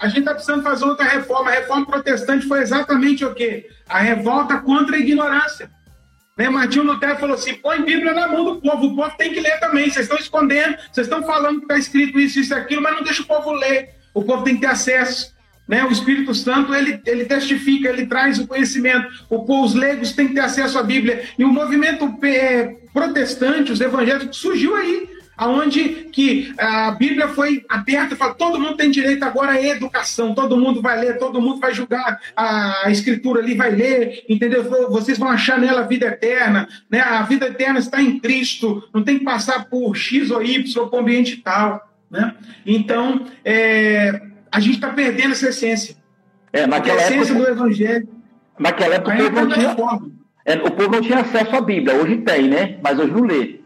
A 0.00 0.08
gente 0.08 0.20
está 0.20 0.32
precisando 0.32 0.62
fazer 0.62 0.86
outra 0.86 1.06
reforma. 1.06 1.50
A 1.50 1.54
reforma 1.54 1.84
protestante 1.84 2.46
foi 2.46 2.62
exatamente 2.62 3.22
o 3.22 3.34
quê? 3.34 3.68
A 3.86 3.98
revolta 3.98 4.58
contra 4.58 4.96
a 4.96 4.98
ignorância. 4.98 5.70
Né? 6.36 6.48
Martinho 6.48 6.84
Lutero 6.84 7.18
falou 7.18 7.34
assim: 7.34 7.54
põe 7.54 7.82
Bíblia 7.82 8.14
na 8.14 8.26
mão 8.26 8.42
do 8.42 8.60
povo, 8.62 8.86
o 8.86 8.96
povo 8.96 9.14
tem 9.18 9.30
que 9.30 9.40
ler 9.40 9.60
também. 9.60 9.90
Vocês 9.90 10.06
estão 10.06 10.18
escondendo, 10.18 10.74
vocês 10.90 11.06
estão 11.06 11.22
falando 11.22 11.58
que 11.58 11.64
está 11.64 11.76
escrito 11.76 12.18
isso, 12.18 12.40
isso 12.40 12.54
aquilo, 12.54 12.80
mas 12.80 12.94
não 12.94 13.02
deixa 13.02 13.22
o 13.22 13.26
povo 13.26 13.52
ler. 13.52 13.90
O 14.14 14.24
povo 14.24 14.42
tem 14.42 14.54
que 14.54 14.62
ter 14.62 14.68
acesso. 14.68 15.34
Né? 15.68 15.84
O 15.84 15.92
Espírito 15.92 16.34
Santo 16.34 16.74
ele, 16.74 17.00
ele 17.04 17.26
testifica, 17.26 17.90
ele 17.90 18.06
traz 18.06 18.38
o 18.38 18.46
conhecimento. 18.46 19.06
O, 19.28 19.62
os 19.62 19.74
leigos 19.74 20.12
têm 20.12 20.28
que 20.28 20.34
ter 20.34 20.40
acesso 20.40 20.78
à 20.78 20.82
Bíblia. 20.82 21.24
E 21.38 21.44
o 21.44 21.48
movimento 21.48 22.12
é, 22.24 22.74
protestante, 22.94 23.70
os 23.70 23.80
evangélicos, 23.80 24.38
surgiu 24.38 24.74
aí 24.74 25.19
aonde 25.40 26.08
que 26.12 26.52
a 26.58 26.90
Bíblia 26.90 27.26
foi 27.28 27.64
aberta, 27.66 28.14
fala, 28.14 28.34
todo 28.34 28.60
mundo 28.60 28.76
tem 28.76 28.90
direito 28.90 29.22
agora 29.22 29.52
à 29.52 29.62
educação, 29.62 30.34
todo 30.34 30.54
mundo 30.54 30.82
vai 30.82 31.00
ler, 31.00 31.16
todo 31.16 31.40
mundo 31.40 31.58
vai 31.58 31.72
julgar 31.72 32.20
a 32.36 32.90
escritura 32.90 33.40
ali, 33.40 33.54
vai 33.54 33.70
ler, 33.70 34.22
entendeu? 34.28 34.62
Vocês 34.90 35.16
vão 35.16 35.30
achar 35.30 35.58
nela 35.58 35.80
a 35.80 35.86
vida 35.86 36.08
eterna, 36.08 36.68
né? 36.90 37.00
A 37.00 37.22
vida 37.22 37.46
eterna 37.46 37.78
está 37.78 38.02
em 38.02 38.20
Cristo, 38.20 38.86
não 38.92 39.02
tem 39.02 39.18
que 39.18 39.24
passar 39.24 39.64
por 39.64 39.96
X 39.96 40.30
ou 40.30 40.42
Y, 40.42 40.78
ou 40.78 40.88
por 40.88 41.00
ambiente 41.00 41.38
tal, 41.38 41.90
né? 42.10 42.34
Então, 42.66 43.24
é, 43.42 44.20
a 44.52 44.60
gente 44.60 44.74
está 44.74 44.90
perdendo 44.90 45.32
essa 45.32 45.48
essência. 45.48 45.96
É, 46.52 46.66
naquela 46.66 47.00
a 47.00 47.04
essência 47.04 47.32
época, 47.32 47.46
do 47.46 47.50
Evangelho. 47.50 48.08
Naquela 48.58 48.94
época, 48.96 49.14
o 49.14 49.16
povo, 49.16 49.40
não 49.40 49.48
tinha, 49.48 49.76
é, 50.44 50.54
o 50.56 50.70
povo 50.70 50.90
não 50.90 51.00
tinha 51.00 51.20
acesso 51.20 51.56
à 51.56 51.62
Bíblia, 51.62 51.96
hoje 51.96 52.18
tem, 52.18 52.46
né? 52.46 52.78
Mas 52.82 52.98
hoje 52.98 53.12
não 53.12 53.22
lê. 53.22 53.59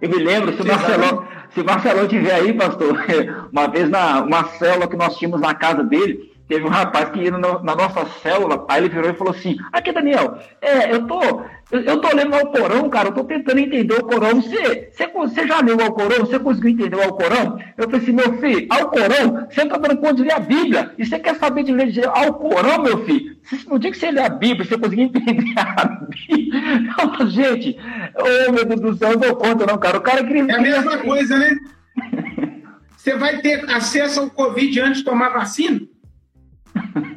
Eu 0.00 0.08
me 0.08 0.16
lembro, 0.16 0.52
se 0.54 0.62
o 0.62 0.66
Marcelão, 0.66 1.28
se 1.50 1.60
o 1.60 1.64
Marcelão 1.64 2.08
tiver 2.08 2.34
aí, 2.34 2.52
pastor, 2.52 2.98
uma 3.52 3.66
vez 3.68 3.90
na 3.90 4.22
uma 4.22 4.44
célula 4.44 4.88
que 4.88 4.96
nós 4.96 5.16
tínhamos 5.16 5.40
na 5.40 5.54
casa 5.54 5.84
dele, 5.84 6.29
teve 6.50 6.66
um 6.66 6.68
rapaz 6.68 7.10
que 7.10 7.20
ia 7.20 7.30
no, 7.30 7.62
na 7.62 7.76
nossa 7.76 8.04
célula, 8.20 8.66
aí 8.68 8.80
ele 8.80 8.88
virou 8.88 9.08
e 9.08 9.14
falou 9.14 9.32
assim, 9.32 9.56
aqui 9.72 9.92
Daniel, 9.92 10.36
é, 10.60 10.92
eu 10.92 11.06
tô, 11.06 11.22
eu, 11.70 11.80
eu 11.82 12.00
tô 12.00 12.12
lendo 12.12 12.32
o 12.32 12.40
Alcorão, 12.40 12.90
cara, 12.90 13.10
eu 13.10 13.14
tô 13.14 13.22
tentando 13.22 13.60
entender 13.60 13.94
o 13.94 13.98
Alcorão, 13.98 14.42
você, 14.42 14.90
você, 14.92 15.06
você 15.06 15.46
já 15.46 15.60
leu 15.60 15.76
o 15.76 15.82
Alcorão, 15.82 16.26
você 16.26 16.40
conseguiu 16.40 16.70
entender 16.70 16.96
o 16.96 17.02
Alcorão? 17.04 17.56
Eu 17.78 17.84
falei 17.84 18.00
assim, 18.00 18.12
meu 18.12 18.36
filho, 18.38 18.66
Alcorão, 18.68 19.46
você 19.48 19.62
não 19.62 19.70
tá 19.70 19.78
dando 19.78 20.00
conta 20.00 20.14
de 20.14 20.22
ler 20.24 20.32
a 20.32 20.40
Bíblia, 20.40 20.92
e 20.98 21.06
você 21.06 21.20
quer 21.20 21.36
saber 21.36 21.62
de 21.62 21.72
ler 21.72 21.88
Alcorão, 22.08 22.82
meu 22.82 23.04
filho? 23.04 23.36
No 23.68 23.78
dia 23.78 23.92
que 23.92 23.96
você 23.96 24.10
lê 24.10 24.20
a 24.20 24.28
Bíblia, 24.28 24.66
você 24.66 24.76
conseguir 24.76 25.02
entender 25.02 25.54
a 25.56 25.84
Bíblia, 25.84 27.30
gente, 27.30 27.78
oh 28.16 28.50
meu 28.50 28.64
Deus 28.64 28.80
do 28.80 28.96
céu, 28.96 29.10
não 29.10 29.20
dou 29.20 29.36
conta 29.36 29.66
não, 29.66 29.78
cara, 29.78 29.98
o 29.98 30.02
cara 30.02 30.24
queria... 30.24 30.46
É 30.48 30.56
a 30.56 30.60
mesma 30.60 30.98
coisa, 30.98 31.38
né? 31.38 31.56
Você 32.96 33.16
vai 33.16 33.38
ter 33.38 33.64
acesso 33.70 34.20
ao 34.20 34.30
Covid 34.30 34.78
antes 34.80 34.98
de 34.98 35.04
tomar 35.04 35.30
vacina? 35.30 35.80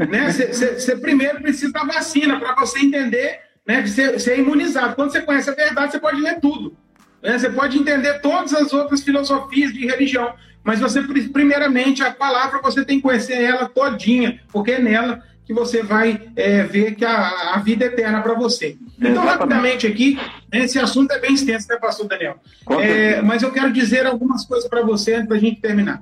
Né? 0.10 0.32
Você 0.32 0.96
primeiro 0.96 1.42
precisa 1.42 1.72
da 1.72 1.84
vacina 1.84 2.40
para 2.40 2.56
você 2.56 2.80
entender 2.80 3.40
né, 3.66 3.82
que 3.82 3.90
você 3.90 4.32
é 4.32 4.40
imunizado. 4.40 4.96
Quando 4.96 5.12
você 5.12 5.22
conhece 5.22 5.50
a 5.50 5.54
verdade, 5.54 5.92
você 5.92 6.00
pode 6.00 6.22
ler 6.22 6.40
tudo. 6.40 6.76
Né? 7.22 7.38
Você 7.38 7.50
pode 7.50 7.78
entender 7.78 8.20
todas 8.20 8.54
as 8.54 8.74
outras 8.74 9.02
filosofias 9.02 9.74
de 9.74 9.86
religião, 9.86 10.34
mas 10.64 10.80
você, 10.80 11.02
primeiramente, 11.02 12.04
a 12.04 12.12
palavra 12.12 12.62
você 12.62 12.84
tem 12.86 12.98
que 12.98 13.04
conhecer 13.04 13.42
ela 13.42 13.68
todinha, 13.68 14.40
porque 14.52 14.72
é 14.72 14.80
nela 14.80 15.24
que 15.46 15.54
você 15.54 15.84
vai 15.84 16.22
é, 16.38 16.64
ver 16.64 16.96
que 16.96 17.04
a, 17.04 17.54
a 17.54 17.60
vida 17.60 17.84
é 17.84 17.88
eterna 17.88 18.22
para 18.22 18.34
você. 18.34 18.78
Então, 18.98 19.26
rapidamente 19.26 19.86
aqui, 19.86 20.18
esse 20.52 20.80
assunto 20.80 21.12
é 21.12 21.20
bem 21.20 21.34
extenso, 21.34 21.68
né, 21.70 21.76
pastor 21.76 22.08
Daniel? 22.08 22.38
É, 22.80 23.22
mas 23.22 23.44
eu 23.44 23.52
quero 23.52 23.74
dizer 23.74 24.06
algumas 24.06 24.46
coisas 24.46 24.70
para 24.70 24.82
você 24.82 25.16
antes 25.16 25.28
da 25.28 25.38
gente 25.38 25.60
terminar. 25.60 26.02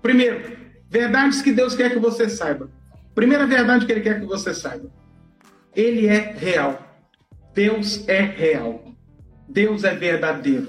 Primeiro, 0.00 0.56
verdades 0.88 1.42
que 1.42 1.52
Deus 1.52 1.74
quer 1.74 1.90
que 1.90 1.98
você 1.98 2.30
saiba. 2.30 2.70
Primeira 3.18 3.48
verdade 3.48 3.84
que 3.84 3.90
ele 3.90 4.00
quer 4.00 4.20
que 4.20 4.26
você 4.26 4.54
saiba: 4.54 4.88
ele 5.74 6.06
é 6.06 6.36
real. 6.38 6.80
Deus 7.52 8.08
é 8.08 8.20
real. 8.20 8.94
Deus 9.48 9.82
é 9.82 9.92
verdadeiro. 9.92 10.68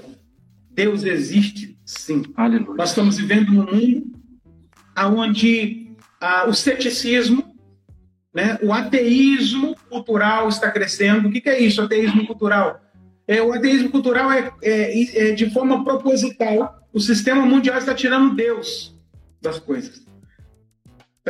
Deus 0.68 1.04
existe 1.04 1.78
Sim. 1.84 2.24
Aleluia. 2.36 2.76
Nós 2.76 2.88
estamos 2.88 3.18
vivendo 3.18 3.52
num 3.52 3.66
mundo 3.66 4.20
onde 5.16 5.94
ah, 6.20 6.46
o 6.48 6.52
ceticismo, 6.52 7.54
né, 8.34 8.58
o 8.62 8.72
ateísmo 8.72 9.76
cultural 9.88 10.48
está 10.48 10.72
crescendo. 10.72 11.28
O 11.28 11.30
que, 11.30 11.40
que 11.40 11.48
é 11.48 11.60
isso, 11.60 11.80
ateísmo 11.80 12.26
cultural? 12.26 12.80
É, 13.28 13.40
o 13.40 13.52
ateísmo 13.52 13.90
cultural 13.90 14.30
é, 14.32 14.52
é, 14.60 15.30
é 15.30 15.32
de 15.32 15.48
forma 15.50 15.84
proposital. 15.84 16.80
O 16.92 16.98
sistema 16.98 17.46
mundial 17.46 17.78
está 17.78 17.94
tirando 17.94 18.34
Deus 18.34 18.98
das 19.40 19.60
coisas. 19.60 20.09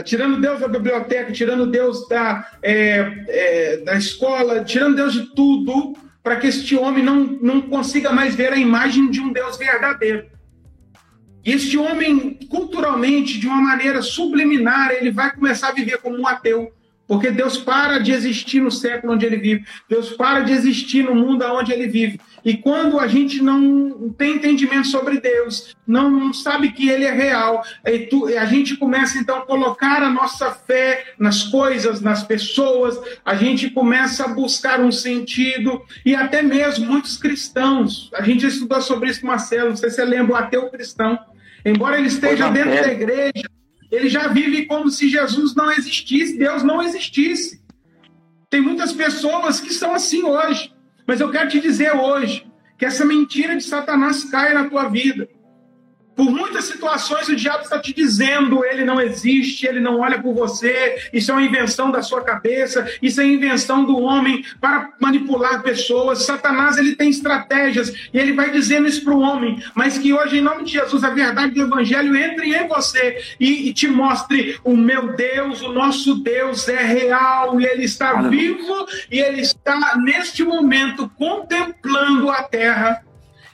Está 0.00 0.02
tirando 0.02 0.40
Deus 0.40 0.58
da 0.60 0.68
biblioteca, 0.68 1.30
tirando 1.30 1.66
Deus 1.66 2.08
da, 2.08 2.50
é, 2.62 3.24
é, 3.28 3.76
da 3.78 3.96
escola, 3.96 4.64
tirando 4.64 4.96
Deus 4.96 5.12
de 5.12 5.34
tudo, 5.34 5.94
para 6.22 6.36
que 6.36 6.46
este 6.46 6.74
homem 6.74 7.04
não, 7.04 7.38
não 7.42 7.60
consiga 7.60 8.10
mais 8.10 8.34
ver 8.34 8.52
a 8.52 8.56
imagem 8.56 9.10
de 9.10 9.20
um 9.20 9.30
Deus 9.30 9.58
verdadeiro. 9.58 10.26
E 11.44 11.52
este 11.52 11.76
homem, 11.76 12.38
culturalmente, 12.48 13.38
de 13.38 13.46
uma 13.46 13.60
maneira 13.60 14.00
subliminar, 14.00 14.90
ele 14.90 15.10
vai 15.10 15.34
começar 15.34 15.68
a 15.68 15.72
viver 15.72 15.98
como 15.98 16.18
um 16.18 16.26
ateu. 16.26 16.72
Porque 17.10 17.28
Deus 17.28 17.56
para 17.56 17.98
de 17.98 18.12
existir 18.12 18.60
no 18.60 18.70
século 18.70 19.14
onde 19.14 19.26
ele 19.26 19.36
vive. 19.36 19.64
Deus 19.88 20.10
para 20.10 20.42
de 20.42 20.52
existir 20.52 21.02
no 21.02 21.12
mundo 21.12 21.44
onde 21.44 21.72
ele 21.72 21.88
vive. 21.88 22.20
E 22.44 22.56
quando 22.56 23.00
a 23.00 23.08
gente 23.08 23.42
não 23.42 24.10
tem 24.16 24.36
entendimento 24.36 24.86
sobre 24.86 25.20
Deus, 25.20 25.74
não 25.84 26.32
sabe 26.32 26.70
que 26.70 26.88
ele 26.88 27.04
é 27.04 27.10
real, 27.10 27.64
a 28.40 28.44
gente 28.44 28.76
começa 28.76 29.18
então 29.18 29.38
a 29.38 29.40
colocar 29.40 30.04
a 30.04 30.08
nossa 30.08 30.52
fé 30.52 31.14
nas 31.18 31.42
coisas, 31.42 32.00
nas 32.00 32.22
pessoas, 32.22 32.96
a 33.24 33.34
gente 33.34 33.70
começa 33.70 34.26
a 34.26 34.28
buscar 34.28 34.78
um 34.78 34.92
sentido, 34.92 35.82
e 36.06 36.14
até 36.14 36.42
mesmo 36.42 36.86
muitos 36.86 37.16
cristãos. 37.16 38.08
A 38.14 38.22
gente 38.22 38.46
estudou 38.46 38.80
sobre 38.80 39.10
isso 39.10 39.22
com 39.22 39.26
Marcelo, 39.26 39.70
não 39.70 39.76
sei 39.76 39.90
se 39.90 39.96
você 39.96 40.04
lembra, 40.04 40.34
o 40.34 40.36
ateu 40.36 40.70
cristão. 40.70 41.18
Embora 41.64 41.98
ele 41.98 42.06
esteja 42.06 42.48
dentro 42.50 42.70
da 42.70 42.92
igreja, 42.92 43.50
ele 43.90 44.08
já 44.08 44.28
vive 44.28 44.66
como 44.66 44.90
se 44.90 45.08
Jesus 45.08 45.54
não 45.54 45.70
existisse, 45.72 46.38
Deus 46.38 46.62
não 46.62 46.82
existisse. 46.82 47.60
Tem 48.48 48.60
muitas 48.60 48.92
pessoas 48.92 49.60
que 49.60 49.72
são 49.72 49.94
assim 49.94 50.22
hoje. 50.22 50.72
Mas 51.06 51.20
eu 51.20 51.30
quero 51.30 51.48
te 51.48 51.60
dizer 51.60 51.94
hoje 51.94 52.46
que 52.78 52.84
essa 52.84 53.04
mentira 53.04 53.56
de 53.56 53.64
Satanás 53.64 54.24
cai 54.24 54.54
na 54.54 54.68
tua 54.68 54.88
vida. 54.88 55.28
Por 56.14 56.30
muitas 56.30 56.64
situações 56.64 57.28
o 57.28 57.36
diabo 57.36 57.62
está 57.62 57.78
te 57.78 57.94
dizendo, 57.94 58.64
ele 58.64 58.84
não 58.84 59.00
existe, 59.00 59.66
ele 59.66 59.80
não 59.80 60.00
olha 60.00 60.20
por 60.20 60.34
você, 60.34 61.08
isso 61.12 61.30
é 61.30 61.34
uma 61.34 61.42
invenção 61.42 61.90
da 61.90 62.02
sua 62.02 62.22
cabeça, 62.22 62.86
isso 63.00 63.20
é 63.20 63.26
invenção 63.26 63.84
do 63.84 63.98
homem 63.98 64.44
para 64.60 64.92
manipular 65.00 65.62
pessoas. 65.62 66.24
Satanás 66.24 66.76
ele 66.76 66.94
tem 66.94 67.08
estratégias 67.08 68.08
e 68.12 68.18
ele 68.18 68.32
vai 68.32 68.50
dizendo 68.50 68.86
isso 68.86 69.02
para 69.02 69.14
o 69.14 69.20
homem, 69.20 69.62
mas 69.74 69.98
que 69.98 70.12
hoje 70.12 70.38
em 70.38 70.42
nome 70.42 70.64
de 70.64 70.72
Jesus 70.72 71.02
a 71.04 71.10
verdade 71.10 71.54
do 71.54 71.62
evangelho 71.62 72.14
entre 72.16 72.54
em 72.54 72.68
você 72.68 73.18
e, 73.38 73.68
e 73.68 73.72
te 73.72 73.88
mostre 73.88 74.58
o 74.64 74.76
meu 74.76 75.14
Deus, 75.14 75.62
o 75.62 75.72
nosso 75.72 76.16
Deus 76.16 76.68
é 76.68 76.82
real 76.82 77.60
e 77.60 77.64
ele 77.64 77.84
está 77.84 78.20
vivo 78.22 78.86
e 79.10 79.18
ele 79.18 79.40
está 79.40 79.96
neste 79.96 80.44
momento 80.44 81.10
contemplando 81.16 82.30
a 82.30 82.42
terra 82.42 83.02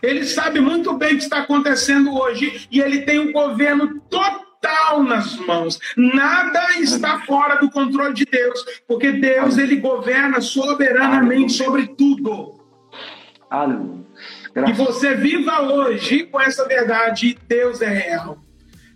ele 0.03 0.25
sabe 0.25 0.61
muito 0.61 0.95
bem 0.95 1.15
o 1.15 1.19
que 1.19 1.25
está 1.25 1.39
acontecendo 1.39 2.15
hoje 2.15 2.67
e 2.71 2.81
ele 2.81 3.03
tem 3.03 3.19
um 3.19 3.33
governo 3.33 4.01
total 4.11 5.03
nas 5.03 5.37
mãos. 5.37 5.79
Nada 5.97 6.79
está 6.79 7.21
fora 7.21 7.57
do 7.57 7.71
controle 7.71 8.15
de 8.15 8.25
Deus, 8.25 8.65
porque 8.87 9.13
Deus 9.13 9.59
ele 9.59 9.77
governa 9.77 10.41
soberanamente 10.41 11.53
sobre 11.53 11.89
tudo. 11.89 12.61
Aleluia. 13.49 14.05
Que 14.65 14.73
você 14.73 15.15
viva 15.15 15.61
hoje 15.61 16.25
com 16.25 16.41
essa 16.41 16.67
verdade, 16.67 17.39
Deus 17.47 17.83
é 17.83 17.89
real. 17.89 18.39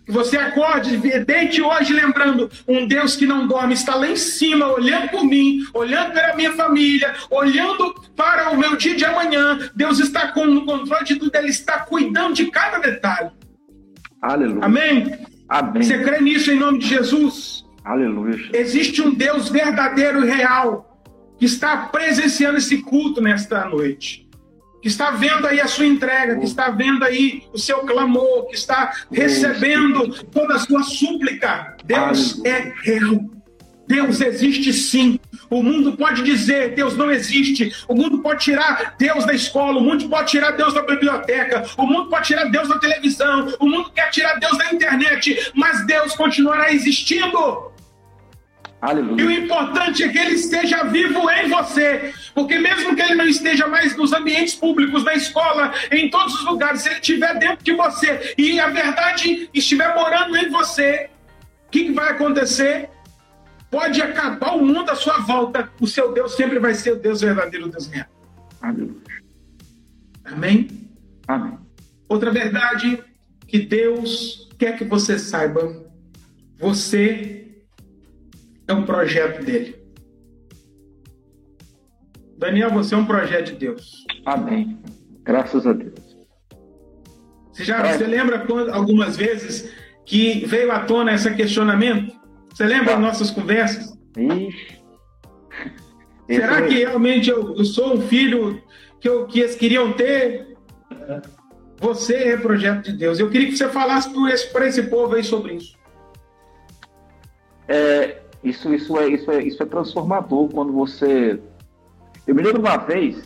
Que 0.05 0.11
você 0.11 0.37
acorde, 0.37 0.97
deite 0.97 1.61
hoje 1.61 1.93
lembrando, 1.93 2.49
um 2.67 2.87
Deus 2.87 3.15
que 3.15 3.27
não 3.27 3.47
dorme 3.47 3.73
está 3.73 3.95
lá 3.95 4.07
em 4.07 4.15
cima, 4.15 4.67
olhando 4.67 5.09
por 5.09 5.23
mim, 5.23 5.63
olhando 5.73 6.11
para 6.13 6.33
a 6.33 6.35
minha 6.35 6.53
família, 6.53 7.13
olhando 7.29 7.93
para 8.15 8.51
o 8.51 8.57
meu 8.57 8.75
dia 8.75 8.95
de 8.95 9.05
amanhã. 9.05 9.59
Deus 9.75 9.99
está 9.99 10.29
com 10.29 10.45
o 10.45 10.65
controle 10.65 11.05
de 11.05 11.15
tudo, 11.17 11.35
Ele 11.35 11.49
está 11.49 11.79
cuidando 11.79 12.33
de 12.33 12.47
cada 12.47 12.79
detalhe. 12.79 13.29
Aleluia. 14.21 14.65
Amém? 14.65 15.19
Amém. 15.47 15.83
Você 15.83 15.99
crê 16.03 16.19
nisso 16.21 16.51
em 16.51 16.57
nome 16.57 16.79
de 16.79 16.87
Jesus? 16.87 17.63
Aleluia. 17.83 18.37
Existe 18.53 19.01
um 19.01 19.13
Deus 19.13 19.49
verdadeiro 19.49 20.25
e 20.25 20.29
real 20.29 20.87
que 21.37 21.45
está 21.45 21.77
presenciando 21.87 22.57
esse 22.57 22.81
culto 22.81 23.21
nesta 23.21 23.65
noite 23.65 24.30
que 24.81 24.87
está 24.87 25.11
vendo 25.11 25.47
aí 25.47 25.61
a 25.61 25.67
sua 25.67 25.85
entrega, 25.85 26.37
que 26.37 26.45
está 26.45 26.69
vendo 26.69 27.03
aí 27.03 27.43
o 27.53 27.57
seu 27.57 27.79
clamor, 27.79 28.47
que 28.47 28.55
está 28.55 28.91
recebendo 29.11 30.23
toda 30.25 30.55
a 30.55 30.59
sua 30.59 30.83
súplica. 30.83 31.75
Deus 31.85 32.43
é 32.43 32.73
real. 32.83 33.23
Deus 33.87 34.21
existe 34.21 34.71
sim. 34.71 35.19
O 35.49 35.61
mundo 35.61 35.97
pode 35.97 36.23
dizer 36.23 36.73
Deus 36.73 36.95
não 36.95 37.11
existe. 37.11 37.75
O 37.89 37.93
mundo 37.93 38.19
pode 38.19 38.41
tirar 38.41 38.95
Deus 38.97 39.25
da 39.25 39.33
escola. 39.33 39.79
O 39.79 39.83
mundo 39.83 40.07
pode 40.07 40.31
tirar 40.31 40.51
Deus 40.51 40.73
da 40.73 40.81
biblioteca. 40.81 41.65
O 41.77 41.85
mundo 41.85 42.09
pode 42.09 42.27
tirar 42.27 42.45
Deus 42.45 42.69
da 42.69 42.79
televisão. 42.79 43.53
O 43.59 43.67
mundo 43.67 43.91
quer 43.91 44.09
tirar 44.09 44.39
Deus 44.39 44.57
da 44.57 44.73
internet. 44.73 45.51
Mas 45.53 45.85
Deus 45.85 46.15
continuará 46.15 46.71
existindo. 46.71 47.69
Aleluia. 48.81 49.21
E 49.21 49.25
o 49.25 49.31
importante 49.31 50.03
é 50.03 50.09
que 50.09 50.17
ele 50.17 50.33
esteja 50.33 50.83
vivo 50.85 51.29
em 51.29 51.47
você. 51.47 52.13
Porque 52.33 52.57
mesmo 52.57 52.95
que 52.95 53.01
ele 53.01 53.13
não 53.13 53.27
esteja 53.27 53.67
mais 53.67 53.95
nos 53.95 54.11
ambientes 54.11 54.55
públicos, 54.55 55.03
na 55.03 55.13
escola, 55.13 55.71
em 55.91 56.09
todos 56.09 56.33
os 56.33 56.45
lugares, 56.45 56.81
se 56.81 56.89
ele 56.89 56.95
estiver 56.95 57.37
dentro 57.37 57.63
de 57.63 57.73
você 57.73 58.33
e 58.37 58.59
a 58.59 58.69
verdade 58.69 59.49
estiver 59.53 59.93
morando 59.93 60.35
em 60.35 60.49
você, 60.49 61.09
o 61.67 61.69
que, 61.69 61.85
que 61.85 61.91
vai 61.91 62.09
acontecer? 62.09 62.89
Pode 63.69 64.01
acabar 64.01 64.55
o 64.55 64.65
mundo 64.65 64.89
à 64.89 64.95
sua 64.95 65.19
volta, 65.19 65.71
o 65.79 65.85
seu 65.85 66.11
Deus 66.11 66.35
sempre 66.35 66.57
vai 66.57 66.73
ser 66.73 66.93
o 66.93 66.99
Deus 66.99 67.21
verdadeiro, 67.21 67.67
o 67.67 67.69
Deus 67.69 67.87
real. 67.87 68.07
Aleluia. 68.61 68.95
Amém? 70.25 70.67
Amém. 71.27 71.57
Outra 72.09 72.31
verdade 72.31 73.01
que 73.47 73.59
Deus 73.59 74.49
quer 74.57 74.75
que 74.77 74.83
você 74.83 75.19
saiba: 75.19 75.85
você 76.57 77.50
é 78.71 78.73
um 78.73 78.83
projeto 78.83 79.43
dele. 79.43 79.75
Daniel, 82.37 82.71
você 82.71 82.95
é 82.95 82.97
um 82.97 83.05
projeto 83.05 83.47
de 83.47 83.55
Deus. 83.55 84.05
Amém. 84.25 84.79
Graças 85.23 85.67
a 85.67 85.73
Deus. 85.73 86.17
Você 87.51 87.63
já 87.63 87.85
é. 87.85 87.93
você 87.93 88.05
lembra 88.05 88.39
quando, 88.39 88.71
algumas 88.71 89.15
vezes 89.15 89.71
que 90.05 90.45
veio 90.45 90.71
à 90.71 90.79
tona 90.79 91.13
esse 91.13 91.31
questionamento? 91.35 92.15
Você 92.49 92.65
lembra 92.65 92.93
das 92.93 92.99
nossas 92.99 93.29
conversas? 93.29 93.95
Ixi. 94.17 94.81
Será 96.27 96.61
que 96.61 96.75
realmente 96.75 97.29
eu, 97.29 97.55
eu, 97.57 97.65
sou 97.65 97.93
um 97.93 98.01
filho 98.01 98.63
que, 98.99 99.07
eu, 99.07 99.27
que 99.27 99.41
eles 99.41 99.55
queriam 99.55 99.91
ter? 99.91 100.55
Você 101.79 102.15
é 102.15 102.37
projeto 102.37 102.85
de 102.85 102.93
Deus. 102.93 103.19
Eu 103.19 103.29
queria 103.29 103.47
que 103.47 103.57
você 103.57 103.67
falasse 103.67 104.09
para 104.11 104.33
esse, 104.33 104.79
esse 104.79 104.83
povo 104.83 105.15
aí 105.15 105.23
sobre 105.23 105.55
isso. 105.55 105.77
É, 107.67 108.20
isso, 108.43 108.73
isso, 108.73 108.97
é, 108.97 109.07
isso, 109.07 109.31
é, 109.31 109.43
isso 109.43 109.61
é 109.61 109.65
transformador 109.65 110.49
quando 110.49 110.71
você. 110.71 111.39
Eu 112.25 112.35
me 112.35 112.41
lembro 112.41 112.61
uma 112.61 112.77
vez, 112.77 113.23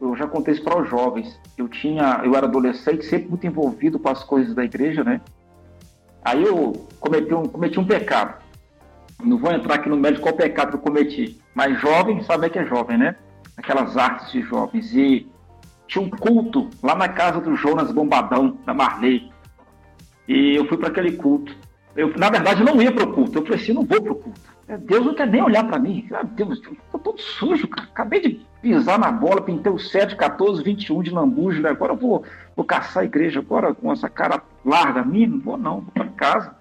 eu 0.00 0.14
já 0.16 0.26
contei 0.26 0.54
isso 0.54 0.62
para 0.62 0.80
os 0.80 0.88
jovens. 0.88 1.40
Eu 1.56 1.68
tinha, 1.68 2.20
eu 2.24 2.34
era 2.34 2.46
adolescente, 2.46 3.04
sempre 3.04 3.28
muito 3.28 3.46
envolvido 3.46 3.98
com 3.98 4.08
as 4.08 4.22
coisas 4.22 4.54
da 4.54 4.64
igreja, 4.64 5.02
né? 5.02 5.20
Aí 6.22 6.42
eu 6.42 6.86
cometi 7.00 7.34
um, 7.34 7.44
cometi 7.44 7.78
um 7.78 7.86
pecado. 7.86 8.42
Não 9.22 9.38
vou 9.38 9.52
entrar 9.52 9.76
aqui 9.76 9.88
no 9.88 9.96
médio 9.96 10.20
qual 10.20 10.34
pecado 10.34 10.70
que 10.70 10.76
eu 10.76 10.80
cometi, 10.80 11.40
mas 11.54 11.80
jovem 11.80 12.22
sabe 12.22 12.50
que 12.50 12.58
é 12.58 12.66
jovem, 12.66 12.98
né? 12.98 13.16
Aquelas 13.56 13.96
artes 13.96 14.32
de 14.32 14.42
jovens. 14.42 14.94
E 14.94 15.26
tinha 15.86 16.04
um 16.04 16.10
culto 16.10 16.68
lá 16.82 16.94
na 16.94 17.08
casa 17.08 17.40
do 17.40 17.54
Jonas 17.56 17.92
Bombadão, 17.92 18.58
da 18.66 18.74
Marley. 18.74 19.30
E 20.26 20.56
eu 20.56 20.66
fui 20.66 20.76
para 20.76 20.88
aquele 20.88 21.12
culto. 21.12 21.54
Eu, 21.96 22.12
na 22.16 22.28
verdade, 22.30 22.64
não 22.64 22.80
ia 22.82 22.92
para 22.92 23.04
o 23.04 23.12
culto. 23.12 23.38
Eu 23.38 23.42
falei 23.42 23.60
assim, 23.60 23.72
não 23.72 23.84
vou 23.84 24.02
para 24.02 24.12
o 24.12 24.16
culto. 24.16 24.40
É, 24.66 24.76
Deus 24.78 25.04
não 25.04 25.14
quer 25.14 25.26
nem 25.26 25.42
olhar 25.42 25.64
para 25.64 25.78
mim. 25.78 26.06
Ah, 26.12 26.22
Deus, 26.22 26.60
eu 26.64 26.76
tô 26.90 26.98
todo 26.98 27.20
sujo, 27.20 27.68
cara. 27.68 27.88
Acabei 27.88 28.20
de 28.20 28.40
pisar 28.60 28.98
na 28.98 29.12
bola, 29.12 29.42
pintei 29.42 29.70
o 29.70 29.78
7, 29.78 30.16
14, 30.16 30.62
21 30.62 31.02
de 31.02 31.10
lambuja. 31.10 31.60
Né? 31.60 31.68
Agora 31.68 31.92
eu 31.92 31.96
vou, 31.96 32.24
vou 32.56 32.64
caçar 32.64 33.02
a 33.02 33.06
igreja 33.06 33.40
agora 33.40 33.74
com 33.74 33.92
essa 33.92 34.08
cara 34.08 34.42
larga 34.64 35.00
a 35.00 35.04
mim. 35.04 35.26
Não 35.26 35.40
vou 35.40 35.56
não, 35.56 35.80
vou 35.80 35.92
para 35.92 36.06
casa. 36.06 36.54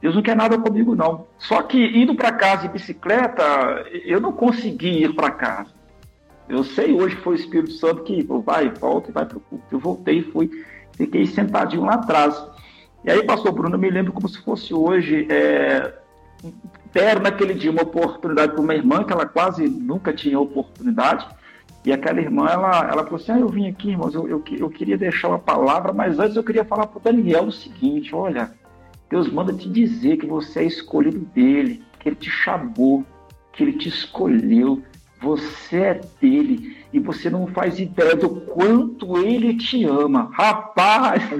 Deus 0.00 0.14
não 0.16 0.22
quer 0.22 0.36
nada 0.36 0.58
comigo, 0.58 0.96
não. 0.96 1.26
Só 1.38 1.62
que 1.62 1.78
indo 1.78 2.14
para 2.14 2.32
casa 2.32 2.62
de 2.62 2.72
bicicleta, 2.72 3.42
eu 4.04 4.20
não 4.20 4.32
consegui 4.32 5.04
ir 5.04 5.14
para 5.14 5.30
casa. 5.30 5.70
Eu 6.48 6.64
sei 6.64 6.92
hoje 6.92 7.16
que 7.16 7.22
foi 7.22 7.34
o 7.34 7.38
Espírito 7.38 7.72
Santo 7.72 8.02
que 8.02 8.22
vai, 8.44 8.68
volta 8.68 9.10
e 9.10 9.12
vai 9.12 9.24
para 9.24 9.38
o 9.38 9.40
culto. 9.40 9.64
Eu 9.70 9.78
voltei 9.78 10.18
e 10.18 10.22
fui, 10.22 10.50
fiquei 10.96 11.24
sentadinho 11.24 11.84
lá 11.84 11.94
atrás. 11.94 12.36
E 13.04 13.10
aí, 13.10 13.24
pastor 13.24 13.52
Bruno, 13.52 13.74
eu 13.74 13.80
me 13.80 13.90
lembro 13.90 14.12
como 14.12 14.28
se 14.28 14.40
fosse 14.42 14.72
hoje, 14.72 15.26
é, 15.28 15.92
deram 16.92 17.22
naquele 17.22 17.54
dia 17.54 17.70
uma 17.70 17.82
oportunidade 17.82 18.52
para 18.52 18.60
uma 18.60 18.74
irmã, 18.74 19.02
que 19.02 19.12
ela 19.12 19.26
quase 19.26 19.68
nunca 19.68 20.12
tinha 20.12 20.38
oportunidade, 20.38 21.26
E 21.84 21.92
aquela 21.92 22.20
irmã, 22.20 22.46
ela, 22.46 22.88
ela 22.88 23.02
falou 23.02 23.16
assim: 23.16 23.32
ah, 23.32 23.40
eu 23.40 23.48
vim 23.48 23.68
aqui, 23.68 23.90
irmãos, 23.90 24.14
eu, 24.14 24.28
eu, 24.28 24.44
eu 24.56 24.70
queria 24.70 24.96
deixar 24.96 25.28
uma 25.28 25.38
palavra, 25.38 25.92
mas 25.92 26.16
antes 26.16 26.36
eu 26.36 26.44
queria 26.44 26.64
falar 26.64 26.86
para 26.86 26.98
o 26.98 27.02
Daniel 27.02 27.44
o 27.46 27.52
seguinte: 27.52 28.14
olha, 28.14 28.52
Deus 29.10 29.28
manda 29.28 29.52
te 29.52 29.68
dizer 29.68 30.16
que 30.16 30.26
você 30.26 30.60
é 30.60 30.64
escolhido 30.64 31.18
dele, 31.34 31.82
que 31.98 32.08
ele 32.08 32.16
te 32.16 32.30
chamou, 32.30 33.04
que 33.52 33.64
ele 33.64 33.72
te 33.72 33.88
escolheu, 33.88 34.80
você 35.20 35.76
é 35.76 36.00
dele 36.20 36.81
e 36.92 37.00
você 37.00 37.30
não 37.30 37.46
faz 37.46 37.78
ideia 37.78 38.14
do 38.14 38.28
quanto 38.28 39.16
ele 39.18 39.56
te 39.56 39.84
ama. 39.84 40.28
Rapaz! 40.32 41.22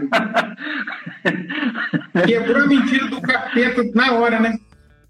Quebrou 2.26 2.62
a 2.62 2.66
mentira 2.66 3.06
do 3.08 3.20
capeta 3.20 3.84
na 3.94 4.12
hora, 4.12 4.40
né? 4.40 4.56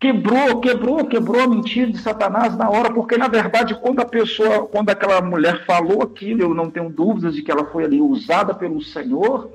Quebrou, 0.01 0.61
quebrou, 0.61 1.07
quebrou 1.07 1.43
a 1.43 1.47
mentira 1.47 1.93
de 1.93 1.99
Satanás 1.99 2.57
na 2.57 2.68
hora, 2.68 2.93
porque 2.93 3.16
na 3.16 3.28
verdade, 3.28 3.78
quando 3.80 4.01
a 4.01 4.05
pessoa, 4.05 4.66
quando 4.66 4.90
aquela 4.90 5.22
mulher 5.22 5.64
falou 5.64 6.03
aquilo, 6.03 6.43
eu 6.43 6.53
não 6.53 6.68
tenho 6.68 6.90
dúvidas 6.90 7.36
de 7.36 7.43
que 7.43 7.53
ela 7.53 7.66
foi 7.66 7.84
ali 7.84 8.01
usada 8.01 8.53
pelo 8.53 8.82
Senhor, 8.82 9.49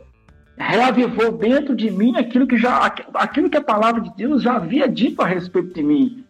reavivou 0.57 1.33
dentro 1.33 1.75
de 1.75 1.91
mim 1.91 2.15
aquilo 2.15 2.47
que 2.47 2.57
já 2.57 2.85
aquilo 3.13 3.49
que 3.49 3.57
a 3.57 3.61
palavra 3.61 3.99
de 3.99 4.15
Deus 4.15 4.41
já 4.41 4.55
havia 4.55 4.87
dito 4.87 5.21
a 5.21 5.27
respeito 5.27 5.73
de 5.73 5.83
mim 5.83 6.25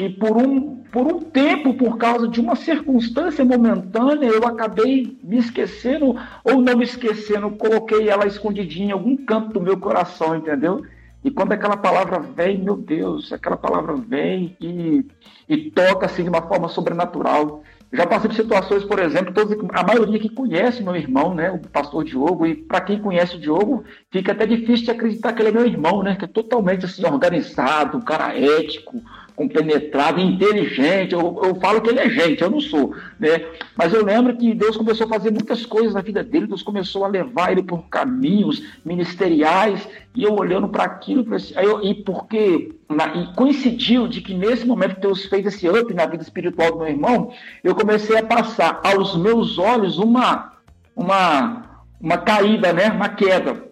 que 0.00 0.08
por 0.08 0.34
um, 0.34 0.79
por 0.92 1.06
um 1.06 1.20
tempo, 1.20 1.74
por 1.74 1.96
causa 1.96 2.26
de 2.26 2.40
uma 2.40 2.56
circunstância 2.56 3.44
momentânea, 3.44 4.26
eu 4.28 4.46
acabei 4.46 5.18
me 5.22 5.38
esquecendo, 5.38 6.16
ou 6.44 6.60
não 6.60 6.76
me 6.76 6.84
esquecendo, 6.84 7.50
coloquei 7.50 8.08
ela 8.08 8.26
escondidinha 8.26 8.88
em 8.88 8.92
algum 8.92 9.16
canto 9.16 9.52
do 9.52 9.60
meu 9.60 9.78
coração, 9.78 10.36
entendeu? 10.36 10.82
E 11.22 11.30
quando 11.30 11.52
aquela 11.52 11.76
palavra 11.76 12.18
vem, 12.18 12.58
meu 12.58 12.76
Deus, 12.76 13.32
aquela 13.32 13.56
palavra 13.56 13.94
vem 13.94 14.56
e, 14.60 15.04
e 15.48 15.70
toca 15.70 16.06
assim 16.06 16.22
de 16.22 16.30
uma 16.30 16.42
forma 16.42 16.68
sobrenatural. 16.68 17.62
Já 17.92 18.06
passei 18.06 18.30
por 18.30 18.36
situações, 18.36 18.84
por 18.84 19.00
exemplo, 19.00 19.34
todos, 19.34 19.56
a 19.72 19.82
maioria 19.82 20.18
que 20.18 20.28
conhece 20.28 20.82
meu 20.82 20.94
irmão, 20.94 21.34
né, 21.34 21.50
o 21.50 21.58
pastor 21.58 22.04
Diogo, 22.04 22.46
e 22.46 22.54
para 22.54 22.80
quem 22.80 23.00
conhece 23.00 23.36
o 23.36 23.40
Diogo, 23.40 23.84
fica 24.10 24.30
até 24.30 24.46
difícil 24.46 24.86
de 24.86 24.90
acreditar 24.92 25.32
que 25.32 25.42
ele 25.42 25.48
é 25.48 25.52
meu 25.52 25.66
irmão, 25.66 26.02
né, 26.02 26.14
que 26.14 26.24
é 26.24 26.28
totalmente 26.28 26.86
assim 26.86 27.04
organizado, 27.04 27.98
um 27.98 28.00
cara 28.00 28.34
ético, 28.38 29.02
compenetrado, 29.40 30.20
inteligente. 30.20 31.14
Eu, 31.14 31.40
eu 31.42 31.54
falo 31.54 31.80
que 31.80 31.88
ele 31.88 31.98
é 31.98 32.10
gente, 32.10 32.42
eu 32.42 32.50
não 32.50 32.60
sou. 32.60 32.94
Né? 33.18 33.46
Mas 33.74 33.94
eu 33.94 34.04
lembro 34.04 34.36
que 34.36 34.52
Deus 34.52 34.76
começou 34.76 35.06
a 35.06 35.08
fazer 35.08 35.30
muitas 35.30 35.64
coisas 35.64 35.94
na 35.94 36.02
vida 36.02 36.22
dele, 36.22 36.46
Deus 36.46 36.62
começou 36.62 37.06
a 37.06 37.08
levar 37.08 37.50
ele 37.50 37.62
por 37.62 37.88
caminhos 37.88 38.62
ministeriais, 38.84 39.88
e 40.14 40.24
eu 40.24 40.34
olhando 40.34 40.68
para 40.68 40.84
aquilo, 40.84 41.24
eu, 41.56 41.82
e 41.82 41.94
porque 41.94 42.74
na, 42.86 43.16
e 43.16 43.34
coincidiu 43.34 44.06
de 44.06 44.20
que 44.20 44.34
nesse 44.34 44.66
momento 44.66 44.96
que 44.96 45.00
Deus 45.00 45.24
fez 45.24 45.46
esse 45.46 45.66
up 45.66 45.94
na 45.94 46.04
vida 46.04 46.22
espiritual 46.22 46.72
do 46.72 46.78
meu 46.78 46.88
irmão, 46.88 47.32
eu 47.64 47.74
comecei 47.74 48.18
a 48.18 48.22
passar 48.22 48.78
aos 48.84 49.16
meus 49.16 49.56
olhos 49.58 49.96
uma, 49.96 50.52
uma, 50.94 51.80
uma 51.98 52.18
caída, 52.18 52.74
né? 52.74 52.90
uma 52.90 53.08
queda. 53.08 53.64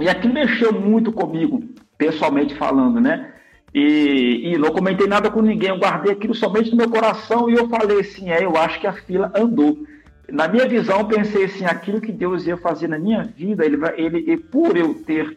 E 0.00 0.08
aquilo 0.08 0.34
mexeu 0.34 0.72
muito 0.72 1.12
comigo, 1.12 1.62
pessoalmente 1.96 2.56
falando, 2.56 3.00
né? 3.00 3.35
E, 3.74 4.52
e, 4.52 4.58
não 4.58 4.70
comentei 4.70 5.06
nada 5.06 5.30
com 5.30 5.42
ninguém, 5.42 5.68
eu 5.68 5.78
guardei 5.78 6.12
aquilo 6.12 6.34
somente 6.34 6.70
no 6.70 6.76
meu 6.76 6.88
coração 6.88 7.50
e 7.50 7.54
eu 7.54 7.68
falei 7.68 8.00
assim: 8.00 8.30
é, 8.30 8.44
eu 8.44 8.56
acho 8.56 8.80
que 8.80 8.86
a 8.86 8.92
fila 8.92 9.30
andou. 9.34 9.78
Na 10.30 10.48
minha 10.48 10.66
visão, 10.66 11.04
pensei 11.04 11.44
assim: 11.44 11.64
aquilo 11.64 12.00
que 12.00 12.12
Deus 12.12 12.46
ia 12.46 12.56
fazer 12.56 12.88
na 12.88 12.98
minha 12.98 13.22
vida, 13.22 13.64
ele, 13.64 13.76
vai, 13.76 13.98
ele, 14.00 14.18
e 14.32 14.36
por 14.36 14.76
eu 14.76 14.94
ter, 14.94 15.36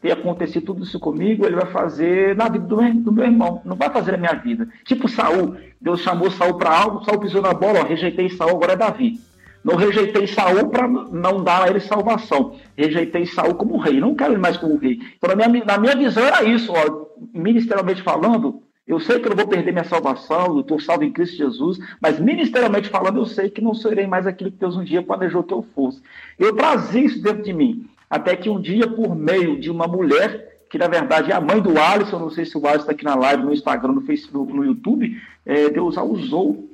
ter 0.00 0.12
acontecido 0.12 0.66
tudo 0.66 0.84
isso 0.84 0.98
comigo, 0.98 1.44
ele 1.44 1.56
vai 1.56 1.66
fazer 1.66 2.34
na 2.34 2.48
vida 2.48 2.64
do, 2.64 2.76
do 2.76 3.12
meu 3.12 3.24
irmão, 3.24 3.60
não 3.64 3.76
vai 3.76 3.90
fazer 3.90 4.12
na 4.12 4.18
minha 4.18 4.34
vida. 4.34 4.66
Tipo 4.84 5.08
Saul, 5.08 5.56
Deus 5.80 6.00
chamou 6.00 6.30
Saul 6.30 6.54
para 6.54 6.76
algo, 6.76 7.04
Saul 7.04 7.20
pisou 7.20 7.42
na 7.42 7.52
bola, 7.52 7.80
ó, 7.80 7.84
rejeitei 7.84 8.30
Saul, 8.30 8.52
agora 8.52 8.72
é 8.72 8.76
Davi. 8.76 9.20
Não 9.64 9.76
rejeitei 9.76 10.26
Saul 10.26 10.68
para 10.68 10.86
não 10.86 11.42
dar 11.42 11.62
a 11.62 11.68
ele 11.68 11.80
salvação. 11.80 12.54
Rejeitei 12.76 13.24
Saul 13.24 13.54
como 13.54 13.78
rei. 13.78 13.98
Não 13.98 14.14
quero 14.14 14.32
ele 14.32 14.40
mais 14.40 14.58
como 14.58 14.76
rei. 14.76 15.00
Então, 15.16 15.34
na 15.34 15.48
minha, 15.48 15.64
na 15.64 15.78
minha 15.78 15.96
visão, 15.96 16.22
era 16.22 16.44
isso. 16.44 16.70
Ó, 16.70 17.06
ministerialmente 17.32 18.02
falando, 18.02 18.62
eu 18.86 19.00
sei 19.00 19.18
que 19.18 19.26
eu 19.26 19.30
não 19.30 19.36
vou 19.36 19.48
perder 19.48 19.72
minha 19.72 19.84
salvação, 19.84 20.56
eu 20.56 20.60
estou 20.60 20.78
salvo 20.78 21.04
em 21.04 21.12
Cristo 21.12 21.38
Jesus, 21.38 21.78
mas 21.98 22.20
ministerialmente 22.20 22.90
falando, 22.90 23.18
eu 23.18 23.24
sei 23.24 23.48
que 23.48 23.62
não 23.62 23.74
serei 23.74 24.06
mais 24.06 24.26
aquilo 24.26 24.50
que 24.50 24.58
Deus 24.58 24.76
um 24.76 24.84
dia 24.84 25.02
planejou 25.02 25.42
que 25.42 25.54
eu 25.54 25.64
fosse. 25.74 26.02
Eu 26.38 26.54
trazia 26.54 27.02
isso 27.02 27.22
dentro 27.22 27.42
de 27.42 27.52
mim. 27.54 27.88
Até 28.10 28.36
que 28.36 28.50
um 28.50 28.60
dia, 28.60 28.86
por 28.86 29.16
meio 29.16 29.58
de 29.58 29.70
uma 29.70 29.88
mulher, 29.88 30.66
que 30.68 30.76
na 30.76 30.88
verdade 30.88 31.32
é 31.32 31.34
a 31.34 31.40
mãe 31.40 31.60
do 31.60 31.78
Alisson, 31.80 32.18
não 32.18 32.30
sei 32.30 32.44
se 32.44 32.58
o 32.58 32.66
Alisson 32.66 32.82
está 32.82 32.92
aqui 32.92 33.04
na 33.04 33.14
live, 33.14 33.42
no 33.42 33.54
Instagram, 33.54 33.92
no 33.92 34.02
Facebook, 34.02 34.52
no 34.52 34.64
YouTube, 34.64 35.16
é, 35.46 35.70
Deus 35.70 35.96
a 35.96 36.02
usou 36.02 36.68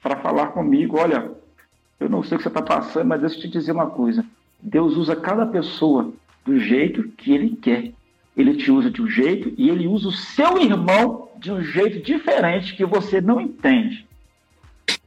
para 0.00 0.16
falar 0.16 0.48
comigo, 0.48 0.98
olha, 0.98 1.32
eu 2.00 2.08
não 2.08 2.22
sei 2.22 2.36
o 2.36 2.38
que 2.38 2.42
você 2.42 2.48
está 2.48 2.62
passando, 2.62 3.06
mas 3.06 3.20
deixa 3.20 3.36
eu 3.36 3.42
te 3.42 3.48
dizer 3.48 3.72
uma 3.72 3.86
coisa. 3.86 4.24
Deus 4.60 4.96
usa 4.96 5.14
cada 5.14 5.44
pessoa 5.44 6.12
do 6.44 6.58
jeito 6.58 7.04
que 7.16 7.32
Ele 7.32 7.50
quer. 7.60 7.92
Ele 8.34 8.56
te 8.56 8.70
usa 8.72 8.90
de 8.90 9.02
um 9.02 9.06
jeito 9.06 9.52
e 9.58 9.68
Ele 9.68 9.86
usa 9.86 10.08
o 10.08 10.12
seu 10.12 10.58
irmão 10.58 11.28
de 11.38 11.52
um 11.52 11.62
jeito 11.62 12.02
diferente 12.02 12.74
que 12.74 12.86
você 12.86 13.20
não 13.20 13.38
entende. 13.38 14.06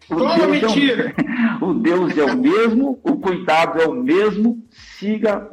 O 0.10 0.16
Deus, 0.16 0.48
mentira. 0.48 1.16
É 1.18 1.64
o, 1.64 1.70
o 1.72 1.74
Deus 1.74 2.18
é 2.18 2.26
o 2.26 2.38
mesmo, 2.38 3.00
o 3.04 3.18
cuidado 3.18 3.82
é 3.82 3.88
o 3.88 3.94
mesmo, 3.94 4.64
siga 4.70 5.50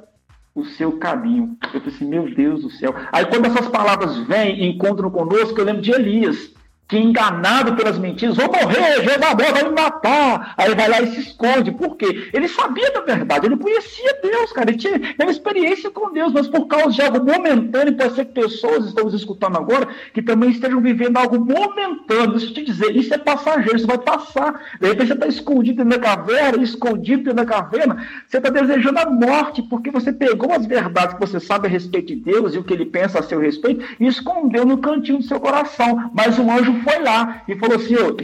o 0.55 0.64
seu 0.64 0.93
caminho. 0.99 1.57
Eu 1.72 1.80
falei 1.80 1.95
assim, 1.95 2.07
meu 2.07 2.34
Deus 2.34 2.62
do 2.62 2.70
céu. 2.70 2.95
Aí 3.11 3.24
quando 3.24 3.47
essas 3.47 3.68
palavras 3.68 4.18
vêm 4.26 4.61
e 4.61 4.66
encontram 4.66 5.11
conosco, 5.11 5.59
eu 5.59 5.64
lembro 5.64 5.80
de 5.80 5.93
Elias 5.93 6.53
que 6.91 6.99
enganado 6.99 7.76
pelas 7.76 7.97
mentiras, 7.97 8.36
vou 8.36 8.47
morrer, 8.47 9.05
Jezabel 9.05 9.53
vai 9.53 9.62
me 9.62 9.70
matar. 9.70 10.55
Aí 10.57 10.74
vai 10.74 10.88
lá 10.88 11.01
e 11.01 11.14
se 11.14 11.20
esconde. 11.20 11.70
Por 11.70 11.97
quê? 11.97 12.28
Ele 12.32 12.49
sabia 12.49 12.91
da 12.91 13.01
verdade, 13.01 13.47
ele 13.47 13.57
conhecia 13.57 14.18
Deus, 14.20 14.53
cara. 14.53 14.70
Ele 14.70 14.78
tinha, 14.78 14.99
tinha 14.99 15.30
experiência 15.30 15.88
com 15.88 16.12
Deus, 16.12 16.32
mas 16.32 16.49
por 16.49 16.66
causa 16.66 16.91
de 16.91 17.01
algo 17.01 17.24
momentâneo, 17.24 17.97
pode 17.97 18.16
ser 18.16 18.24
que 18.24 18.32
pessoas 18.32 18.86
estamos 18.86 19.14
escutando 19.14 19.57
agora 19.57 19.86
que 20.12 20.20
também 20.20 20.51
estejam 20.51 20.80
vivendo 20.80 21.16
algo 21.16 21.38
momentâneo. 21.38 22.32
Deixa 22.32 22.47
eu 22.47 22.55
te 22.55 22.64
dizer, 22.64 22.97
isso 22.97 23.14
é 23.14 23.18
passageiro, 23.18 23.76
isso 23.76 23.86
vai 23.86 23.99
passar. 23.99 24.61
De 24.80 24.88
repente 24.88 25.07
você 25.07 25.14
está 25.14 25.28
escondido 25.28 25.84
na 25.84 25.99
caverna, 25.99 26.61
escondido 26.61 27.32
na 27.32 27.45
caverna, 27.45 28.05
você 28.26 28.38
está 28.38 28.51
desejando 28.51 28.99
a 28.99 29.09
morte, 29.09 29.62
porque 29.62 29.93
você 29.93 30.12
pegou 30.12 30.53
as 30.53 30.66
verdades 30.66 31.14
que 31.14 31.20
você 31.20 31.38
sabe 31.38 31.68
a 31.68 31.70
respeito 31.70 32.09
de 32.09 32.16
Deus 32.16 32.53
e 32.53 32.59
o 32.59 32.64
que 32.64 32.74
ele 32.74 32.86
pensa 32.86 33.20
a 33.20 33.22
seu 33.22 33.38
respeito 33.38 33.84
e 34.01 34.09
escondeu 34.09 34.66
no 34.66 34.78
cantinho 34.78 35.18
do 35.18 35.24
seu 35.24 35.38
coração. 35.38 36.11
Mas 36.12 36.36
um 36.36 36.51
anjo 36.51 36.80
foi 36.83 36.99
lá 37.01 37.43
e 37.47 37.57
falou 37.57 37.76
assim: 37.76 37.97
ô, 37.97 38.16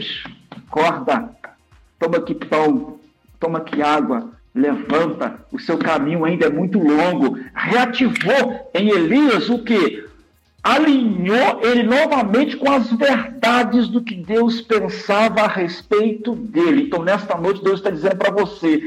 acorda, 0.67 1.29
toma 1.99 2.17
aqui 2.17 2.35
pão, 2.35 2.99
toma 3.39 3.59
aqui 3.59 3.81
água, 3.81 4.31
levanta, 4.53 5.39
o 5.51 5.59
seu 5.59 5.77
caminho 5.77 6.25
ainda 6.25 6.47
é 6.47 6.49
muito 6.49 6.79
longo. 6.79 7.37
Reativou 7.53 8.69
em 8.73 8.89
Elias 8.89 9.49
o 9.49 9.63
que? 9.63 10.05
Alinhou 10.63 11.61
ele 11.61 11.83
novamente 11.83 12.57
com 12.57 12.69
as 12.69 12.91
verdades 12.91 13.87
do 13.87 14.03
que 14.03 14.15
Deus 14.15 14.59
pensava 14.59 15.41
a 15.41 15.47
respeito 15.47 16.35
dele. 16.35 16.83
Então, 16.83 17.03
nesta 17.03 17.37
noite, 17.37 17.63
Deus 17.63 17.79
está 17.79 17.89
dizendo 17.89 18.17
para 18.17 18.31
você: 18.31 18.81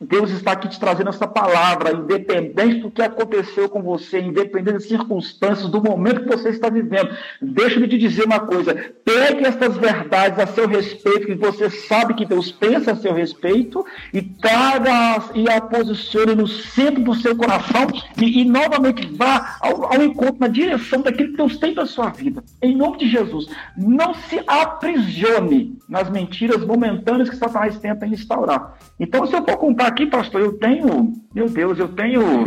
Deus 0.00 0.30
está 0.30 0.52
aqui 0.52 0.68
te 0.68 0.78
trazendo 0.78 1.10
essa 1.10 1.26
palavra, 1.26 1.90
independente 1.90 2.82
do 2.82 2.90
que 2.90 3.02
aconteceu 3.02 3.68
com 3.68 3.82
você, 3.82 4.20
independente 4.20 4.74
das 4.74 4.86
circunstâncias, 4.86 5.68
do 5.68 5.82
momento 5.82 6.22
que 6.22 6.28
você 6.28 6.50
está 6.50 6.70
vivendo. 6.70 7.10
Deixa-me 7.42 7.88
te 7.88 7.98
dizer 7.98 8.24
uma 8.24 8.38
coisa: 8.38 8.76
pegue 9.04 9.44
essas 9.44 9.76
verdades 9.76 10.38
a 10.38 10.46
seu 10.46 10.68
respeito, 10.68 11.26
que 11.26 11.34
você 11.34 11.68
sabe 11.68 12.14
que 12.14 12.24
Deus 12.24 12.52
pensa 12.52 12.92
a 12.92 12.96
seu 12.96 13.12
respeito, 13.12 13.84
e 14.14 14.22
traga 14.22 15.32
e 15.34 15.50
a 15.50 15.60
posicione 15.60 16.36
no 16.36 16.46
centro 16.46 17.02
do 17.02 17.14
seu 17.16 17.34
coração 17.34 17.88
e, 18.16 18.42
e 18.42 18.44
novamente 18.44 19.04
vá 19.16 19.56
ao, 19.60 19.92
ao, 19.92 20.00
encontro, 20.00 20.36
na 20.38 20.48
direção 20.48 21.02
daquilo 21.02 21.30
que 21.30 21.36
Deus 21.38 21.56
tem 21.56 21.74
para 21.74 21.86
sua 21.86 22.10
vida. 22.10 22.44
Em 22.62 22.76
nome 22.76 22.98
de 22.98 23.08
Jesus, 23.08 23.48
não 23.76 24.14
se 24.14 24.40
aprisione 24.46 25.76
nas 25.88 26.08
mentiras 26.08 26.64
momentâneas 26.64 27.28
que 27.28 27.36
Satanás 27.36 27.78
tenta 27.80 28.06
instaurar. 28.06 28.78
Então, 29.00 29.26
se 29.26 29.34
eu 29.34 29.44
for 29.44 29.56
contar 29.56 29.87
aqui, 29.88 30.06
pastor, 30.06 30.40
eu 30.40 30.52
tenho, 30.52 31.12
meu 31.34 31.48
Deus, 31.48 31.78
eu 31.78 31.88
tenho. 31.88 32.46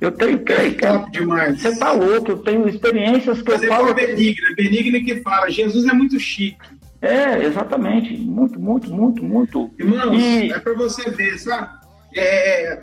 Eu 0.00 0.10
tenho. 0.12 0.42
É 0.46 0.70
top 0.70 1.10
demais. 1.10 1.60
Você 1.60 1.78
tá 1.78 1.92
louco, 1.92 2.32
eu 2.32 2.38
tenho 2.38 2.68
experiências 2.68 3.40
que 3.40 3.50
Mas 3.50 3.62
eu 3.62 3.72
é 3.72 3.76
falo. 3.76 3.94
Benigna, 3.94 4.54
Benigna 4.56 5.00
que 5.00 5.22
fala, 5.22 5.50
Jesus 5.50 5.86
é 5.86 5.92
muito 5.92 6.18
chique. 6.18 6.58
É, 7.00 7.44
exatamente. 7.44 8.16
Muito, 8.16 8.60
muito, 8.60 8.92
muito, 8.92 9.24
muito. 9.24 9.70
Irmãos, 9.78 10.20
e... 10.20 10.52
é 10.52 10.58
para 10.58 10.74
você 10.74 11.10
ver, 11.10 11.38
sabe? 11.38 11.68
É, 12.14 12.80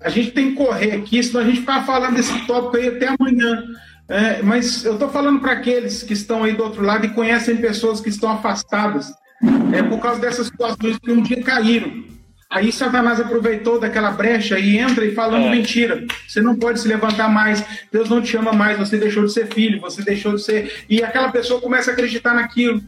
a 0.00 0.08
gente 0.08 0.30
tem 0.30 0.50
que 0.50 0.56
correr 0.56 0.92
aqui, 0.92 1.22
senão 1.22 1.40
a 1.40 1.44
gente 1.44 1.60
ficar 1.60 1.84
falando 1.84 2.14
desse 2.14 2.46
tópico 2.46 2.76
aí 2.76 2.88
até 2.88 3.08
amanhã. 3.08 3.64
É, 4.08 4.40
mas 4.42 4.84
eu 4.84 4.94
estou 4.94 5.08
falando 5.08 5.40
para 5.40 5.52
aqueles 5.52 6.02
que 6.02 6.12
estão 6.12 6.44
aí 6.44 6.52
do 6.52 6.62
outro 6.62 6.82
lado 6.82 7.04
e 7.06 7.10
conhecem 7.10 7.56
pessoas 7.56 8.00
que 8.00 8.08
estão 8.08 8.30
afastadas 8.30 9.10
é 9.74 9.82
por 9.82 10.00
causa 10.00 10.20
dessas 10.20 10.46
situações 10.46 10.98
que 10.98 11.10
um 11.10 11.22
dia 11.22 11.42
caíram. 11.42 12.04
Aí 12.48 12.70
Satanás 12.70 13.20
aproveitou 13.20 13.80
daquela 13.80 14.12
brecha 14.12 14.58
e 14.58 14.78
entra 14.78 15.04
e 15.04 15.14
falando 15.14 15.46
é. 15.46 15.50
mentira. 15.50 16.06
Você 16.26 16.40
não 16.40 16.56
pode 16.56 16.80
se 16.80 16.86
levantar 16.86 17.28
mais, 17.28 17.64
Deus 17.92 18.08
não 18.08 18.22
te 18.22 18.28
chama 18.28 18.52
mais, 18.52 18.78
você 18.78 18.96
deixou 18.96 19.24
de 19.24 19.32
ser 19.32 19.48
filho, 19.48 19.80
você 19.80 20.02
deixou 20.02 20.34
de 20.34 20.42
ser. 20.42 20.84
E 20.88 21.02
aquela 21.02 21.30
pessoa 21.30 21.60
começa 21.60 21.90
a 21.90 21.94
acreditar 21.94 22.34
naquilo. 22.34 22.80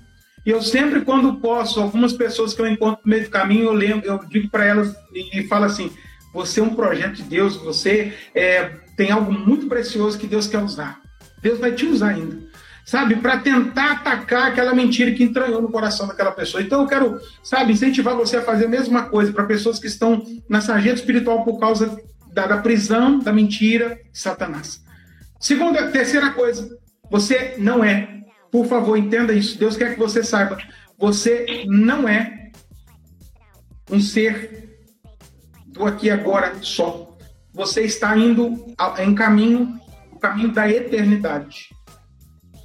E 0.46 0.50
eu 0.50 0.62
sempre, 0.62 1.00
quando 1.00 1.40
posso, 1.40 1.80
algumas 1.80 2.12
pessoas 2.12 2.54
que 2.54 2.62
eu 2.62 2.68
encontro 2.68 3.00
no 3.04 3.11
meio 3.11 3.24
do 3.24 3.30
caminho, 3.30 3.64
eu 3.64 3.72
lembro, 3.72 4.06
eu 4.06 4.18
digo 4.28 4.48
para 4.48 4.64
elas 4.64 4.94
e, 5.12 5.40
e 5.40 5.48
falo 5.48 5.64
assim: 5.64 5.90
você 6.32 6.61
é 6.61 6.62
um 6.62 6.74
projeto 6.74 7.16
de 7.16 7.24
Deus, 7.24 7.56
você 7.56 8.14
é, 8.34 8.70
tem 8.96 9.11
algo 9.11 9.32
muito 9.32 9.66
precioso 9.66 10.18
que 10.18 10.26
Deus 10.26 10.46
quer 10.46 10.59
usar. 10.59 11.00
Deus 11.42 11.59
vai 11.59 11.72
te 11.72 11.84
usar 11.84 12.11
ainda 12.11 12.47
sabe, 12.89 13.16
para 13.16 13.36
tentar 13.36 13.93
atacar 13.93 14.49
aquela 14.49 14.74
mentira 14.74 15.12
que 15.12 15.22
entranhou 15.22 15.61
no 15.61 15.70
coração 15.70 16.09
daquela 16.09 16.32
pessoa. 16.32 16.62
Então 16.62 16.80
eu 16.80 16.86
quero, 16.86 17.20
sabe, 17.43 17.74
incentivar 17.74 18.16
você 18.16 18.39
a 18.39 18.43
fazer 18.43 18.64
a 18.64 18.68
mesma 18.68 19.11
coisa 19.11 19.30
para 19.30 19.45
pessoas 19.45 19.78
que 19.78 19.86
estão 19.86 20.24
na 20.49 20.62
sarjeta 20.62 20.95
espiritual 20.95 21.45
por 21.45 21.61
causa 21.61 22.01
da, 22.32 22.47
da 22.47 22.57
prisão, 22.57 23.18
da 23.18 23.30
mentira, 23.30 24.01
Satanás. 24.11 24.82
Segunda, 25.39 25.89
terceira 25.89 26.30
coisa, 26.30 26.66
você 27.11 27.57
não 27.59 27.84
é, 27.84 28.22
por 28.51 28.64
favor, 28.64 28.97
entenda 28.97 29.34
isso. 29.34 29.59
Deus 29.59 29.76
quer 29.76 29.93
que 29.93 29.99
você 29.99 30.24
saiba, 30.24 30.57
você 30.97 31.66
não 31.66 32.09
é 32.09 32.53
um 33.91 34.01
ser 34.01 34.80
do 35.66 35.84
aqui 35.84 36.09
agora 36.09 36.55
só. 36.62 37.14
Você 37.53 37.82
está 37.82 38.16
indo 38.16 38.64
em 38.99 39.14
caminho, 39.14 39.78
o 40.11 40.18
caminho 40.18 40.53
da 40.53 40.70
eternidade 40.70 41.76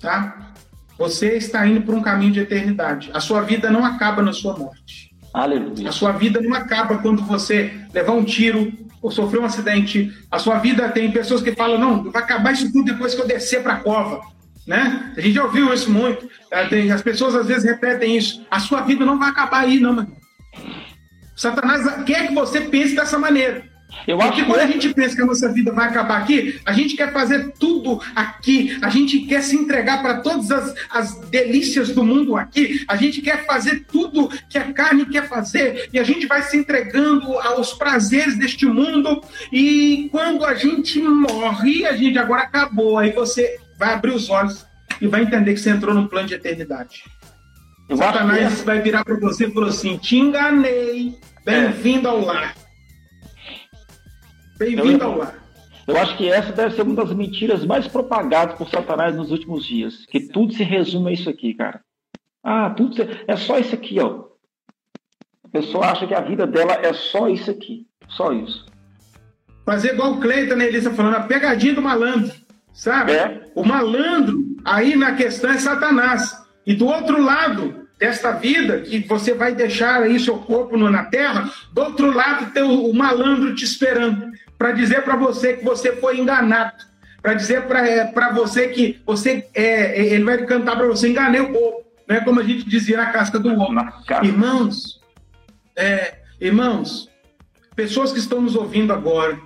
tá? 0.04 0.51
Você 0.97 1.38
está 1.38 1.66
indo 1.66 1.82
para 1.82 1.95
um 1.95 2.01
caminho 2.01 2.34
de 2.34 2.41
eternidade. 2.41 3.10
A 3.14 3.20
sua 3.20 3.41
vida 3.41 3.72
não 3.72 3.84
acaba 3.84 4.22
na 4.22 4.34
sua 4.34 4.56
morte. 4.56 5.12
Aleluia. 5.34 5.89
A 5.89 5.91
sua 5.91 6.12
vida 6.12 6.39
não 6.39 6.54
acaba 6.54 6.99
quando 6.99 7.24
você 7.24 7.74
levar 7.91 8.12
um 8.12 8.24
tiro 8.24 8.72
ou 9.01 9.10
sofrer 9.10 9.39
um 9.39 9.45
acidente. 9.45 10.14
A 10.30 10.38
sua 10.38 10.60
vida 10.60 10.88
tem 10.89 11.12
pessoas 11.12 11.41
que 11.41 11.54
falam: 11.54 11.80
não, 11.80 12.12
vai 12.12 12.22
acabar 12.22 12.51
isso 12.51 12.72
tudo 12.72 12.91
depois 12.91 13.16
que 13.16 13.22
eu 13.22 13.28
descer 13.28 13.64
para 13.64 13.74
a 13.74 13.80
cova. 13.80 14.22
Né? 14.68 15.14
A 15.18 15.20
gente 15.20 15.34
já 15.34 15.43
ouviu 15.43 15.74
isso 15.74 15.89
muito. 15.91 16.30
É, 16.51 16.91
as 16.91 17.01
pessoas 17.01 17.34
às 17.34 17.47
vezes 17.47 17.64
repetem 17.64 18.16
isso. 18.16 18.45
A 18.51 18.60
sua 18.60 18.82
vida 18.82 19.04
não 19.04 19.18
vai 19.18 19.30
acabar 19.30 19.62
aí, 19.62 19.80
não, 19.80 19.89
irmão. 19.89 20.08
Satanás 21.36 22.04
quer 22.04 22.28
que 22.28 22.34
você 22.36 22.62
pense 22.62 22.95
dessa 22.95 23.18
maneira. 23.18 23.64
Eu 24.07 24.17
Porque 24.17 24.41
acho 24.41 24.45
quando 24.45 24.59
que... 24.59 24.65
a 24.65 24.67
gente 24.67 24.93
pensa 24.93 25.15
que 25.15 25.21
a 25.21 25.25
nossa 25.25 25.51
vida 25.51 25.71
vai 25.71 25.87
acabar 25.87 26.21
aqui, 26.21 26.59
a 26.65 26.73
gente 26.73 26.95
quer 26.95 27.11
fazer 27.11 27.51
tudo 27.53 28.01
aqui, 28.15 28.77
a 28.81 28.89
gente 28.89 29.19
quer 29.21 29.41
se 29.41 29.55
entregar 29.55 30.01
para 30.01 30.21
todas 30.21 30.51
as, 30.51 30.75
as 30.89 31.19
delícias 31.29 31.89
do 31.89 32.03
mundo 32.03 32.35
aqui, 32.35 32.83
a 32.87 32.95
gente 32.95 33.21
quer 33.21 33.45
fazer 33.45 33.85
tudo 33.91 34.29
que 34.49 34.57
a 34.57 34.73
carne 34.73 35.05
quer 35.05 35.27
fazer, 35.27 35.89
e 35.93 35.99
a 35.99 36.03
gente 36.03 36.27
vai 36.27 36.41
se 36.43 36.57
entregando 36.57 37.37
aos 37.39 37.73
prazeres 37.73 38.37
deste 38.37 38.65
mundo, 38.65 39.21
e 39.51 40.09
quando 40.11 40.45
a 40.45 40.53
gente 40.55 40.99
morre, 41.01 41.85
a 41.85 41.95
gente 41.95 42.17
agora 42.17 42.43
acabou, 42.43 42.97
aí 42.97 43.11
você 43.11 43.57
vai 43.77 43.93
abrir 43.93 44.11
os 44.11 44.29
olhos 44.29 44.65
e 45.01 45.07
vai 45.07 45.23
entender 45.23 45.53
que 45.53 45.59
você 45.59 45.69
entrou 45.69 45.93
num 45.93 46.07
plano 46.07 46.27
de 46.27 46.35
eternidade. 46.35 47.03
Eu 47.89 47.97
Satanás 47.97 48.61
é... 48.61 48.63
vai 48.63 48.81
virar 48.81 49.03
para 49.03 49.15
você 49.15 49.45
e 49.45 49.51
falar 49.51 49.67
assim: 49.67 49.97
te 49.97 50.17
enganei, 50.17 51.15
bem-vindo 51.45 52.07
é. 52.07 52.11
ao 52.11 52.21
lar. 52.21 52.62
Bem-vindo 54.64 55.03
ao 55.03 55.18
lar. 55.18 55.36
Eu 55.86 55.97
acho 55.97 56.16
que 56.16 56.30
essa 56.30 56.53
deve 56.53 56.74
ser 56.74 56.84
uma 56.84 56.95
das 56.95 57.14
mentiras 57.14 57.66
mais 57.66 57.86
propagadas 57.86 58.57
por 58.57 58.70
Satanás 58.70 59.14
nos 59.14 59.30
últimos 59.30 59.66
dias. 59.66 60.05
Que 60.05 60.22
tudo 60.22 60.53
se 60.53 60.64
resume 60.64 61.09
a 61.09 61.14
isso 61.14 61.30
aqui, 61.30 61.53
cara. 61.53 61.82
Ah, 62.41 62.70
tudo 62.70 62.95
se... 62.95 63.01
é 63.28 63.36
só 63.36 63.59
isso 63.59 63.76
aqui, 63.76 63.99
ó. 63.99 64.24
A 65.43 65.49
pessoa 65.49 65.88
acha 65.88 66.07
que 66.07 66.14
a 66.14 66.22
vida 66.22 66.47
dela 66.47 66.80
é 66.82 66.93
só 66.93 67.28
isso 67.28 67.51
aqui. 67.51 67.86
Só 68.07 68.32
isso. 68.32 68.66
Fazer 69.66 69.93
igual 69.93 70.14
o 70.14 70.22
Cleiton, 70.22 70.55
né, 70.55 70.68
Elisa, 70.68 70.91
falando, 70.91 71.16
a 71.16 71.24
pegadinha 71.24 71.74
do 71.74 71.82
malandro. 71.82 72.34
Sabe? 72.72 73.11
É. 73.11 73.51
O 73.53 73.66
malandro, 73.66 74.41
aí 74.64 74.95
na 74.95 75.16
questão 75.16 75.51
é 75.51 75.57
Satanás. 75.57 76.41
E 76.66 76.74
do 76.74 76.86
outro 76.86 77.22
lado 77.22 77.88
desta 77.99 78.32
vida, 78.32 78.82
que 78.82 78.99
você 78.99 79.34
vai 79.34 79.53
deixar 79.53 80.03
aí 80.03 80.18
seu 80.20 80.38
corpo 80.38 80.78
na 80.78 81.05
terra, 81.05 81.51
do 81.74 81.82
outro 81.82 82.11
lado 82.11 82.51
tem 82.53 82.64
o 82.64 82.93
malandro 82.93 83.53
te 83.53 83.66
esperando 83.66 84.32
para 84.58 84.72
dizer 84.72 85.04
para 85.04 85.16
você 85.16 85.54
que 85.54 85.64
você 85.64 85.95
foi 85.95 86.20
enganado, 86.20 86.84
para 87.22 87.34
dizer 87.34 87.64
para 87.64 87.88
é, 87.88 88.34
você 88.34 88.68
que 88.70 89.01
você 89.06 89.47
é, 89.54 89.64
é, 89.64 90.14
ele 90.14 90.24
vai 90.24 90.45
cantar 90.45 90.76
para 90.76 90.88
você 90.88 91.10
enganei 91.10 91.41
o 91.41 91.51
povo, 91.51 91.84
né? 92.08 92.22
Como 92.22 92.39
a 92.39 92.43
gente 92.43 92.68
dizia 92.68 92.97
na 92.97 93.08
casca 93.08 93.39
do 93.39 93.49
ovo. 93.54 93.74
Irmãos, 94.24 95.01
é, 95.76 96.16
irmãos, 96.39 97.10
pessoas 97.76 98.12
que 98.12 98.20
estão 98.20 98.41
nos 98.41 98.56
ouvindo 98.56 98.93
agora, 98.93 99.39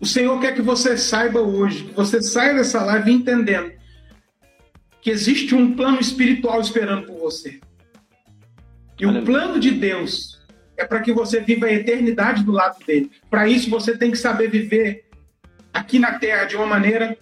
o 0.00 0.06
Senhor 0.06 0.40
quer 0.40 0.54
que 0.54 0.62
você 0.62 0.96
saiba 0.96 1.40
hoje, 1.40 1.84
que 1.84 1.94
você 1.94 2.20
saia 2.20 2.54
dessa 2.54 2.82
live 2.84 3.12
entendendo 3.12 3.72
que 5.00 5.10
existe 5.10 5.54
um 5.54 5.74
plano 5.74 6.00
espiritual 6.00 6.60
esperando 6.60 7.06
por 7.06 7.18
você. 7.18 7.60
E 8.98 9.04
Aleluia. 9.04 9.22
o 9.22 9.26
plano 9.26 9.60
de 9.60 9.72
Deus 9.72 10.31
é 10.76 10.84
para 10.84 11.00
que 11.00 11.12
você 11.12 11.40
viva 11.40 11.66
a 11.66 11.72
eternidade 11.72 12.42
do 12.42 12.52
lado 12.52 12.84
dele. 12.84 13.10
Para 13.30 13.48
isso, 13.48 13.70
você 13.70 13.96
tem 13.96 14.10
que 14.10 14.18
saber 14.18 14.48
viver 14.48 15.04
aqui 15.72 15.98
na 15.98 16.18
terra 16.18 16.44
de 16.44 16.56
uma 16.56 16.66
maneira 16.66 17.16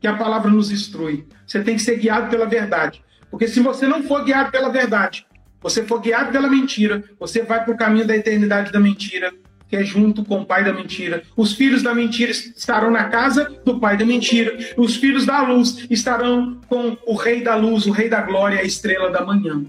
que 0.00 0.06
a 0.06 0.16
palavra 0.16 0.50
nos 0.50 0.70
instrui. 0.70 1.26
Você 1.46 1.62
tem 1.62 1.76
que 1.76 1.82
ser 1.82 1.96
guiado 1.98 2.30
pela 2.30 2.46
verdade. 2.46 3.02
Porque 3.30 3.46
se 3.46 3.60
você 3.60 3.86
não 3.86 4.02
for 4.02 4.24
guiado 4.24 4.50
pela 4.50 4.68
verdade, 4.68 5.26
você 5.60 5.84
for 5.84 6.00
guiado 6.00 6.32
pela 6.32 6.48
mentira, 6.48 7.04
você 7.18 7.42
vai 7.42 7.62
para 7.64 7.74
o 7.74 7.76
caminho 7.76 8.06
da 8.06 8.16
eternidade 8.16 8.72
da 8.72 8.80
mentira, 8.80 9.32
que 9.68 9.76
é 9.76 9.84
junto 9.84 10.24
com 10.24 10.40
o 10.40 10.46
pai 10.46 10.64
da 10.64 10.72
mentira. 10.72 11.22
Os 11.36 11.52
filhos 11.52 11.82
da 11.82 11.94
mentira 11.94 12.32
estarão 12.32 12.90
na 12.90 13.04
casa 13.04 13.44
do 13.64 13.78
pai 13.78 13.96
da 13.96 14.04
mentira. 14.04 14.56
Os 14.76 14.96
filhos 14.96 15.26
da 15.26 15.42
luz 15.42 15.86
estarão 15.90 16.60
com 16.66 16.96
o 17.06 17.14
rei 17.14 17.42
da 17.42 17.54
luz, 17.54 17.86
o 17.86 17.92
rei 17.92 18.08
da 18.08 18.22
glória, 18.22 18.58
a 18.58 18.64
estrela 18.64 19.10
da 19.10 19.24
manhã. 19.24 19.64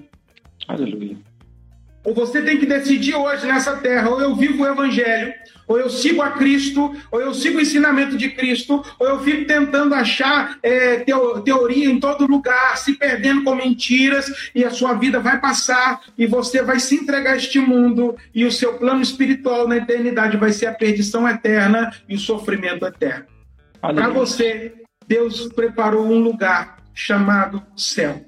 Aleluia. 0.67 1.17
Ou 2.03 2.13
você 2.15 2.41
tem 2.41 2.57
que 2.57 2.65
decidir 2.65 3.15
hoje 3.15 3.45
nessa 3.45 3.77
terra, 3.77 4.09
ou 4.09 4.19
eu 4.19 4.35
vivo 4.35 4.63
o 4.63 4.67
evangelho, 4.67 5.33
ou 5.67 5.79
eu 5.79 5.89
sigo 5.89 6.21
a 6.21 6.31
Cristo, 6.31 6.95
ou 7.11 7.21
eu 7.21 7.33
sigo 7.33 7.57
o 7.57 7.61
ensinamento 7.61 8.17
de 8.17 8.29
Cristo, 8.29 8.83
ou 8.99 9.07
eu 9.07 9.19
fico 9.19 9.45
tentando 9.45 9.93
achar 9.93 10.57
é, 10.63 10.97
teo, 10.97 11.41
teoria 11.41 11.89
em 11.89 11.99
todo 11.99 12.25
lugar, 12.25 12.75
se 12.77 12.93
perdendo 12.93 13.43
com 13.43 13.53
mentiras, 13.53 14.49
e 14.55 14.65
a 14.65 14.71
sua 14.71 14.93
vida 14.93 15.19
vai 15.19 15.39
passar, 15.39 16.01
e 16.17 16.25
você 16.25 16.63
vai 16.63 16.79
se 16.79 16.95
entregar 16.95 17.33
a 17.33 17.37
este 17.37 17.59
mundo, 17.59 18.15
e 18.33 18.45
o 18.45 18.51
seu 18.51 18.73
plano 18.73 19.01
espiritual 19.01 19.67
na 19.67 19.77
eternidade 19.77 20.37
vai 20.37 20.51
ser 20.51 20.65
a 20.65 20.73
perdição 20.73 21.29
eterna 21.29 21.91
e 22.09 22.15
o 22.15 22.19
sofrimento 22.19 22.85
eterno. 22.85 23.25
Para 23.79 24.09
você, 24.09 24.73
Deus 25.07 25.47
preparou 25.53 26.05
um 26.05 26.19
lugar 26.19 26.77
chamado 26.93 27.61
céu. 27.75 28.25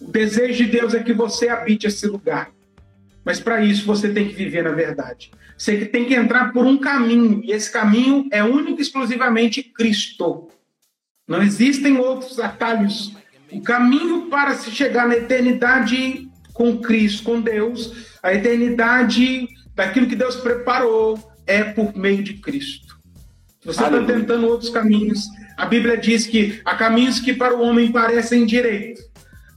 O 0.00 0.10
desejo 0.10 0.64
de 0.64 0.70
Deus 0.70 0.92
é 0.92 1.02
que 1.02 1.12
você 1.12 1.48
habite 1.48 1.86
esse 1.86 2.06
lugar. 2.06 2.53
Mas 3.24 3.40
para 3.40 3.62
isso 3.64 3.86
você 3.86 4.12
tem 4.12 4.28
que 4.28 4.34
viver 4.34 4.62
na 4.64 4.72
verdade. 4.72 5.30
Você 5.56 5.86
tem 5.86 6.04
que 6.04 6.14
entrar 6.14 6.52
por 6.52 6.66
um 6.66 6.76
caminho, 6.76 7.40
e 7.44 7.52
esse 7.52 7.72
caminho 7.72 8.28
é 8.30 8.42
único 8.42 8.78
e 8.78 8.82
exclusivamente 8.82 9.62
Cristo. 9.62 10.48
Não 11.26 11.42
existem 11.42 11.96
outros 11.96 12.38
atalhos. 12.38 13.16
O 13.50 13.62
caminho 13.62 14.26
para 14.28 14.54
se 14.54 14.70
chegar 14.70 15.08
na 15.08 15.16
eternidade 15.16 16.28
com 16.52 16.78
Cristo, 16.78 17.22
com 17.22 17.40
Deus, 17.40 18.16
a 18.22 18.34
eternidade 18.34 19.48
daquilo 19.74 20.06
que 20.06 20.16
Deus 20.16 20.36
preparou 20.36 21.18
é 21.46 21.64
por 21.64 21.96
meio 21.96 22.22
de 22.22 22.34
Cristo. 22.34 22.96
Se 23.60 23.66
você 23.66 23.82
está 23.84 24.02
tentando 24.04 24.46
outros 24.46 24.70
caminhos, 24.70 25.26
a 25.56 25.66
Bíblia 25.66 25.96
diz 25.96 26.26
que 26.26 26.60
há 26.64 26.74
caminhos 26.74 27.20
que 27.20 27.32
para 27.32 27.56
o 27.56 27.62
homem 27.62 27.90
parecem 27.90 28.44
direitos, 28.44 29.04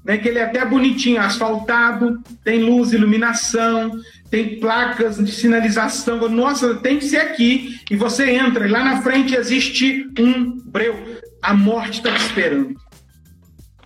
né, 0.07 0.17
que 0.17 0.29
ele 0.29 0.39
é 0.39 0.45
até 0.45 0.63
bonitinho, 0.63 1.19
asfaltado, 1.19 2.23
tem 2.41 2.63
luz, 2.63 2.93
iluminação, 2.93 3.91
tem 4.31 4.57
placas 4.57 5.17
de 5.17 5.29
sinalização. 5.29 6.29
Nossa, 6.29 6.75
tem 6.75 6.97
que 6.97 7.05
ser 7.05 7.17
aqui. 7.17 7.77
E 7.91 7.95
você 7.97 8.31
entra, 8.31 8.65
e 8.65 8.71
lá 8.71 8.85
na 8.85 9.01
frente 9.01 9.35
existe 9.35 10.09
um 10.17 10.61
breu. 10.63 11.19
A 11.41 11.53
morte 11.53 11.97
está 11.97 12.13
te 12.13 12.21
esperando. 12.21 12.73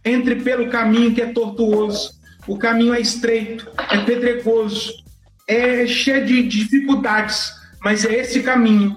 Entre 0.06 0.36
pelo 0.36 0.70
caminho 0.70 1.14
que 1.14 1.24
é 1.24 1.34
tortuoso. 1.34 2.12
O 2.48 2.56
caminho 2.58 2.94
é 2.94 3.00
estreito, 3.00 3.68
é 3.90 3.98
pedregoso, 4.00 4.92
é 5.48 5.86
cheio 5.86 6.26
de 6.26 6.42
dificuldades, 6.44 7.52
mas 7.84 8.04
é 8.04 8.16
esse 8.16 8.42
caminho 8.42 8.96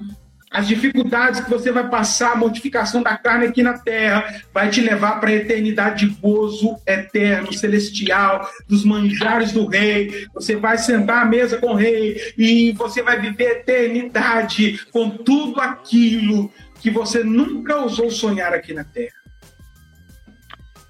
as 0.54 0.68
dificuldades 0.68 1.40
que 1.40 1.50
você 1.50 1.72
vai 1.72 1.90
passar, 1.90 2.32
a 2.32 2.36
mortificação 2.36 3.02
da 3.02 3.16
carne 3.16 3.46
aqui 3.46 3.60
na 3.60 3.76
terra, 3.76 4.40
vai 4.52 4.70
te 4.70 4.80
levar 4.80 5.18
para 5.18 5.30
a 5.30 5.34
eternidade 5.34 6.06
de 6.06 6.14
gozo 6.14 6.76
eterno, 6.86 7.52
celestial, 7.52 8.48
dos 8.68 8.84
manjares 8.84 9.50
do 9.50 9.66
rei. 9.66 10.28
Você 10.32 10.54
vai 10.54 10.78
sentar 10.78 11.22
à 11.22 11.24
mesa 11.24 11.58
com 11.58 11.72
o 11.72 11.74
rei 11.74 12.34
e 12.38 12.70
você 12.70 13.02
vai 13.02 13.20
viver 13.20 13.50
eternidade 13.50 14.78
com 14.92 15.10
tudo 15.10 15.60
aquilo 15.60 16.48
que 16.80 16.88
você 16.88 17.24
nunca 17.24 17.78
ousou 17.78 18.08
sonhar 18.08 18.54
aqui 18.54 18.72
na 18.72 18.84
terra. 18.84 19.16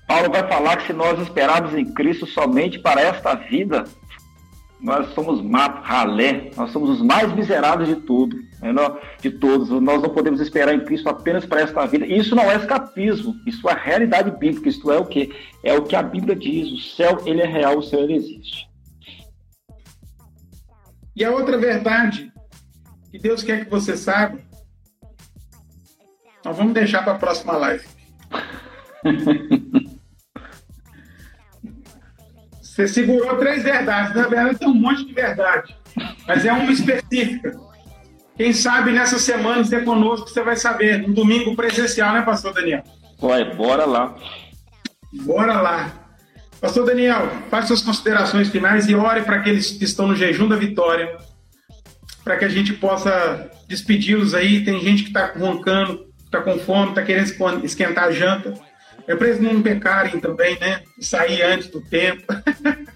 Paulo 0.07 0.31
vai 0.31 0.47
falar 0.47 0.77
que 0.77 0.89
se 0.89 0.93
nós 0.93 1.19
esperarmos 1.21 1.73
em 1.75 1.87
Cristo 1.87 2.27
somente 2.27 2.79
para 2.79 3.01
esta 3.01 3.35
vida, 3.35 3.85
nós 4.79 5.15
somos 5.15 5.41
mato, 5.41 5.81
ralé, 5.81 6.51
nós 6.55 6.71
somos 6.71 6.91
os 6.91 7.01
mais 7.01 7.33
miseráveis 7.33 7.89
de 7.89 7.97
tudo? 7.97 8.44
De 9.21 9.31
todos. 9.31 9.69
Nós 9.69 10.03
não 10.03 10.11
podemos 10.11 10.41
esperar 10.41 10.75
em 10.75 10.85
Cristo 10.85 11.09
apenas 11.09 11.45
para 11.45 11.61
esta 11.61 11.87
vida. 11.87 12.07
Isso 12.07 12.35
não 12.35 12.51
é 12.51 12.57
escapismo, 12.57 13.35
isso 13.47 13.69
é 13.69 13.75
realidade 13.75 14.31
bíblica. 14.31 14.69
Isto 14.69 14.91
é 14.91 14.99
o 14.99 15.05
que? 15.05 15.35
É 15.63 15.75
o 15.75 15.83
que 15.83 15.97
a 15.97 16.03
Bíblia 16.03 16.35
diz. 16.35 16.73
O 16.73 16.79
céu 16.79 17.19
ele 17.27 17.43
é 17.43 17.47
real, 17.47 17.79
o 17.79 17.83
céu 17.83 18.01
ele 18.01 18.15
existe. 18.15 18.69
E 21.17 21.25
a 21.25 21.31
outra 21.31 21.57
verdade 21.57 22.33
que 23.11 23.19
Deus 23.19 23.43
quer 23.43 23.65
que 23.65 23.71
você 23.71 23.97
saiba, 23.97 24.39
nós 26.45 26.57
vamos 26.57 26.75
deixar 26.75 27.03
para 27.03 27.13
a 27.13 27.19
próxima 27.19 27.57
live. 27.57 27.85
Você 32.75 32.89
segurou 32.89 33.37
três 33.37 33.63
verdades. 33.63 34.17
Na 34.17 34.27
verdade, 34.27 34.59
tem 34.59 34.67
um 34.67 34.75
monte 34.75 35.05
de 35.07 35.15
verdade. 35.15 35.77
Mas 36.27 36.45
é 36.45 36.53
uma 36.53 36.73
específica. 36.73 37.57
Quem 38.37 38.53
sabe 38.53 38.91
nessa 38.91 39.19
semana 39.19 39.65
você 39.65 39.77
é 39.77 39.81
conosco, 39.81 40.29
você 40.29 40.43
vai 40.43 40.57
saber. 40.57 40.99
No 41.07 41.15
domingo 41.15 41.55
presencial, 41.55 42.13
né, 42.13 42.23
pastor 42.23 42.53
Daniel? 42.53 42.83
Vai, 43.21 43.55
bora 43.55 43.85
lá. 43.85 44.17
Bora 45.13 45.61
lá. 45.61 45.93
Pastor 46.61 46.87
Daniel, 46.87 47.29
faça 47.51 47.69
suas 47.69 47.83
considerações 47.83 48.49
finais 48.49 48.89
e 48.89 48.95
ore 48.95 49.23
para 49.23 49.37
aqueles 49.37 49.71
que 49.73 49.85
estão 49.85 50.09
no 50.09 50.17
jejum 50.17 50.49
da 50.49 50.57
vitória, 50.57 51.17
para 52.25 52.37
que 52.37 52.45
a 52.45 52.49
gente 52.49 52.73
possa 52.73 53.51
despedi-los 53.69 54.35
aí. 54.35 54.65
Tem 54.65 54.81
gente 54.81 55.03
que 55.03 55.11
está 55.11 55.33
roncando, 55.39 56.07
está 56.25 56.41
com 56.41 56.59
fome, 56.59 56.89
está 56.89 57.03
querendo 57.03 57.65
esquentar 57.65 58.05
a 58.05 58.11
janta. 58.11 58.55
É 59.07 59.15
para 59.15 59.29
eles 59.29 59.41
não 59.41 59.63
pecarem 59.63 60.19
também, 60.19 60.59
né? 60.59 60.81
Sair 61.01 61.43
antes 61.43 61.69
do 61.69 61.81
tempo. 61.83 62.25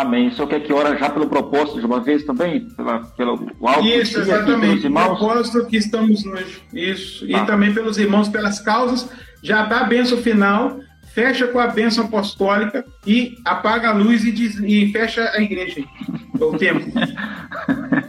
Amém. 0.00 0.28
O 0.28 0.32
senhor 0.32 0.46
quer 0.46 0.60
que 0.60 0.72
ora 0.72 0.96
já 0.96 1.10
pelo 1.10 1.26
propósito 1.26 1.80
de 1.80 1.86
uma 1.86 2.00
vez 2.00 2.24
também? 2.24 2.68
Pela, 2.68 3.00
pelo 3.16 3.50
alto 3.62 3.84
Isso, 3.84 4.20
exatamente. 4.20 4.86
O 4.86 4.92
propósito 4.92 5.66
que 5.66 5.76
estamos 5.76 6.24
hoje. 6.24 6.62
Isso. 6.72 7.24
Ah. 7.24 7.42
E 7.42 7.46
também 7.46 7.74
pelos 7.74 7.98
irmãos, 7.98 8.28
pelas 8.28 8.60
causas. 8.60 9.10
Já 9.42 9.64
dá 9.64 9.80
a 9.80 9.84
benção 9.84 10.18
final, 10.18 10.78
fecha 11.12 11.48
com 11.48 11.58
a 11.58 11.66
benção 11.66 12.04
apostólica 12.04 12.84
e 13.04 13.34
apaga 13.44 13.90
a 13.90 13.92
luz 13.92 14.24
e, 14.24 14.30
diz, 14.30 14.60
e 14.60 14.92
fecha 14.92 15.32
a 15.32 15.40
igreja. 15.40 15.82
O 16.38 16.56
tempo. 16.56 16.86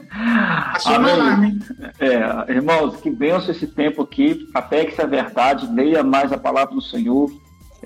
Aciona 0.76 1.12
alarme? 1.12 1.60
É, 2.00 2.54
irmãos, 2.54 2.98
que 2.98 3.10
benção 3.10 3.50
esse 3.50 3.66
tempo 3.66 4.04
aqui. 4.04 4.48
Apegue-se 4.54 5.02
à 5.02 5.08
verdade, 5.08 5.68
leia 5.74 6.04
mais 6.04 6.32
a 6.32 6.38
palavra 6.38 6.76
do 6.76 6.82
Senhor. 6.82 7.32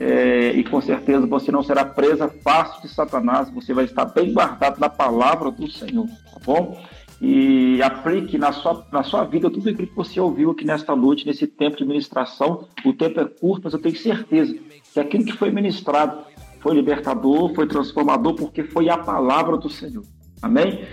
É, 0.06 0.52
e 0.52 0.66
com 0.66 0.82
certeza 0.82 1.26
você 1.26 1.50
não 1.50 1.64
será 1.64 1.86
presa 1.86 2.28
fácil 2.28 2.82
de 2.82 2.90
Satanás, 2.90 3.50
você 3.50 3.74
vai 3.74 3.86
estar 3.86 4.04
bem 4.04 4.34
guardado 4.34 4.78
na 4.78 4.90
palavra 4.90 5.50
do 5.50 5.72
Senhor, 5.72 6.06
tá 6.06 6.42
bom? 6.46 6.78
E 7.22 7.82
aplique 7.82 8.38
na 8.38 8.52
sua, 8.52 8.86
na 8.92 9.02
sua 9.02 9.24
vida 9.24 9.50
tudo 9.50 9.70
aquilo 9.70 9.88
que 9.88 9.96
você 9.96 10.20
ouviu 10.20 10.52
aqui 10.52 10.66
nesta 10.66 10.94
noite, 10.94 11.26
nesse 11.26 11.48
tempo 11.48 11.78
de 11.78 11.86
ministração. 11.86 12.68
O 12.84 12.92
tempo 12.92 13.22
é 13.22 13.24
curto, 13.24 13.62
mas 13.64 13.74
eu 13.74 13.80
tenho 13.80 13.96
certeza 13.96 14.54
que 14.94 15.00
aquilo 15.00 15.24
que 15.24 15.32
foi 15.32 15.50
ministrado 15.50 16.26
foi 16.60 16.76
libertador, 16.76 17.56
foi 17.56 17.66
transformador, 17.66 18.36
porque 18.36 18.62
foi 18.62 18.90
a 18.90 18.98
palavra 18.98 19.56
do 19.56 19.70
Senhor. 19.70 20.04
Amém? 20.42 20.86